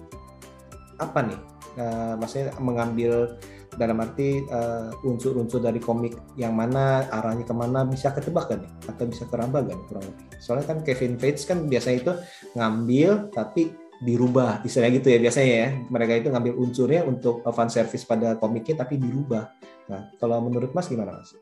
apa 1.03 1.27
nih? 1.27 1.41
Uh, 1.79 2.15
maksudnya 2.19 2.55
mengambil 2.59 3.39
dalam 3.79 4.03
arti 4.03 4.43
uh, 4.51 4.91
unsur-unsur 5.07 5.63
dari 5.63 5.79
komik 5.79 6.19
yang 6.35 6.59
mana 6.59 7.07
arahnya 7.15 7.47
ke 7.47 7.55
mana 7.55 7.87
bisa 7.87 8.11
ketebak 8.11 8.51
kan 8.51 8.61
atau 8.91 9.05
bisa 9.07 9.23
kerambah 9.31 9.71
kan 9.71 9.79
kurang 9.87 10.05
lebih 10.11 10.25
soalnya 10.43 10.67
kan 10.67 10.79
Kevin 10.83 11.15
Feige 11.15 11.47
kan 11.47 11.71
biasanya 11.71 11.97
itu 12.03 12.13
ngambil 12.59 13.31
tapi 13.31 13.71
dirubah 13.99 14.63
istilahnya 14.63 15.03
gitu 15.03 15.09
ya 15.11 15.19
biasanya 15.19 15.51
ya 15.51 15.69
mereka 15.91 16.13
itu 16.15 16.29
ngambil 16.31 16.55
unsurnya 16.55 17.03
untuk 17.03 17.43
fan 17.51 17.67
service 17.67 18.07
pada 18.07 18.39
komiknya 18.39 18.87
tapi 18.87 18.95
dirubah 18.95 19.51
nah 19.91 20.07
kalau 20.23 20.39
menurut 20.45 20.71
mas 20.71 20.87
gimana 20.87 21.19
mas? 21.19 21.35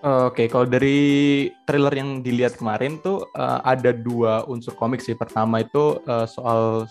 Oke, 0.00 0.32
okay, 0.32 0.46
kalau 0.48 0.64
dari 0.64 0.96
trailer 1.68 1.92
yang 1.92 2.24
dilihat 2.24 2.56
kemarin 2.56 2.96
tuh 3.04 3.28
uh, 3.36 3.60
ada 3.60 3.92
dua 3.92 4.48
unsur 4.48 4.72
komik 4.72 5.04
sih. 5.04 5.12
Pertama 5.12 5.60
itu 5.60 6.00
uh, 6.08 6.24
soal 6.24 6.88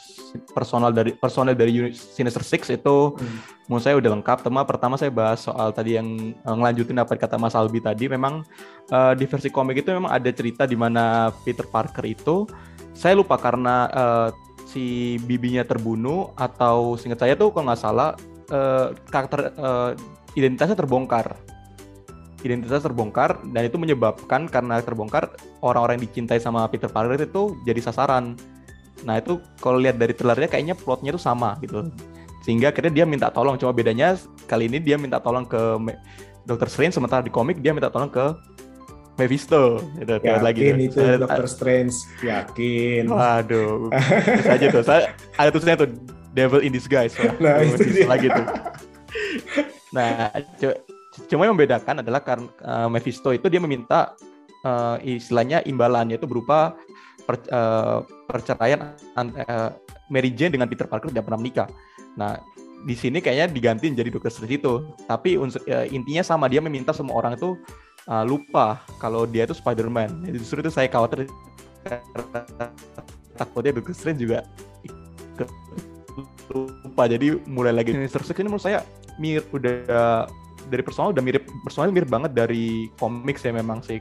personal 0.54 0.94
dari 0.94 1.18
personal 1.18 1.58
dari 1.58 1.90
Sinister 1.90 2.46
Six 2.46 2.70
itu 2.70 3.18
hmm. 3.18 3.66
menurut 3.66 3.82
saya 3.82 3.98
udah 3.98 4.14
lengkap. 4.14 4.46
Tema 4.46 4.62
pertama 4.62 4.94
saya 4.94 5.10
bahas 5.10 5.42
soal 5.42 5.74
tadi 5.74 5.98
yang 5.98 6.38
uh, 6.46 6.54
ngelanjutin 6.54 7.02
apa 7.02 7.18
kata 7.18 7.42
Mas 7.42 7.58
Albi 7.58 7.82
tadi. 7.82 8.06
Memang 8.06 8.46
uh, 8.94 9.14
di 9.18 9.26
versi 9.26 9.50
komik 9.50 9.82
itu 9.82 9.90
memang 9.90 10.14
ada 10.14 10.30
cerita 10.30 10.70
di 10.70 10.78
mana 10.78 11.34
Peter 11.42 11.66
Parker 11.66 12.06
itu 12.06 12.46
saya 13.00 13.16
lupa 13.16 13.39
karena 13.39 13.88
uh, 13.95 14.28
si 14.68 15.16
bibinya 15.24 15.64
terbunuh 15.64 16.36
atau 16.36 17.00
singkat 17.00 17.24
saya 17.24 17.34
tuh 17.39 17.56
kalau 17.56 17.72
nggak 17.72 17.80
salah 17.80 18.20
uh, 18.52 18.91
karakter 19.08 19.56
uh, 19.56 19.95
identitasnya 20.36 20.76
terbongkar. 20.76 21.39
Identitasnya 22.43 22.91
terbongkar 22.91 23.39
dan 23.56 23.72
itu 23.72 23.80
menyebabkan 23.80 24.52
karena 24.52 24.84
terbongkar 24.84 25.32
orang-orang 25.64 25.95
yang 25.95 26.12
dicintai 26.12 26.43
sama 26.43 26.68
Peter 26.68 26.91
Parker 26.91 27.16
itu 27.16 27.56
jadi 27.64 27.80
sasaran. 27.80 28.36
Nah 29.08 29.16
itu 29.16 29.39
kalau 29.64 29.80
lihat 29.80 29.95
dari 29.95 30.12
trailernya 30.12 30.52
kayaknya 30.52 30.76
plotnya 30.76 31.16
itu 31.16 31.22
sama 31.24 31.56
gitu. 31.64 31.88
Sehingga 32.43 32.76
akhirnya 32.76 32.91
dia 32.91 33.06
minta 33.08 33.32
tolong. 33.32 33.56
Cuma 33.56 33.72
bedanya 33.72 34.20
kali 34.43 34.68
ini 34.68 34.84
dia 34.84 35.00
minta 35.00 35.24
tolong 35.24 35.47
ke 35.47 35.60
Doctor 36.43 36.68
Strange 36.68 37.00
sementara 37.00 37.24
di 37.24 37.32
komik 37.32 37.64
dia 37.64 37.72
minta 37.72 37.88
tolong 37.88 38.12
ke 38.12 38.36
Mephisto 39.20 39.84
itu 39.99 40.11
yakin 40.15 40.41
lagi 40.41 40.61
tuh. 40.63 40.78
itu 40.80 40.99
ada, 41.03 41.17
Doctor 41.28 41.45
Strange 41.51 41.95
yakin 42.24 43.03
waduh 43.11 43.91
bisa 44.39 44.51
aja 44.55 44.65
tuh 44.72 44.84
saya 44.84 45.01
ada 45.36 45.49
tulisannya 45.51 45.78
tuh 45.84 45.89
Devil 46.32 46.61
in 46.63 46.72
Disguise 46.72 47.13
Wah, 47.20 47.36
nah 47.38 47.55
itu 47.61 47.84
dia. 47.91 48.07
lagi 48.07 48.28
tuh 48.32 48.45
nah 49.95 50.32
cuma 51.28 51.43
yang 51.43 51.53
membedakan 51.57 51.99
adalah 51.99 52.24
karena 52.24 52.47
uh, 52.63 52.88
Mephisto 52.88 53.36
itu 53.36 53.51
dia 53.51 53.59
meminta 53.59 54.15
uh, 54.63 54.97
istilahnya 55.03 55.63
imbalannya 55.67 56.15
itu 56.15 56.28
berupa 56.30 56.76
per, 57.30 57.36
uh, 57.53 58.01
perceraian 58.26 58.95
uh, 59.15 59.70
Mary 60.09 60.34
Jane 60.34 60.57
dengan 60.57 60.65
Peter 60.65 60.89
Parker 60.89 61.13
tidak 61.13 61.30
pernah 61.30 61.39
menikah. 61.39 61.70
Nah, 62.17 62.41
di 62.82 62.95
sini 62.97 63.22
kayaknya 63.22 63.53
diganti 63.53 63.91
jadi 63.93 64.09
Doctor 64.09 64.34
Strange 64.34 64.57
itu. 64.57 64.74
Tapi 65.05 65.38
unsur, 65.38 65.61
uh, 65.70 65.86
intinya 65.86 66.26
sama 66.26 66.49
dia 66.49 66.59
meminta 66.59 66.89
semua 66.91 67.22
orang 67.22 67.38
itu 67.38 67.53
uh, 68.08 68.24
lupa 68.24 68.80
kalau 69.02 69.28
dia 69.28 69.43
itu 69.43 69.58
Spider-Man. 69.58 70.24
Jadi 70.30 70.38
justru 70.39 70.58
itu 70.64 70.72
saya 70.72 70.88
khawatir 70.88 71.28
takutnya 73.39 73.72
Doctor 73.76 73.95
Strange 73.95 74.20
juga 74.22 74.45
lupa. 76.52 77.04
Jadi 77.08 77.39
mulai 77.47 77.74
lagi 77.76 77.95
Sinister 77.95 78.24
Six 78.24 78.38
ini 78.39 78.47
menurut 78.52 78.64
saya 78.64 78.84
mir 79.20 79.43
udah 79.52 80.28
dari 80.70 80.84
personal 80.86 81.12
udah 81.12 81.24
mirip 81.24 81.50
personal 81.66 81.89
mirip 81.89 82.08
banget 82.08 82.32
dari 82.32 82.91
komik 83.02 83.41
saya 83.41 83.58
memang 83.58 83.82
sih 83.82 83.97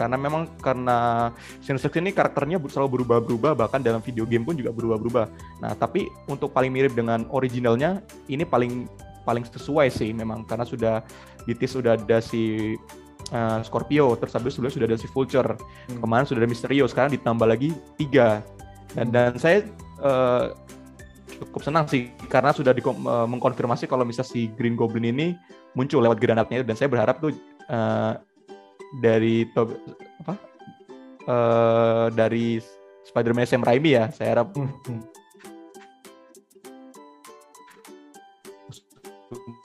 karena 0.00 0.16
memang 0.16 0.48
karena 0.64 1.28
Sinister 1.60 1.92
ini 2.00 2.16
karakternya 2.16 2.56
selalu 2.72 3.04
berubah-berubah 3.04 3.52
bahkan 3.52 3.84
dalam 3.84 4.00
video 4.00 4.24
game 4.24 4.48
pun 4.48 4.56
juga 4.56 4.72
berubah-berubah. 4.72 5.28
Nah, 5.60 5.76
tapi 5.76 6.08
untuk 6.24 6.56
paling 6.56 6.72
mirip 6.72 6.96
dengan 6.96 7.28
originalnya 7.28 8.00
ini 8.32 8.48
paling 8.48 8.88
paling 9.28 9.44
sesuai 9.44 9.92
sih 9.92 10.16
memang 10.16 10.48
karena 10.48 10.64
sudah 10.64 11.04
di 11.44 11.52
sudah 11.68 12.00
ada 12.00 12.24
si 12.24 12.72
uh, 13.32 13.60
Scorpio, 13.64 14.14
terus 14.18 14.34
habis 14.36 14.54
sudah 14.54 14.70
sudah 14.70 14.86
ada 14.86 14.98
si 14.98 15.08
Vulture. 15.10 15.56
Hmm. 15.56 16.00
Kemarin 16.02 16.24
sudah 16.26 16.40
ada 16.42 16.50
Mysterio, 16.50 16.84
sekarang 16.86 17.14
ditambah 17.14 17.46
lagi 17.46 17.74
tiga. 17.96 18.44
Dan, 18.94 19.10
hmm. 19.10 19.14
dan 19.14 19.30
saya 19.38 19.58
uh, 20.02 20.54
cukup 21.40 21.62
senang 21.64 21.88
sih 21.88 22.12
karena 22.28 22.52
sudah 22.52 22.76
di, 22.76 22.84
uh, 22.84 23.24
mengkonfirmasi 23.24 23.88
kalau 23.88 24.04
misalnya 24.04 24.28
si 24.28 24.52
Green 24.52 24.76
Goblin 24.76 25.08
ini 25.08 25.32
muncul 25.72 26.04
lewat 26.04 26.20
granatnya 26.20 26.60
dan 26.60 26.76
saya 26.76 26.92
berharap 26.92 27.22
tuh 27.22 27.32
uh, 27.72 28.20
dari 29.00 29.48
top, 29.56 29.72
apa 30.26 30.34
uh, 31.30 32.06
dari 32.12 32.60
Spider-Man 33.08 33.48
Sam 33.48 33.64
Raimi 33.64 33.96
ya 33.96 34.12
saya 34.12 34.36
harap 34.36 34.52
hmm, 34.52 34.68
hmm. 34.84 35.02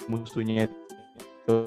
musuhnya 0.08 0.70
itu 0.70 1.58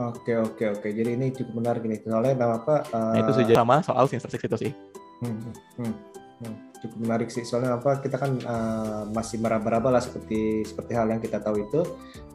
Oke 0.00 0.32
oke 0.32 0.64
oke. 0.80 0.88
Jadi 0.88 1.10
ini 1.12 1.28
cukup 1.36 1.60
menarik 1.60 1.84
nih. 1.84 2.00
Soalnya 2.00 2.32
apa? 2.40 2.88
Uh... 2.88 3.12
Nah, 3.12 3.20
itu 3.20 3.32
saja 3.36 3.52
sama 3.60 3.76
soal 3.84 4.04
Six 4.08 4.24
itu 4.24 4.56
sih. 4.56 4.72
Hmm, 5.20 5.36
hmm, 5.36 5.54
hmm. 5.84 5.94
hmm 6.40 6.70
cukup 6.80 6.98
menarik 7.04 7.28
sih 7.28 7.44
soalnya 7.44 7.76
apa 7.76 8.00
kita 8.00 8.16
kan 8.16 8.40
uh, 8.48 9.04
masih 9.12 9.36
meraba-raba 9.38 10.00
lah 10.00 10.02
seperti 10.02 10.64
seperti 10.64 10.96
hal 10.96 11.12
yang 11.12 11.20
kita 11.20 11.38
tahu 11.38 11.60
itu 11.60 11.84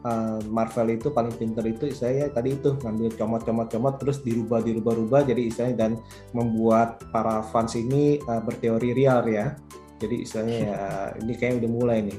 uh, 0.06 0.38
Marvel 0.46 0.94
itu 0.94 1.10
paling 1.10 1.34
pinter 1.34 1.66
itu 1.66 1.90
saya 1.90 2.30
tadi 2.30 2.54
itu 2.54 2.78
ngambil 2.78 3.18
comot-comot-comot 3.18 3.98
terus 3.98 4.22
dirubah 4.22 4.62
dirubah-rubah 4.62 5.26
jadi 5.26 5.50
istilahnya 5.50 5.76
dan 5.76 5.92
membuat 6.30 7.02
para 7.10 7.42
fans 7.50 7.74
ini 7.74 8.22
uh, 8.30 8.40
berteori 8.40 8.94
real 8.94 9.26
ya 9.26 9.58
jadi 9.98 10.16
istilahnya 10.22 10.58
ya 10.62 10.80
ini 11.26 11.32
kayaknya 11.34 11.66
udah 11.66 11.70
mulai 11.74 11.98
nih 12.06 12.18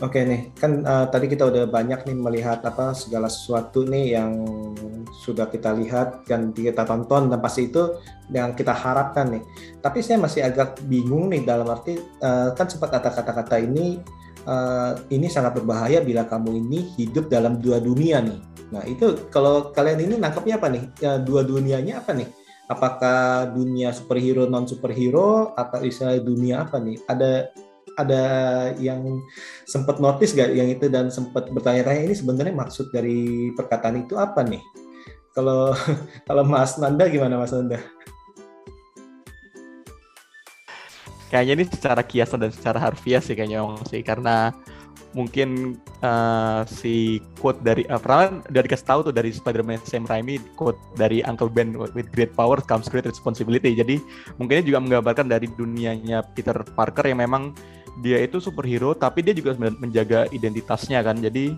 Oke 0.00 0.24
nih, 0.24 0.50
kan 0.56 0.80
uh, 0.88 1.06
tadi 1.12 1.28
kita 1.28 1.46
udah 1.52 1.68
banyak 1.68 2.08
nih 2.08 2.16
melihat 2.16 2.64
apa 2.64 2.96
segala 2.96 3.28
sesuatu 3.28 3.84
nih 3.84 4.16
yang 4.16 4.32
sudah 5.12 5.46
kita 5.52 5.76
lihat 5.76 6.24
dan 6.24 6.50
kita 6.56 6.88
tonton 6.88 7.28
dan 7.28 7.38
pasti 7.38 7.68
itu 7.68 8.00
yang 8.32 8.56
kita 8.56 8.72
harapkan 8.72 9.36
nih. 9.36 9.44
Tapi 9.84 10.00
saya 10.00 10.16
masih 10.16 10.48
agak 10.48 10.80
bingung 10.88 11.28
nih 11.28 11.44
dalam 11.44 11.68
arti 11.68 12.00
uh, 12.24 12.50
kan 12.56 12.66
sempat 12.66 12.98
kata 12.98 13.14
kata-kata 13.14 13.60
ini 13.60 14.00
uh, 14.48 14.96
ini 15.12 15.30
sangat 15.30 15.60
berbahaya 15.60 16.02
bila 16.02 16.26
kamu 16.26 16.56
ini 16.66 16.96
hidup 16.98 17.30
dalam 17.30 17.60
dua 17.62 17.78
dunia 17.78 18.24
nih. 18.24 18.40
Nah 18.72 18.82
itu 18.88 19.28
kalau 19.28 19.70
kalian 19.70 20.08
ini 20.08 20.14
nangkapnya 20.18 20.56
apa 20.58 20.68
nih? 20.72 20.84
Uh, 21.04 21.20
dua 21.22 21.44
dunianya 21.46 22.02
apa 22.02 22.16
nih? 22.16 22.26
Apakah 22.66 23.52
dunia 23.52 23.92
superhero 23.92 24.48
non 24.48 24.64
superhero 24.64 25.52
atau 25.54 25.84
istilah 25.84 26.16
dunia 26.18 26.64
apa 26.64 26.80
nih? 26.80 26.96
Ada 27.04 27.52
ada 27.98 28.24
yang 28.80 29.20
sempat 29.68 30.00
notice 30.00 30.32
gak 30.32 30.52
yang 30.56 30.68
itu 30.68 30.88
dan 30.88 31.12
sempat 31.12 31.48
bertanya-tanya 31.52 32.08
ini 32.08 32.14
sebenarnya 32.16 32.54
maksud 32.56 32.88
dari 32.94 33.50
perkataan 33.52 34.04
itu 34.04 34.16
apa 34.16 34.44
nih? 34.44 34.62
Kalau 35.32 35.72
kalau 36.28 36.42
Mas 36.44 36.76
Nanda 36.76 37.08
gimana 37.08 37.40
Mas 37.40 37.52
Nanda? 37.52 37.80
Kayaknya 41.32 41.52
ini 41.56 41.64
secara 41.64 42.02
kiasan 42.04 42.44
dan 42.44 42.52
secara 42.52 42.76
harfiah 42.76 43.24
sih 43.24 43.32
kayaknya 43.32 43.64
sih 43.88 44.04
karena 44.04 44.52
mungkin 45.12 45.76
uh, 46.00 46.64
si 46.64 47.20
quote 47.40 47.60
dari 47.60 47.84
uh, 47.88 48.00
pernah 48.00 48.40
dari 48.48 48.68
kasih 48.68 48.88
tahu 48.88 49.00
tuh 49.08 49.14
dari 49.14 49.32
Spider-Man 49.32 49.84
Sam 49.84 50.08
Raimi 50.08 50.40
quote 50.56 50.80
dari 50.96 51.20
Uncle 51.24 51.52
Ben 51.52 51.76
with 51.76 52.08
great 52.12 52.32
power 52.32 52.60
comes 52.60 52.88
great 52.88 53.04
responsibility. 53.04 53.76
Jadi 53.76 54.00
mungkin 54.40 54.60
ini 54.60 54.64
juga 54.72 54.80
menggambarkan 54.80 55.28
dari 55.28 55.48
dunianya 55.52 56.24
Peter 56.32 56.56
Parker 56.76 57.04
yang 57.08 57.20
memang 57.20 57.52
dia 58.00 58.24
itu 58.24 58.40
superhero 58.40 58.96
tapi 58.96 59.20
dia 59.20 59.36
juga 59.36 59.52
menjaga 59.58 60.24
identitasnya 60.32 61.04
kan 61.04 61.20
jadi 61.20 61.52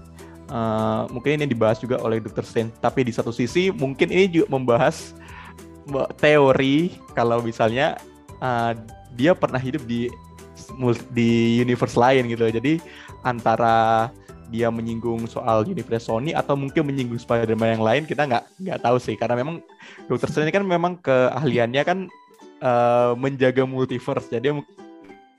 uh, 0.51 1.07
mungkin 1.14 1.39
ini 1.39 1.47
dibahas 1.47 1.78
juga 1.78 2.03
oleh 2.03 2.18
Dr. 2.18 2.43
Strange 2.43 2.74
tapi 2.82 3.07
di 3.07 3.12
satu 3.14 3.30
sisi 3.30 3.70
mungkin 3.70 4.11
ini 4.11 4.26
juga 4.26 4.51
membahas 4.51 5.14
teori 6.18 6.97
kalau 7.14 7.45
misalnya 7.45 7.95
uh, 8.43 8.74
dia 9.14 9.37
pernah 9.37 9.61
hidup 9.61 9.85
di 9.87 10.11
di 11.12 11.61
universe 11.62 11.95
lain 11.95 12.26
gitu 12.26 12.51
jadi 12.51 12.82
antara 13.22 14.09
dia 14.53 14.68
menyinggung 14.68 15.24
soal 15.26 15.66
universe 15.66 16.07
Sony 16.07 16.30
atau 16.37 16.55
mungkin 16.55 16.85
menyinggung 16.87 17.18
Spider-Man 17.18 17.80
yang 17.80 17.85
lain 17.85 18.03
kita 18.05 18.26
nggak 18.26 18.45
nggak 18.61 18.80
tahu 18.82 18.97
sih 18.99 19.14
karena 19.14 19.39
memang 19.39 19.62
Dr. 20.07 20.30
Strange 20.30 20.53
kan 20.55 20.64
memang 20.66 20.99
keahliannya 21.01 21.82
kan 21.85 21.99
menjaga 23.20 23.68
multiverse 23.68 24.32
jadi 24.32 24.57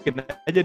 mungkin 0.06 0.22
aja 0.46 0.62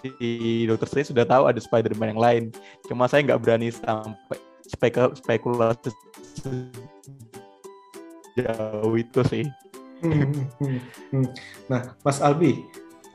si 0.00 0.64
Dokter 0.64 0.88
Strange 0.88 1.12
sudah 1.12 1.28
tahu 1.28 1.44
ada 1.52 1.60
Spider-Man 1.60 2.16
yang 2.16 2.22
lain. 2.22 2.44
Cuma 2.88 3.04
saya 3.04 3.20
nggak 3.20 3.44
berani 3.44 3.68
sampai 3.68 4.40
spekul 4.64 5.12
spekulasi 5.12 5.92
jauh 8.40 8.94
itu 8.96 9.20
sih. 9.28 9.44
Nah, 11.68 11.96
Mas 12.04 12.20
Albi, 12.20 12.60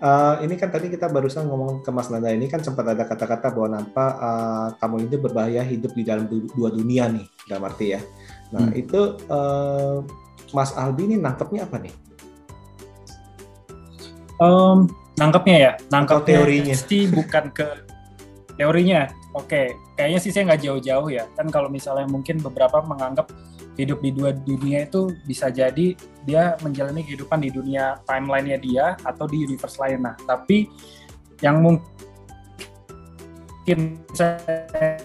uh, 0.02 0.41
ini 0.41 0.58
kan 0.58 0.74
tadi 0.74 0.89
kita 0.89 1.06
barusan 1.10 1.45
ngomong 1.45 1.86
ke 1.86 1.89
Mas 1.93 2.10
Nanda 2.10 2.34
ini 2.34 2.50
kan 2.50 2.66
sempat 2.66 2.82
ada 2.86 3.06
kata-kata 3.06 3.54
bahwa 3.54 3.78
nampak 3.78 4.12
uh, 4.18 4.74
kamu 4.82 5.06
ini 5.06 5.16
berbahaya 5.22 5.62
hidup 5.62 5.93
di 5.93 6.02
dalam 6.02 6.26
du 6.26 6.50
dua 6.58 6.74
dunia 6.74 7.10
nih, 7.10 7.26
dalam 7.45 7.70
arti 7.70 7.93
ya. 7.93 8.02
Nah, 8.54 8.70
hmm. 8.70 8.82
itu 8.82 9.02
uh, 9.30 10.02
Mas 10.54 10.74
Albi 10.74 11.14
ini 11.14 11.22
nangkepnya 11.22 11.70
apa 11.70 11.78
nih? 11.78 11.93
Um, 14.41 14.89
nangkepnya 15.20 15.57
ya? 15.59 15.72
Nangkep 15.91 16.24
teorinya. 16.24 16.74
pasti 16.74 17.11
bukan 17.11 17.51
ke 17.51 17.67
teorinya. 18.55 19.11
Oke 19.36 19.76
kayaknya 19.99 20.20
sih 20.24 20.32
saya 20.32 20.47
nggak 20.49 20.63
jauh-jauh 20.63 21.11
ya. 21.11 21.28
Kan 21.36 21.51
kalau 21.51 21.67
misalnya 21.67 22.07
mungkin 22.07 22.39
beberapa 22.39 22.80
menganggap 22.82 23.28
hidup 23.76 23.99
di 24.03 24.11
dua 24.15 24.32
dunia 24.36 24.88
itu 24.88 25.11
bisa 25.24 25.51
jadi 25.51 25.95
dia 26.28 26.55
menjalani 26.63 27.03
kehidupan 27.03 27.39
di 27.43 27.51
dunia 27.51 27.99
timelinenya 28.07 28.57
dia 28.59 28.86
atau 29.03 29.28
di 29.28 29.43
universe 29.43 29.80
lain. 29.80 30.07
Nah 30.07 30.15
tapi 30.24 30.72
yang 31.43 31.59
mungkin 31.63 31.80
saya 34.15 34.99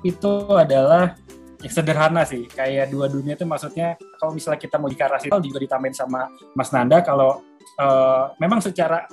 itu 0.00 0.32
adalah 0.48 1.12
yang 1.60 1.72
sederhana 1.72 2.22
sih. 2.24 2.48
Kayak 2.48 2.88
dua 2.92 3.06
dunia 3.06 3.36
itu 3.36 3.44
maksudnya 3.44 3.96
kalau 4.16 4.32
misalnya 4.32 4.60
kita 4.60 4.76
mau 4.80 4.88
dikarasi 4.88 5.28
juga 5.44 5.58
ditambahin 5.60 5.96
sama 5.96 6.28
Mas 6.56 6.72
Nanda 6.72 7.04
kalau 7.04 7.44
uh, 7.76 8.32
memang 8.40 8.64
secara 8.64 9.04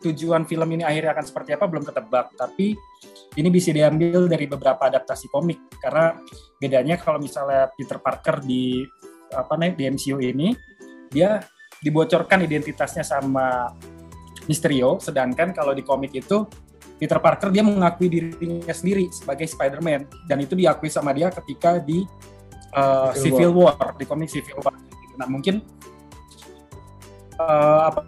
tujuan 0.00 0.48
film 0.48 0.66
ini 0.72 0.82
akhirnya 0.82 1.12
akan 1.12 1.26
seperti 1.28 1.50
apa 1.52 1.68
belum 1.68 1.84
ketebak. 1.84 2.32
Tapi 2.34 2.74
ini 3.36 3.48
bisa 3.52 3.70
diambil 3.72 4.24
dari 4.26 4.48
beberapa 4.48 4.88
adaptasi 4.88 5.28
komik. 5.28 5.76
Karena 5.76 6.16
bedanya 6.56 6.96
kalau 6.96 7.20
misalnya 7.20 7.68
Peter 7.76 8.00
Parker 8.00 8.40
di 8.40 8.84
apa 9.32 9.56
nih 9.56 9.72
di 9.76 9.84
MCU 9.88 10.20
ini 10.20 10.52
dia 11.08 11.40
dibocorkan 11.80 12.44
identitasnya 12.44 13.04
sama 13.04 13.72
Mysterio 14.46 14.98
sedangkan 14.98 15.54
kalau 15.54 15.72
di 15.72 15.86
komik 15.86 16.12
itu 16.12 16.44
Peter 17.02 17.18
Parker 17.18 17.50
dia 17.50 17.66
mengakui 17.66 18.06
dirinya 18.06 18.70
sendiri 18.70 19.10
sebagai 19.10 19.50
Spider-Man 19.50 20.06
dan 20.30 20.38
itu 20.38 20.54
diakui 20.54 20.86
sama 20.86 21.10
dia 21.10 21.34
ketika 21.34 21.82
di 21.82 22.06
uh, 22.78 23.10
Civil, 23.18 23.50
War. 23.50 23.74
War 23.74 23.90
di 23.98 24.06
komik 24.06 24.30
Civil 24.30 24.62
War. 24.62 24.70
Nah 25.18 25.26
mungkin 25.26 25.58
uh, 27.42 27.90
apa 27.90 28.02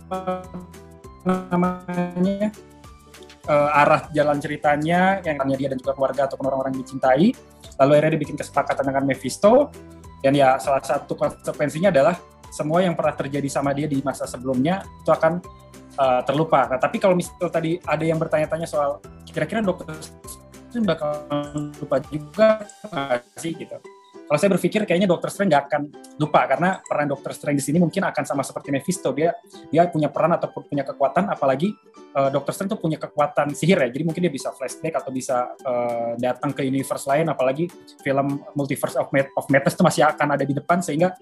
namanya 1.26 2.55
uh, 3.51 3.80
arah 3.82 4.07
jalan 4.14 4.38
ceritanya 4.38 5.18
yang 5.26 5.42
hanya 5.42 5.57
dia 5.59 5.68
dan 5.74 5.78
juga 5.82 5.99
keluarga 5.99 6.30
ataupun 6.30 6.47
orang-orang 6.55 6.78
yang 6.78 6.82
dicintai 6.86 7.34
lalu 7.82 7.90
akhirnya 7.99 8.12
dibikin 8.14 8.38
kesepakatan 8.38 8.95
dengan 8.95 9.03
Mephisto 9.11 9.74
dan 10.22 10.38
ya 10.38 10.55
salah 10.62 10.78
satu 10.86 11.18
konsekuensinya 11.18 11.90
adalah 11.90 12.14
semua 12.55 12.86
yang 12.86 12.95
pernah 12.95 13.18
terjadi 13.18 13.51
sama 13.51 13.74
dia 13.74 13.90
di 13.90 13.99
masa 14.07 14.30
sebelumnya 14.30 14.86
itu 15.03 15.11
akan 15.11 15.42
uh, 15.99 16.20
terlupa. 16.26 16.66
Nah, 16.70 16.78
tapi 16.78 16.99
kalau 16.99 17.14
misalnya 17.18 17.51
tadi 17.51 17.78
ada 17.82 18.05
yang 18.05 18.18
bertanya-tanya 18.18 18.66
soal 18.66 19.03
kira-kira 19.28 19.64
dokter 19.64 19.90
Strange 20.74 20.90
bakal 20.90 21.22
lupa 21.78 22.03
juga 22.11 22.66
sih 23.38 23.55
gitu. 23.55 23.78
Kalau 24.24 24.38
saya 24.40 24.51
berpikir 24.57 24.88
kayaknya 24.88 25.05
Doctor 25.05 25.28
Strange 25.28 25.53
nggak 25.53 25.64
akan 25.68 25.82
lupa 26.16 26.49
karena 26.49 26.80
peran 26.80 27.12
Doctor 27.12 27.36
Strange 27.36 27.61
di 27.61 27.64
sini 27.68 27.76
mungkin 27.76 28.09
akan 28.09 28.24
sama 28.24 28.40
seperti 28.40 28.72
Mephisto 28.72 29.12
dia 29.12 29.36
dia 29.68 29.84
punya 29.92 30.09
peran 30.09 30.32
ataupun 30.32 30.64
punya 30.64 30.80
kekuatan 30.80 31.28
apalagi 31.28 31.76
uh, 32.16 32.32
Doctor 32.32 32.57
Strange 32.57 32.72
tuh 32.72 32.80
punya 32.80 32.97
kekuatan 32.97 33.53
sihir 33.53 33.76
ya 33.84 33.88
jadi 33.92 34.01
mungkin 34.01 34.24
dia 34.24 34.32
bisa 34.32 34.49
flashback 34.57 34.97
atau 34.97 35.12
bisa 35.12 35.53
uh, 35.68 36.16
datang 36.16 36.57
ke 36.57 36.64
universe 36.64 37.05
lain 37.05 37.28
apalagi 37.28 37.68
film 38.01 38.40
Multiverse 38.57 38.97
of, 38.97 39.12
Mad 39.12 39.28
of 39.36 39.45
Madness 39.53 39.76
itu 39.76 39.84
masih 39.84 40.03
akan 40.09 40.28
ada 40.40 40.45
di 40.49 40.57
depan 40.57 40.80
sehingga 40.80 41.12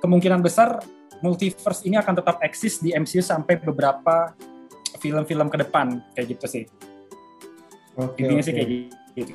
kemungkinan 0.00 0.40
besar 0.40 0.80
multiverse 1.20 1.84
ini 1.86 1.96
akan 1.96 2.14
tetap 2.20 2.36
eksis 2.44 2.80
di 2.80 2.92
MCU 2.92 3.24
sampai 3.24 3.56
beberapa 3.60 4.36
film-film 4.98 5.48
ke 5.52 5.56
depan 5.60 6.00
kayak 6.16 6.36
gitu 6.36 6.46
sih. 6.48 6.64
Oke. 7.96 8.24
Okay, 8.24 8.24
okay. 8.28 8.42
sih 8.44 8.52
kayak 8.52 8.68
gitu. 9.16 9.34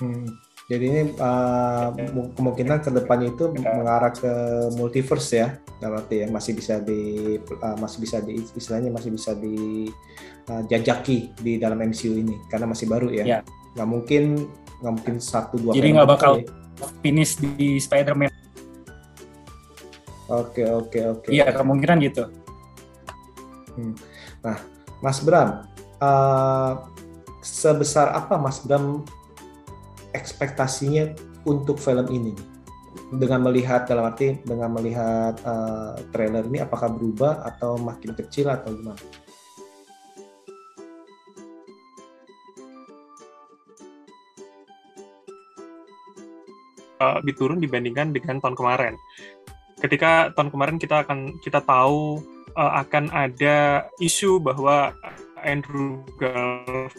Hmm. 0.00 0.28
Jadi 0.70 0.84
ini 0.88 1.02
uh, 1.18 1.92
kemungkinan 2.38 2.80
ke 2.80 2.90
depannya 2.94 3.34
itu 3.34 3.50
mengarah 3.52 4.14
ke 4.14 4.32
multiverse 4.78 5.30
ya, 5.36 5.48
berarti 5.82 6.24
ya 6.24 6.26
masih 6.32 6.52
bisa 6.56 6.78
di 6.80 7.36
uh, 7.60 7.76
masih 7.76 7.98
bisa 7.98 8.22
di 8.22 8.40
istilahnya 8.56 8.88
masih 8.88 9.10
bisa 9.12 9.36
di 9.36 9.90
uh, 10.48 10.62
jajaki 10.70 11.34
di 11.42 11.58
dalam 11.60 11.82
MCU 11.82 12.14
ini 12.14 12.38
karena 12.48 12.70
masih 12.70 12.88
baru 12.88 13.10
ya. 13.12 13.24
ya. 13.26 13.38
Nggak 13.76 13.88
mungkin 13.90 14.22
nggak 14.80 14.92
mungkin 14.96 15.16
satu 15.20 15.60
dua. 15.60 15.76
Jadi 15.76 15.88
nggak 15.92 16.08
bakal 16.08 16.32
ya. 16.40 16.46
finish 17.04 17.36
di 17.36 17.76
Spider-Man. 17.76 18.41
Oke 20.30 20.62
oke 20.66 20.98
oke. 21.18 21.28
Iya 21.32 21.50
kemungkinan 21.50 21.98
gitu. 22.04 22.30
Hmm. 23.74 23.94
Nah, 24.44 24.58
Mas 25.00 25.18
Bram, 25.24 25.66
uh, 25.98 26.72
sebesar 27.42 28.12
apa 28.14 28.38
Mas 28.38 28.62
Bram 28.62 29.02
ekspektasinya 30.12 31.16
untuk 31.48 31.80
film 31.80 32.06
ini 32.12 32.36
dengan 33.12 33.44
melihat 33.44 33.84
dalam 33.88 34.08
arti 34.08 34.40
dengan 34.44 34.72
melihat 34.72 35.36
uh, 35.44 35.96
trailer 36.12 36.44
ini 36.48 36.60
apakah 36.64 36.92
berubah 36.92 37.44
atau 37.44 37.76
makin 37.80 38.16
kecil 38.16 38.48
atau 38.52 38.72
gimana? 38.72 39.00
Uh, 47.02 47.18
lebih 47.18 47.34
turun 47.34 47.58
dibandingkan 47.58 48.14
dengan 48.14 48.38
tahun 48.38 48.54
kemarin. 48.54 48.94
Ketika 49.82 50.30
tahun 50.38 50.54
kemarin 50.54 50.78
kita 50.78 51.02
akan 51.02 51.42
kita 51.42 51.58
tahu 51.66 52.22
uh, 52.54 52.72
akan 52.86 53.10
ada 53.10 53.90
isu 53.98 54.38
bahwa 54.38 54.94
Andrew 55.42 56.06
Garfield 56.22 56.94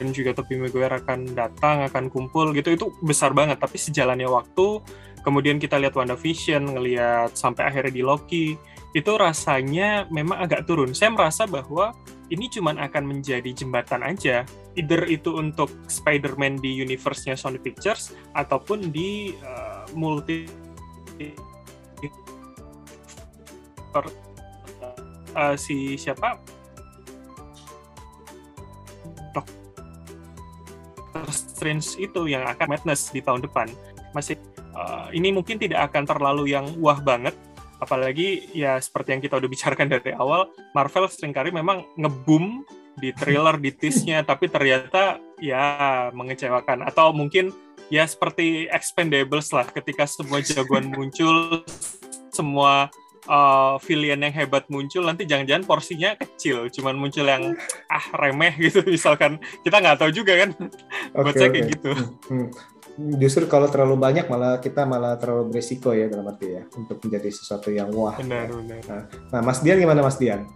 dan 0.00 0.08
juga 0.16 0.32
Tobey 0.32 0.56
Maguire 0.56 0.98
akan 1.04 1.36
datang, 1.36 1.84
akan 1.84 2.08
kumpul 2.08 2.56
gitu, 2.56 2.72
itu 2.72 2.88
besar 3.04 3.36
banget. 3.36 3.60
Tapi 3.60 3.76
sejalannya 3.76 4.24
waktu, 4.24 4.80
kemudian 5.20 5.60
kita 5.60 5.76
lihat 5.76 5.92
WandaVision, 5.94 6.64
ngelihat 6.74 7.36
sampai 7.36 7.68
akhirnya 7.68 7.92
di 7.92 8.02
Loki, 8.02 8.56
itu 8.96 9.12
rasanya 9.14 10.08
memang 10.08 10.40
agak 10.40 10.64
turun. 10.64 10.96
Saya 10.96 11.12
merasa 11.12 11.44
bahwa 11.44 11.92
ini 12.32 12.48
cuma 12.48 12.72
akan 12.72 13.04
menjadi 13.04 13.52
jembatan 13.52 14.00
aja. 14.00 14.48
Either 14.80 15.04
itu 15.04 15.36
untuk 15.36 15.68
Spider-Man 15.86 16.56
di 16.64 16.72
universe-nya 16.80 17.36
Sony 17.36 17.60
Pictures, 17.60 18.16
ataupun 18.32 18.88
di 18.88 19.36
uh, 19.44 19.84
multi 19.92 20.48
uh, 25.36 25.54
si 25.56 26.00
siapa 26.00 26.40
Strange 31.62 31.94
itu 32.02 32.26
yang 32.26 32.42
akan 32.42 32.74
Madness 32.74 33.14
di 33.14 33.22
tahun 33.22 33.46
depan. 33.46 33.70
Masih 34.10 34.34
uh, 34.74 35.06
ini 35.14 35.30
mungkin 35.30 35.62
tidak 35.62 35.94
akan 35.94 36.10
terlalu 36.10 36.50
yang 36.50 36.66
wah 36.82 36.98
banget, 36.98 37.38
apalagi 37.78 38.50
ya 38.50 38.82
seperti 38.82 39.14
yang 39.14 39.22
kita 39.22 39.38
udah 39.38 39.46
bicarakan 39.46 39.86
dari 39.86 40.10
awal, 40.18 40.50
Marvel 40.74 41.06
sering 41.06 41.30
kali 41.30 41.54
memang 41.54 41.86
ngebum 41.94 42.66
di 42.98 43.14
trailer, 43.14 43.62
di 43.62 43.70
tease-nya, 43.70 44.20
tapi 44.30 44.50
ternyata 44.50 45.22
ya 45.38 46.10
mengecewakan. 46.10 46.82
Atau 46.82 47.14
mungkin 47.14 47.54
ya 47.92 48.08
seperti 48.08 48.72
Expendables 48.72 49.52
lah, 49.52 49.68
ketika 49.68 50.08
semua 50.08 50.40
jagoan 50.40 50.88
muncul, 50.88 51.60
semua 52.32 52.88
uh, 53.28 53.76
villain 53.84 54.24
yang 54.24 54.32
hebat 54.32 54.64
muncul 54.72 55.04
nanti 55.04 55.28
jangan-jangan 55.28 55.68
porsinya 55.68 56.16
kecil. 56.16 56.72
Cuman 56.72 56.96
muncul 56.96 57.28
yang 57.28 57.52
ah 57.92 58.06
remeh 58.16 58.56
gitu. 58.56 58.80
Misalkan 58.96 59.36
kita 59.60 59.84
nggak 59.84 60.00
tahu 60.00 60.08
juga 60.08 60.40
kan. 60.40 60.56
Okay, 60.56 61.20
buat 61.20 61.34
saya 61.36 61.48
okay. 61.52 61.60
kayak 61.60 61.68
gitu. 61.76 61.90
Hmm, 62.32 62.48
hmm. 62.96 63.12
justru 63.20 63.44
kalau 63.44 63.68
terlalu 63.68 64.00
banyak 64.00 64.24
malah 64.32 64.56
kita 64.56 64.88
malah 64.88 65.20
terlalu 65.20 65.52
beresiko 65.52 65.92
ya 65.92 66.08
dalam 66.08 66.32
arti 66.32 66.48
ya 66.48 66.64
untuk 66.72 66.96
menjadi 67.04 67.28
sesuatu 67.28 67.68
yang 67.68 67.92
wah. 67.92 68.16
Benar 68.16 68.48
benar. 68.56 68.80
Nah, 68.88 69.02
nah 69.36 69.40
Mas 69.44 69.60
Dian 69.60 69.76
gimana 69.76 70.00
Mas 70.00 70.16
Dian? 70.16 70.48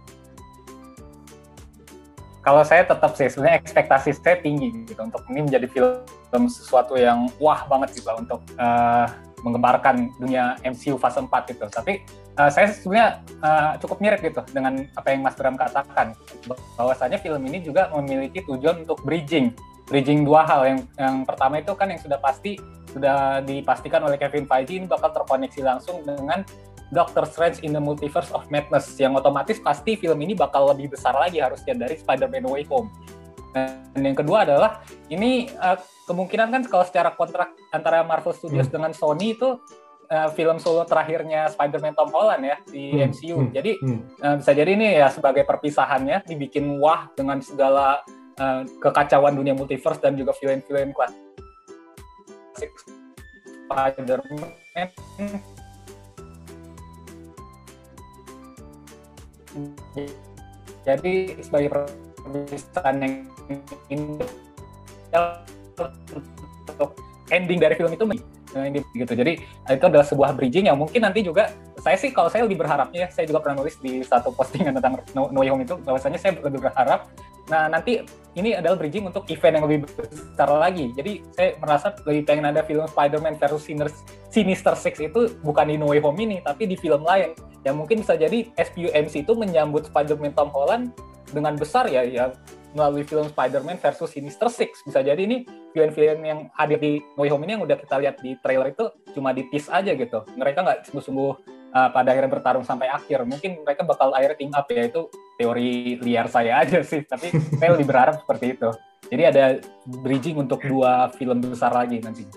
Kalau 2.41 2.63
saya 2.63 2.87
tetap 2.87 3.11
sih 3.13 3.27
sebenarnya 3.27 3.59
ekspektasi 3.59 4.09
saya 4.17 4.41
tinggi 4.41 4.71
gitu. 4.87 4.97
Untuk 5.03 5.21
ini 5.29 5.45
menjadi 5.45 5.67
film 5.67 5.99
sesuatu 6.31 6.99
yang 6.99 7.31
wah 7.39 7.63
banget 7.65 7.99
gitu 7.99 8.11
untuk 8.15 8.41
uh, 8.59 9.07
menggembarkan 9.45 10.11
dunia 10.17 10.57
MCU 10.65 10.97
fase 10.97 11.21
4 11.21 11.29
gitu. 11.51 11.65
Tapi 11.69 12.03
uh, 12.37 12.49
saya 12.49 12.69
sebenarnya 12.73 13.21
uh, 13.41 13.71
cukup 13.81 13.97
mirip 14.01 14.19
gitu 14.21 14.41
dengan 14.53 14.85
apa 14.97 15.07
yang 15.13 15.21
Mas 15.25 15.35
Bram 15.37 15.55
katakan 15.55 16.13
bahwasanya 16.77 17.17
film 17.21 17.41
ini 17.45 17.61
juga 17.61 17.89
memiliki 17.93 18.45
tujuan 18.45 18.85
untuk 18.85 19.01
bridging 19.05 19.53
bridging 19.87 20.27
dua 20.27 20.43
hal 20.43 20.61
yang 20.67 20.79
yang 20.99 21.15
pertama 21.23 21.63
itu 21.63 21.71
kan 21.73 21.87
yang 21.87 22.01
sudah 22.03 22.19
pasti 22.19 22.59
sudah 22.91 23.39
dipastikan 23.43 24.03
oleh 24.03 24.19
Kevin 24.19 24.43
Feige 24.43 24.83
ini 24.83 24.85
bakal 24.85 25.15
terkoneksi 25.15 25.63
langsung 25.63 26.03
dengan 26.03 26.43
Doctor 26.91 27.27
Strange 27.27 27.63
in 27.67 27.75
the 27.75 27.83
Multiverse 27.83 28.31
of 28.31 28.47
Madness 28.47 28.95
yang 28.95 29.15
otomatis 29.15 29.59
pasti 29.59 29.99
film 29.99 30.19
ini 30.23 30.31
bakal 30.31 30.71
lebih 30.71 30.95
besar 30.95 31.15
lagi 31.15 31.43
harusnya 31.43 31.75
dari 31.75 31.99
Spider-Man 31.99 32.47
Way 32.47 32.63
Home. 32.71 32.87
Dan 33.55 34.01
yang 34.01 34.17
kedua 34.17 34.43
adalah 34.45 34.83
ini 35.09 35.47
uh, 35.57 35.79
kemungkinan 36.07 36.47
kan 36.53 36.61
kalau 36.67 36.85
secara 36.85 37.11
kontrak 37.15 37.55
antara 37.73 38.03
Marvel 38.05 38.35
Studios 38.35 38.67
hmm. 38.69 38.75
dengan 38.79 38.91
Sony 38.93 39.33
itu 39.35 39.59
uh, 40.07 40.29
film 40.33 40.57
solo 40.59 40.87
terakhirnya 40.87 41.51
Spider-Man 41.51 41.95
Tom 41.95 42.11
Holland 42.11 42.43
ya 42.43 42.57
di 42.67 42.95
hmm, 42.95 43.11
MCU. 43.11 43.37
Hmm, 43.37 43.51
jadi 43.51 43.71
hmm. 43.79 43.99
Uh, 44.23 44.35
bisa 44.39 44.51
jadi 44.55 44.71
ini 44.73 44.87
ya 44.97 45.07
sebagai 45.11 45.43
perpisahannya 45.43 46.23
dibikin 46.27 46.79
wah 46.79 47.11
dengan 47.13 47.43
segala 47.43 48.01
uh, 48.39 48.61
kekacauan 48.79 49.35
dunia 49.35 49.53
multiverse 49.53 49.99
dan 49.99 50.15
juga 50.15 50.31
villain-villain 50.37 50.95
klasik 50.95 52.71
Spider-Man. 53.67 54.51
Jadi 60.87 61.43
sebagai 61.43 61.69
perpisahan 61.75 62.95
yang 63.03 63.27
untuk 63.47 63.79
ending 67.31 67.59
dari 67.59 67.75
film 67.75 67.91
itu 67.95 68.03
ini 68.55 68.81
gitu. 68.95 69.13
Jadi 69.13 69.33
itu 69.69 69.85
adalah 69.85 70.05
sebuah 70.07 70.33
bridging 70.33 70.71
yang 70.71 70.79
mungkin 70.79 71.03
nanti 71.03 71.21
juga 71.21 71.51
saya 71.77 71.95
sih 71.99 72.09
kalau 72.09 72.27
saya 72.31 72.47
lebih 72.47 72.65
berharapnya, 72.65 73.07
saya 73.13 73.29
juga 73.29 73.43
pernah 73.43 73.61
nulis 73.61 73.77
di 73.79 74.01
satu 74.01 74.33
postingan 74.33 74.75
tentang 74.81 74.99
No, 75.13 75.29
no 75.29 75.39
Way 75.43 75.53
Home 75.53 75.63
itu 75.63 75.77
bahwasanya 75.83 76.17
saya 76.17 76.35
lebih 76.41 76.63
berharap 76.63 77.07
nah 77.47 77.71
nanti 77.71 78.03
ini 78.35 78.51
adalah 78.59 78.75
bridging 78.75 79.07
untuk 79.07 79.23
event 79.31 79.55
yang 79.55 79.65
lebih 79.65 79.87
besar 79.87 80.51
lagi. 80.51 80.91
Jadi 80.93 81.23
saya 81.31 81.55
merasa 81.63 81.95
lebih 82.03 82.27
pengen 82.27 82.45
ada 82.51 82.59
film 82.61 82.83
Spider-Man 82.85 83.39
versus 83.39 83.63
Sinister 84.29 84.75
Six 84.75 84.99
itu 84.99 85.31
bukan 85.41 85.71
di 85.71 85.79
No 85.79 85.89
Way 85.89 86.03
Home 86.03 86.19
ini, 86.19 86.43
tapi 86.43 86.67
di 86.67 86.75
film 86.75 87.07
lain. 87.07 87.31
Yang 87.63 87.75
mungkin 87.79 88.03
bisa 88.03 88.19
jadi 88.19 88.51
SPUMC 88.53 89.23
itu 89.23 89.33
menyambut 89.33 89.87
Spider-Man 89.89 90.35
Tom 90.35 90.51
Holland 90.51 90.91
dengan 91.31 91.55
besar 91.55 91.87
ya, 91.87 92.03
ya 92.03 92.35
melalui 92.75 93.07
film 93.07 93.27
Spider-Man 93.29 93.79
versus 93.79 94.11
Sinister 94.11 94.51
Six. 94.51 94.83
Bisa 94.83 94.99
jadi 95.05 95.19
ini 95.19 95.47
villain-villain 95.71 96.21
yang 96.23 96.39
hadir 96.57 96.79
di 96.81 96.99
No 97.15 97.23
Way 97.23 97.31
Home 97.31 97.43
ini 97.45 97.51
yang 97.59 97.63
udah 97.63 97.77
kita 97.79 97.95
lihat 98.01 98.15
di 98.19 98.35
trailer 98.41 98.73
itu 98.73 98.85
cuma 99.13 99.31
di 99.31 99.45
tease 99.47 99.69
aja 99.71 99.93
gitu. 99.93 100.25
Mereka 100.35 100.59
nggak 100.65 100.77
sungguh-sungguh 100.89 101.31
uh, 101.71 101.89
pada 101.93 102.11
akhirnya 102.11 102.31
bertarung 102.31 102.65
sampai 102.65 102.89
akhir. 102.89 103.23
Mungkin 103.23 103.63
mereka 103.63 103.85
bakal 103.85 104.11
akhirnya 104.11 104.37
team 104.39 104.51
up 104.51 104.67
ya 104.67 104.83
itu 104.89 105.07
teori 105.37 106.01
liar 106.01 106.27
saya 106.27 106.63
aja 106.65 106.81
sih. 106.83 107.05
Tapi 107.05 107.31
saya 107.61 107.77
lebih 107.77 107.87
berharap 107.87 108.19
seperti 108.23 108.57
itu. 108.57 108.69
Jadi 109.07 109.23
ada 109.23 109.43
bridging 110.03 110.35
untuk 110.35 110.65
dua 110.67 111.07
film 111.15 111.39
besar 111.39 111.71
lagi 111.71 112.03
nanti. 112.03 112.27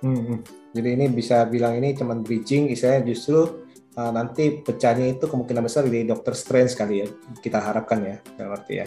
Hmm, 0.00 0.16
hmm. 0.16 0.38
Jadi 0.72 0.88
ini 0.96 1.06
bisa 1.10 1.44
bilang 1.44 1.76
ini 1.76 1.92
cuma 1.98 2.14
bridging, 2.14 2.70
istilahnya 2.70 3.10
justru 3.10 3.66
uh, 3.98 4.12
nanti 4.14 4.62
pecahnya 4.62 5.18
itu 5.18 5.26
kemungkinan 5.26 5.66
besar 5.66 5.84
di 5.90 6.06
Doctor 6.06 6.32
Strange 6.38 6.78
kali 6.78 7.04
ya 7.04 7.06
kita 7.42 7.58
harapkan 7.58 8.00
ya, 8.00 8.16
dalam 8.38 8.54
arti 8.54 8.80
ya. 8.80 8.86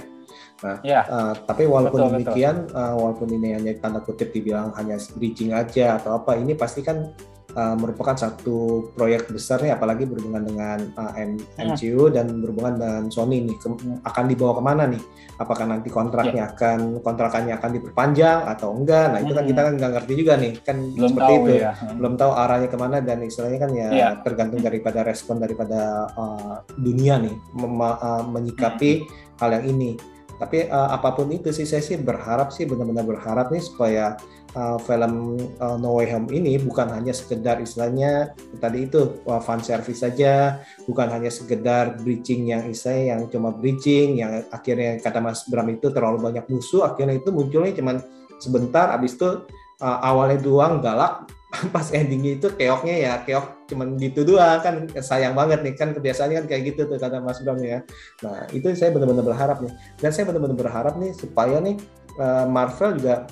Nah, 0.64 0.80
ya. 0.80 1.04
uh, 1.12 1.34
tapi 1.44 1.68
walaupun 1.68 2.00
betul, 2.00 2.12
demikian, 2.24 2.56
betul. 2.72 2.80
Uh, 2.80 2.96
walaupun 2.96 3.28
ini 3.36 3.48
hanya 3.52 3.72
tanda 3.84 4.00
kutip 4.00 4.32
dibilang 4.32 4.72
hanya 4.80 4.96
bridging 5.20 5.52
aja 5.52 6.00
atau 6.00 6.16
apa, 6.24 6.40
ini 6.40 6.56
pasti 6.56 6.80
kan 6.80 7.12
uh, 7.54 7.76
merupakan 7.78 8.16
satu 8.16 8.90
proyek 8.96 9.30
besar 9.30 9.62
nih, 9.62 9.74
apalagi 9.76 10.08
berhubungan 10.08 10.44
dengan 10.48 10.80
uh, 10.96 11.14
MCU 11.58 12.10
dan 12.14 12.42
berhubungan 12.42 12.80
dengan 12.80 13.04
Sony 13.12 13.44
nih. 13.46 13.58
Ke, 13.60 13.68
akan 14.08 14.24
dibawa 14.30 14.54
ke 14.58 14.64
mana 14.64 14.84
nih? 14.90 15.02
Apakah 15.36 15.66
nanti 15.66 15.90
kontraknya 15.90 16.48
yeah. 16.48 16.54
akan 16.54 16.80
kontrakannya 17.02 17.54
akan 17.58 17.72
diperpanjang 17.76 18.40
atau 18.48 18.70
enggak? 18.72 19.06
Nah 19.12 19.20
itu 19.20 19.34
kan 19.34 19.46
kita 19.50 19.62
kan 19.66 19.74
nggak 19.76 19.92
ngerti 20.00 20.14
juga 20.16 20.34
nih, 20.38 20.54
kan 20.62 20.78
Belum 20.80 21.10
seperti 21.12 21.34
tahu 21.34 21.44
itu. 21.44 21.54
ya. 21.58 21.72
Belum 21.98 22.14
tahu 22.16 22.32
arahnya 22.32 22.70
ke 22.70 22.78
mana 22.78 22.98
dan 23.02 23.18
istilahnya 23.26 23.60
kan 23.60 23.72
ya 23.74 23.88
Iya. 23.94 24.10
tergantung 24.24 24.62
daripada 24.62 25.00
respon 25.04 25.44
daripada 25.44 26.08
uh, 26.16 26.56
dunia 26.78 27.20
nih 27.20 27.36
uh, 27.60 28.24
menyikapi 28.30 29.04
hal 29.42 29.50
yang 29.60 29.66
ini. 29.68 30.13
Tapi 30.42 30.68
uh, 30.68 30.90
apa 30.92 31.14
pun 31.14 31.30
itu 31.30 31.54
sih 31.54 31.64
saya 31.64 31.80
sih 31.80 32.00
berharap 32.00 32.50
sih 32.52 32.66
benar-benar 32.66 33.06
berharap 33.06 33.54
nih 33.54 33.64
supaya 33.64 34.18
uh, 34.58 34.78
film 34.82 35.38
uh, 35.62 35.78
No 35.78 35.98
Way 36.00 36.10
Home 36.14 36.30
ini 36.34 36.58
bukan 36.62 36.90
hanya 36.90 37.14
sekedar 37.14 37.62
istilahnya 37.62 38.34
tadi 38.58 38.90
itu 38.90 39.24
uh, 39.30 39.42
fan 39.42 39.62
service 39.62 40.02
saja, 40.02 40.62
bukan 40.90 41.08
hanya 41.10 41.30
sekedar 41.30 42.02
bridging 42.02 42.50
yang 42.50 42.66
istilahnya 42.70 43.18
yang 43.18 43.22
cuma 43.30 43.54
bridging 43.54 44.20
yang 44.22 44.44
akhirnya 44.50 45.00
kata 45.02 45.20
Mas 45.22 45.46
Bram 45.48 45.70
itu 45.70 45.90
terlalu 45.94 46.22
banyak 46.22 46.46
musuh, 46.50 46.86
akhirnya 46.86 47.22
itu 47.22 47.30
munculnya 47.30 47.74
cuman 47.78 48.02
sebentar 48.42 48.92
habis 48.92 49.16
itu 49.16 49.46
uh, 49.80 50.00
awalnya 50.04 50.42
doang 50.42 50.84
galak 50.84 51.30
pas 51.76 51.88
endingnya 51.94 52.42
itu 52.42 52.48
keoknya 52.54 52.96
ya 52.98 53.14
keok 53.22 53.70
cuman 53.70 53.96
gitu 54.02 54.26
doang 54.26 54.60
kan 54.62 54.76
sayang 55.00 55.38
banget 55.38 55.62
nih 55.62 55.74
kan 55.78 55.94
kebiasaannya 55.94 56.44
kan 56.44 56.48
kayak 56.50 56.64
gitu 56.74 56.90
tuh 56.90 56.98
kata 56.98 57.22
Mas 57.22 57.40
Bram 57.46 57.62
ya. 57.62 57.86
Nah 58.26 58.50
itu 58.50 58.74
saya 58.74 58.90
benar-benar 58.94 59.26
berharap 59.26 59.58
nih. 59.62 59.74
Dan 60.02 60.10
saya 60.12 60.26
benar-benar 60.30 60.58
berharap 60.58 60.94
nih 60.98 61.12
supaya 61.14 61.58
nih 61.62 61.78
uh, 62.18 62.46
Marvel 62.50 62.98
juga 62.98 63.30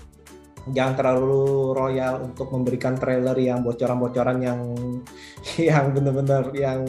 jangan 0.69 0.93
terlalu 0.93 1.74
royal 1.74 2.22
untuk 2.22 2.53
memberikan 2.53 2.93
trailer 2.93 3.34
yang 3.41 3.65
bocoran-bocoran 3.65 4.38
yang 4.45 4.59
yang 5.69 5.89
benar-benar 5.93 6.53
yang 6.53 6.86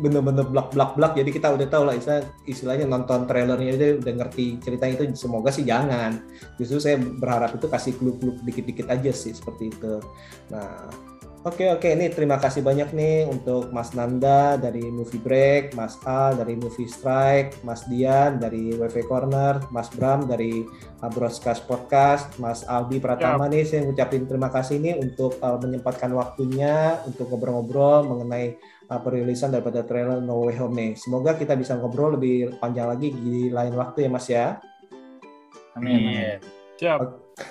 bener-bener 0.00 0.44
blak 0.44 0.72
blak 0.76 0.92
blak 0.94 1.12
jadi 1.16 1.30
kita 1.32 1.48
udah 1.56 1.66
tahu 1.68 1.84
lah 1.88 1.94
istilah, 1.96 2.22
istilahnya 2.44 2.86
nonton 2.86 3.24
trailernya 3.24 3.70
aja 3.76 3.86
udah 4.00 4.14
ngerti 4.24 4.60
ceritanya 4.60 4.94
itu. 5.00 5.04
Semoga 5.16 5.48
sih 5.50 5.64
jangan. 5.64 6.20
Justru 6.60 6.78
saya 6.78 6.96
berharap 7.00 7.56
itu 7.56 7.66
kasih 7.66 7.92
clue-clue 7.96 8.36
dikit-dikit 8.44 8.86
aja 8.92 9.10
sih 9.10 9.32
seperti 9.32 9.72
itu. 9.72 10.00
Nah 10.52 10.88
Oke 11.46 11.70
oke. 11.70 11.86
Ini 11.86 12.10
terima 12.10 12.42
kasih 12.42 12.58
banyak 12.58 12.90
nih 12.90 13.22
untuk 13.30 13.70
Mas 13.70 13.94
Nanda 13.94 14.58
dari 14.58 14.82
Movie 14.90 15.22
Break, 15.22 15.78
Mas 15.78 15.94
Al 16.02 16.34
dari 16.34 16.58
Movie 16.58 16.90
Strike, 16.90 17.62
Mas 17.62 17.86
Dian 17.86 18.42
dari 18.42 18.74
WV 18.74 19.06
Corner, 19.06 19.62
Mas 19.70 19.86
Bram 19.94 20.26
dari 20.26 20.66
Broadcast 20.98 21.62
Podcast, 21.70 22.34
Mas 22.42 22.66
Aldi 22.66 22.98
Pratama 22.98 23.46
nih 23.46 23.62
saya 23.62 23.86
ngucapin 23.86 24.26
terima 24.26 24.50
kasih 24.50 24.82
nih 24.82 24.98
untuk 24.98 25.38
uh, 25.38 25.54
menyempatkan 25.54 26.10
waktunya 26.18 26.98
untuk 27.06 27.30
ngobrol-ngobrol 27.30 28.10
mengenai 28.10 28.58
uh, 28.90 29.00
perilisan 29.02 29.52
daripada 29.52 29.82
trailer 29.82 30.22
No 30.22 30.46
Way 30.46 30.56
Home 30.62 30.74
nih. 30.74 30.90
Semoga 30.98 31.34
kita 31.34 31.54
bisa 31.58 31.74
ngobrol 31.78 32.18
lebih 32.18 32.58
panjang 32.58 32.90
lagi 32.90 33.12
di 33.12 33.50
lain 33.50 33.74
waktu 33.74 34.06
ya 34.06 34.10
Mas 34.10 34.26
ya. 34.30 34.46
Amin. 35.76 36.40
Siap. 36.76 37.00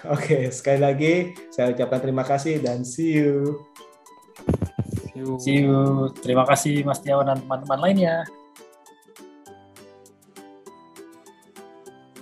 Oke, 0.09 0.49
sekali 0.49 0.79
lagi 0.81 1.13
saya 1.53 1.73
ucapkan 1.73 2.01
terima 2.01 2.25
kasih 2.25 2.57
dan 2.61 2.81
see 2.81 3.21
you. 3.21 3.61
See 5.39 5.63
you. 5.63 6.11
Terima 6.19 6.43
kasih 6.43 6.83
Mas 6.83 6.99
Tiawan 6.99 7.29
dan 7.29 7.39
teman-teman 7.39 7.79
lainnya. 7.79 8.25